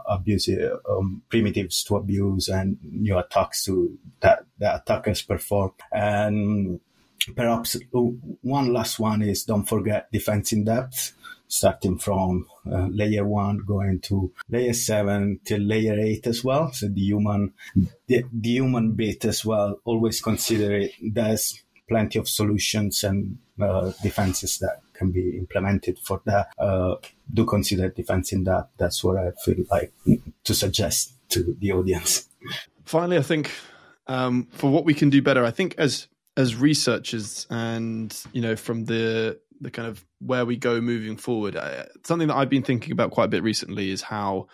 um, 0.89 1.21
primitives 1.29 1.83
to 1.85 1.97
abuse 1.97 2.47
and 2.47 2.77
new 2.83 3.17
attacks 3.17 3.65
to 3.65 3.97
that 4.21 4.45
the 4.61 4.75
attackers 4.75 5.23
perform. 5.23 5.71
And 5.91 6.79
perhaps 7.35 7.75
one 7.91 8.71
last 8.71 8.99
one 8.99 9.21
is 9.23 9.43
don't 9.43 9.65
forget 9.65 10.11
defense 10.11 10.53
in 10.53 10.63
depth 10.63 11.13
starting 11.47 11.97
from 11.97 12.47
uh, 12.71 12.87
layer 12.89 13.25
one 13.25 13.57
going 13.57 13.99
to 13.99 14.31
layer 14.49 14.71
seven 14.71 15.39
till 15.43 15.59
layer 15.59 15.99
eight 15.99 16.25
as 16.25 16.43
well. 16.43 16.71
So 16.71 16.87
the 16.87 17.01
human 17.01 17.53
the, 18.07 18.23
the 18.31 18.49
human 18.49 18.93
bit 18.93 19.25
as 19.25 19.43
well 19.43 19.79
always 19.83 20.21
consider 20.21 20.77
it 20.77 20.93
there's 21.01 21.61
plenty 21.89 22.19
of 22.19 22.29
solutions 22.29 23.03
and 23.03 23.37
uh, 23.61 23.91
defenses 24.01 24.59
that 24.59 24.79
can 24.93 25.11
be 25.11 25.37
implemented 25.37 25.99
for 25.99 26.21
that. 26.25 26.53
Uh, 26.57 26.95
do 27.33 27.45
consider 27.45 27.89
defense 27.89 28.31
in 28.31 28.45
depth. 28.45 28.69
That's 28.77 29.03
what 29.03 29.17
i 29.17 29.31
feel 29.43 29.65
like 29.69 29.91
to 30.45 30.53
suggest 30.53 31.13
to 31.29 31.55
the 31.59 31.71
audience. 31.73 32.29
Finally 32.85 33.17
i 33.17 33.21
think 33.21 33.51
um, 34.07 34.47
for 34.51 34.69
what 34.69 34.85
we 34.85 34.93
can 34.93 35.09
do 35.09 35.21
better. 35.21 35.43
I 35.43 35.51
think 35.51 35.75
as 35.77 36.07
as 36.37 36.55
researchers 36.55 37.45
and 37.49 38.17
you 38.31 38.41
know 38.41 38.55
from 38.55 38.85
the 38.85 39.39
the 39.59 39.71
kind 39.71 39.87
of 39.87 40.03
where 40.19 40.45
we 40.45 40.55
go 40.55 40.81
moving 40.81 41.17
forward 41.17 41.57
something 42.05 42.27
that 42.27 42.35
i've 42.35 42.49
been 42.49 42.63
thinking 42.63 42.91
about 42.91 43.11
quite 43.11 43.25
a 43.25 43.27
bit 43.27 43.43
recently 43.43 43.91
is 43.91 44.01
how 44.01 44.47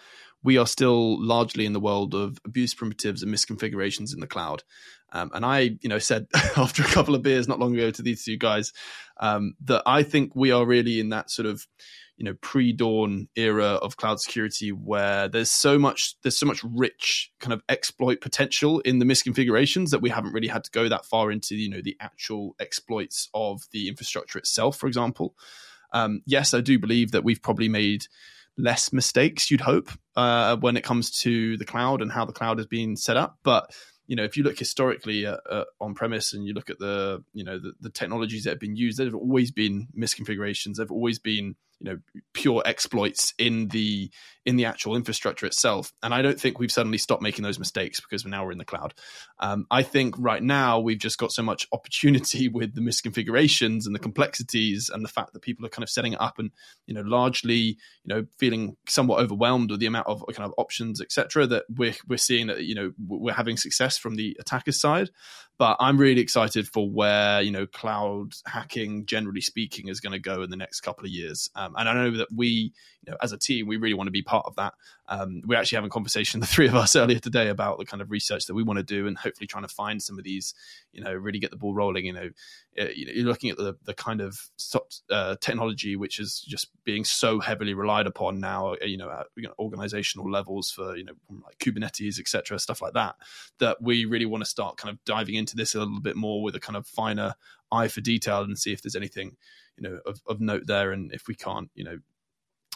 we 0.43 0.57
are 0.57 0.67
still 0.67 1.21
largely 1.23 1.65
in 1.65 1.73
the 1.73 1.79
world 1.79 2.13
of 2.13 2.37
abuse 2.45 2.73
primitives 2.73 3.23
and 3.23 3.33
misconfigurations 3.33 4.13
in 4.13 4.19
the 4.19 4.27
cloud. 4.27 4.63
Um, 5.11 5.31
and 5.33 5.45
i 5.45 5.77
you 5.81 5.89
know 5.89 5.99
said 5.99 6.27
after 6.57 6.83
a 6.83 6.87
couple 6.87 7.15
of 7.15 7.23
beers 7.23 7.47
not 7.47 7.59
long 7.59 7.73
ago 7.73 7.91
to 7.91 8.01
these 8.01 8.25
two 8.25 8.37
guys 8.37 8.73
um, 9.21 9.53
that 9.63 9.83
i 9.85 10.03
think 10.03 10.35
we 10.35 10.51
are 10.51 10.65
really 10.65 10.99
in 10.99 11.09
that 11.09 11.31
sort 11.31 11.45
of 11.45 11.65
you 12.17 12.25
know 12.25 12.33
pre-dawn 12.41 13.27
era 13.35 13.65
of 13.65 13.97
cloud 13.97 14.19
security 14.19 14.71
where 14.71 15.27
there's 15.27 15.51
so 15.51 15.79
much 15.79 16.15
there's 16.23 16.37
so 16.37 16.45
much 16.45 16.63
rich 16.63 17.31
kind 17.39 17.53
of 17.53 17.61
exploit 17.69 18.19
potential 18.19 18.79
in 18.81 18.99
the 18.99 19.05
misconfigurations 19.05 19.91
that 19.91 20.01
we 20.01 20.09
haven't 20.09 20.33
really 20.33 20.47
had 20.47 20.63
to 20.63 20.71
go 20.71 20.89
that 20.89 21.05
far 21.05 21.31
into 21.31 21.55
you 21.55 21.69
know 21.69 21.81
the 21.81 21.95
actual 21.99 22.55
exploits 22.59 23.29
of 23.33 23.61
the 23.71 23.87
infrastructure 23.87 24.39
itself 24.39 24.77
for 24.77 24.87
example 24.87 25.35
um, 25.93 26.21
yes 26.25 26.53
i 26.53 26.59
do 26.59 26.77
believe 26.77 27.11
that 27.11 27.23
we've 27.23 27.41
probably 27.41 27.69
made 27.69 28.05
less 28.57 28.91
mistakes 28.91 29.51
you'd 29.51 29.61
hope 29.61 29.89
uh, 30.15 30.55
when 30.57 30.75
it 30.75 30.83
comes 30.83 31.11
to 31.11 31.55
the 31.57 31.65
cloud 31.65 32.01
and 32.01 32.11
how 32.11 32.25
the 32.25 32.33
cloud 32.33 32.57
has 32.57 32.65
been 32.65 32.97
set 32.97 33.15
up 33.15 33.37
but 33.43 33.71
you 34.07 34.15
know, 34.15 34.23
if 34.23 34.37
you 34.37 34.43
look 34.43 34.57
historically 34.57 35.25
uh, 35.25 35.35
uh, 35.49 35.65
on 35.81 35.93
premise 35.93 36.33
and 36.33 36.45
you 36.45 36.53
look 36.53 36.69
at 36.69 36.79
the, 36.79 37.21
you 37.33 37.43
know, 37.43 37.59
the, 37.59 37.73
the, 37.81 37.89
technologies 37.89 38.45
that 38.45 38.51
have 38.51 38.59
been 38.59 38.77
used, 38.77 38.97
there 38.97 39.05
have 39.05 39.13
always 39.13 39.51
been 39.51 39.87
misconfigurations. 39.97 40.75
There 40.75 40.85
have 40.85 40.91
always 40.91 41.19
been 41.19 41.57
you 41.79 41.91
know 41.91 41.97
pure 42.33 42.63
exploits 42.65 43.33
in 43.37 43.67
the 43.69 44.09
in 44.45 44.55
the 44.55 44.65
actual 44.65 44.95
infrastructure 44.95 45.45
itself. 45.45 45.91
And 46.01 46.13
I 46.13 46.21
don't 46.21 46.39
think 46.39 46.57
we've 46.57 46.71
suddenly 46.71 46.97
stopped 46.97 47.21
making 47.21 47.43
those 47.43 47.59
mistakes 47.59 47.99
because 47.99 48.25
now 48.25 48.45
we're 48.45 48.53
in 48.53 48.57
the 48.57 48.65
cloud. 48.65 48.93
Um, 49.39 49.67
I 49.69 49.83
think 49.83 50.15
right 50.17 50.41
now 50.41 50.79
we've 50.79 50.97
just 50.97 51.17
got 51.17 51.33
so 51.33 51.43
much 51.43 51.67
opportunity 51.73 52.47
with 52.47 52.73
the 52.73 52.81
misconfigurations 52.81 53.85
and 53.85 53.93
the 53.93 53.99
complexities 53.99 54.89
and 54.89 55.03
the 55.03 55.09
fact 55.09 55.33
that 55.33 55.41
people 55.41 55.65
are 55.65 55.69
kind 55.69 55.83
of 55.83 55.89
setting 55.89 56.13
it 56.13 56.21
up 56.21 56.39
and 56.39 56.51
you 56.85 56.93
know 56.93 57.01
largely 57.01 57.55
you 57.57 57.77
know 58.05 58.25
feeling 58.39 58.77
somewhat 58.87 59.19
overwhelmed 59.19 59.69
with 59.69 59.79
the 59.79 59.85
amount 59.85 60.07
of 60.07 60.23
kind 60.33 60.45
of 60.45 60.53
options 60.57 61.01
etc. 61.01 61.45
That 61.47 61.65
we're 61.69 61.95
we're 62.07 62.17
seeing 62.17 62.47
that 62.47 62.63
you 62.63 62.75
know 62.75 62.91
we're 63.05 63.33
having 63.33 63.57
success 63.57 63.97
from 63.97 64.15
the 64.15 64.35
attacker 64.39 64.71
side. 64.71 65.09
But 65.57 65.77
I'm 65.79 65.97
really 65.97 66.21
excited 66.21 66.67
for 66.67 66.89
where 66.89 67.41
you 67.41 67.51
know 67.51 67.65
cloud 67.65 68.33
hacking, 68.45 69.05
generally 69.05 69.41
speaking, 69.41 69.87
is 69.87 69.99
going 69.99 70.13
to 70.13 70.19
go 70.19 70.43
in 70.43 70.49
the 70.49 70.57
next 70.57 70.81
couple 70.81 71.05
of 71.05 71.11
years. 71.11 71.49
Um, 71.55 71.73
and 71.77 71.89
I 71.89 71.93
know 71.93 72.17
that 72.17 72.27
we, 72.35 72.73
you 73.03 73.11
know, 73.11 73.17
as 73.21 73.31
a 73.31 73.37
team, 73.37 73.67
we 73.67 73.77
really 73.77 73.95
want 73.95 74.07
to 74.07 74.11
be 74.11 74.21
part 74.21 74.45
of 74.45 74.55
that. 74.57 74.73
Um, 75.09 75.41
we're 75.45 75.57
actually 75.57 75.77
having 75.77 75.87
a 75.87 75.91
conversation, 75.91 76.39
the 76.41 76.45
three 76.45 76.67
of 76.67 76.75
us 76.75 76.95
earlier 76.95 77.19
today, 77.19 77.49
about 77.49 77.79
the 77.79 77.85
kind 77.85 78.01
of 78.01 78.11
research 78.11 78.45
that 78.45 78.53
we 78.53 78.63
want 78.63 78.77
to 78.77 78.83
do, 78.83 79.07
and 79.07 79.17
hopefully 79.17 79.47
trying 79.47 79.63
to 79.63 79.73
find 79.73 80.01
some 80.01 80.17
of 80.17 80.23
these, 80.23 80.53
you 80.91 81.03
know, 81.03 81.13
really 81.13 81.39
get 81.39 81.51
the 81.51 81.57
ball 81.57 81.73
rolling. 81.73 82.05
You 82.05 82.13
know, 82.13 82.29
uh, 82.79 82.87
you're 82.95 83.25
looking 83.25 83.49
at 83.49 83.57
the 83.57 83.75
the 83.85 83.93
kind 83.93 84.21
of 84.21 84.49
uh, 85.09 85.35
technology 85.41 85.95
which 85.95 86.19
is 86.19 86.41
just 86.41 86.69
being 86.83 87.03
so 87.03 87.39
heavily 87.39 87.73
relied 87.73 88.07
upon 88.07 88.39
now. 88.39 88.73
Uh, 88.73 88.85
you 88.85 88.97
know, 88.97 89.09
at 89.09 89.27
you 89.35 89.43
know, 89.43 89.53
organizational 89.59 90.29
levels 90.29 90.71
for 90.71 90.95
you 90.95 91.03
know 91.05 91.13
like 91.45 91.57
Kubernetes, 91.59 92.19
etc., 92.19 92.59
stuff 92.59 92.81
like 92.81 92.93
that. 92.93 93.15
That 93.59 93.81
we 93.81 94.05
really 94.05 94.25
want 94.25 94.43
to 94.43 94.49
start 94.49 94.77
kind 94.77 94.93
of 94.93 95.03
diving 95.05 95.35
into 95.35 95.46
this 95.55 95.75
a 95.75 95.79
little 95.79 96.01
bit 96.01 96.15
more 96.15 96.41
with 96.41 96.55
a 96.55 96.59
kind 96.59 96.75
of 96.75 96.87
finer 96.87 97.35
eye 97.71 97.87
for 97.87 98.01
detail 98.01 98.41
and 98.41 98.57
see 98.57 98.73
if 98.73 98.81
there's 98.81 98.95
anything 98.95 99.37
you 99.77 99.87
know 99.87 99.99
of, 100.05 100.21
of 100.27 100.41
note 100.41 100.67
there, 100.67 100.91
and 100.91 101.13
if 101.13 101.27
we 101.27 101.35
can't, 101.35 101.69
you 101.75 101.83
know 101.83 101.99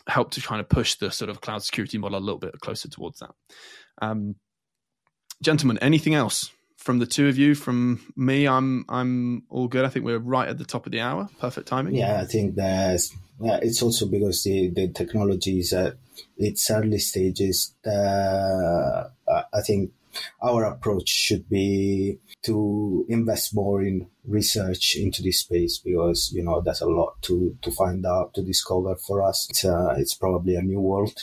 help 0.08 0.32
to 0.32 0.42
kind 0.42 0.60
of 0.60 0.68
push 0.68 0.96
the 0.96 1.12
sort 1.12 1.30
of 1.30 1.42
cloud 1.42 1.64
security 1.64 1.98
model 1.98 2.18
a 2.18 2.20
little 2.20 2.40
bit 2.40 2.60
closer 2.62 2.90
towards 2.90 3.20
that. 3.20 3.32
Um, 4.02 4.36
gentlemen, 5.44 5.78
anything 5.80 6.16
else 6.16 6.52
from 6.78 7.00
the 7.00 7.06
two 7.06 7.28
of 7.28 7.38
you? 7.38 7.56
From 7.56 8.02
me, 8.16 8.48
I'm 8.48 8.86
I'm 8.90 9.44
all 9.50 9.68
good. 9.68 9.86
I 9.86 9.90
think 9.90 10.06
we're 10.06 10.20
right 10.20 10.50
at 10.50 10.58
the 10.58 10.66
top 10.66 10.86
of 10.86 10.92
the 10.92 11.02
hour. 11.02 11.30
Perfect 11.40 11.68
timing. 11.68 11.96
Yeah, 11.96 12.22
I 12.22 12.26
think 12.26 12.56
that's. 12.56 13.16
Yeah, 13.40 13.58
it's 13.60 13.82
also 13.82 14.06
because 14.08 14.44
the, 14.44 14.70
the 14.70 14.90
technology 14.90 15.60
is 15.60 15.74
at 15.74 15.96
its 16.38 16.70
early 16.70 17.00
stages. 17.00 17.74
Uh, 17.84 19.06
I 19.28 19.62
think 19.66 19.92
our 20.42 20.66
approach 20.66 21.10
should 21.10 21.50
be 21.50 22.18
to 22.44 23.06
invest 23.10 23.56
more 23.56 23.82
in 23.82 24.08
research 24.26 24.96
into 24.96 25.22
this 25.22 25.40
space 25.40 25.80
because 25.80 26.32
you 26.34 26.44
know 26.44 26.62
there's 26.62 26.82
a 26.82 26.88
lot 26.88 27.22
to 27.22 27.58
to 27.62 27.72
find 27.72 28.06
out 28.06 28.34
to 28.34 28.42
discover 28.42 28.96
for 28.96 29.22
us. 29.22 29.48
It's, 29.50 29.66
uh, 29.66 29.96
it's 29.98 30.14
probably 30.14 30.56
a 30.56 30.62
new 30.62 30.80
world 30.80 31.14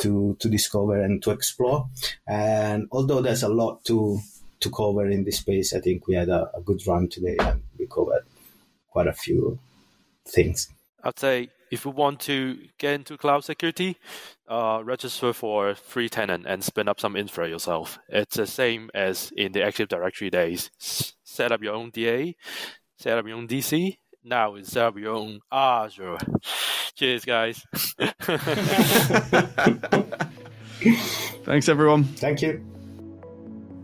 to 0.00 0.36
to 0.40 0.48
discover 0.48 1.00
and 1.02 1.22
to 1.22 1.30
explore. 1.30 1.88
And 2.26 2.88
although 2.92 3.20
there's 3.20 3.42
a 3.42 3.48
lot 3.48 3.84
to 3.86 4.20
to 4.60 4.70
cover 4.70 5.06
in 5.10 5.22
this 5.22 5.36
space 5.36 5.74
i 5.74 5.80
think 5.80 6.06
we 6.06 6.14
had 6.14 6.30
a, 6.30 6.50
a 6.56 6.62
good 6.62 6.80
run 6.86 7.06
today 7.08 7.36
and 7.38 7.62
we 7.78 7.86
covered 7.86 8.24
quite 8.88 9.06
a 9.06 9.12
few 9.12 9.58
things. 10.26 10.68
I'd 11.04 11.18
say 11.18 11.50
if 11.70 11.84
you 11.84 11.90
want 11.90 12.20
to 12.20 12.58
get 12.78 12.94
into 12.94 13.16
cloud 13.16 13.44
security, 13.44 13.96
uh, 14.48 14.80
register 14.84 15.32
for 15.32 15.74
free 15.74 16.08
tenant 16.08 16.46
and 16.46 16.62
spin 16.62 16.88
up 16.88 17.00
some 17.00 17.16
infra 17.16 17.48
yourself. 17.48 17.98
It's 18.08 18.36
the 18.36 18.46
same 18.46 18.90
as 18.94 19.32
in 19.36 19.52
the 19.52 19.62
Active 19.64 19.88
Directory 19.88 20.30
days. 20.30 20.70
Set 20.78 21.52
up 21.52 21.62
your 21.62 21.74
own 21.74 21.90
DA, 21.90 22.36
set 22.98 23.18
up 23.18 23.26
your 23.26 23.36
own 23.36 23.48
DC. 23.48 23.98
Now 24.24 24.54
it's 24.56 24.72
set 24.72 24.86
up 24.86 24.98
your 24.98 25.14
own 25.14 25.40
Azure. 25.52 26.18
Cheers, 26.94 27.24
guys. 27.24 27.64
Thanks, 31.44 31.68
everyone. 31.68 32.04
Thank 32.04 32.42
you. 32.42 32.64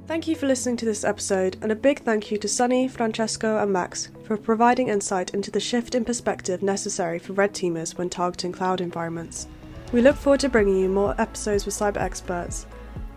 Thank 0.07 0.27
you 0.27 0.35
for 0.35 0.47
listening 0.47 0.77
to 0.79 0.85
this 0.85 1.05
episode, 1.05 1.57
and 1.63 1.71
a 1.71 1.77
big 1.77 2.01
thank 2.01 2.31
you 2.31 2.37
to 2.39 2.49
Sunny, 2.49 2.89
Francesco, 2.89 3.57
and 3.59 3.73
Max 3.73 4.11
for 4.37 4.43
providing 4.43 4.89
insight 4.89 5.35
into 5.35 5.51
the 5.51 5.61
shift 5.61 5.95
in 5.95 6.07
perspective 6.07 6.63
necessary 6.63 7.19
for 7.19 7.35
red 7.35 7.53
teamers 7.53 7.99
when 7.99 8.09
targeting 8.09 8.51
cloud 8.51 8.81
environments. 8.81 9.47
We 9.93 10.01
look 10.01 10.17
forward 10.17 10.41
to 10.41 10.49
bringing 10.49 10.79
you 10.79 10.89
more 10.89 11.15
episodes 11.21 11.67
with 11.67 11.75
cyber 11.75 11.99
experts. 11.99 12.67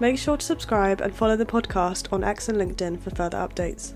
Make 0.01 0.17
sure 0.17 0.35
to 0.35 0.45
subscribe 0.45 0.99
and 0.99 1.15
follow 1.15 1.37
the 1.37 1.45
podcast 1.45 2.11
on 2.11 2.23
X 2.23 2.49
and 2.49 2.57
LinkedIn 2.57 2.99
for 2.99 3.11
further 3.11 3.37
updates. 3.37 3.93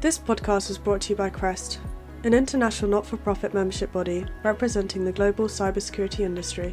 This 0.00 0.16
podcast 0.16 0.68
was 0.68 0.78
brought 0.78 1.00
to 1.02 1.10
you 1.10 1.16
by 1.16 1.28
CREST, 1.28 1.80
an 2.22 2.34
international 2.34 2.90
not 2.90 3.04
for 3.04 3.16
profit 3.16 3.52
membership 3.52 3.90
body 3.90 4.24
representing 4.44 5.04
the 5.04 5.12
global 5.12 5.46
cybersecurity 5.46 6.20
industry. 6.20 6.72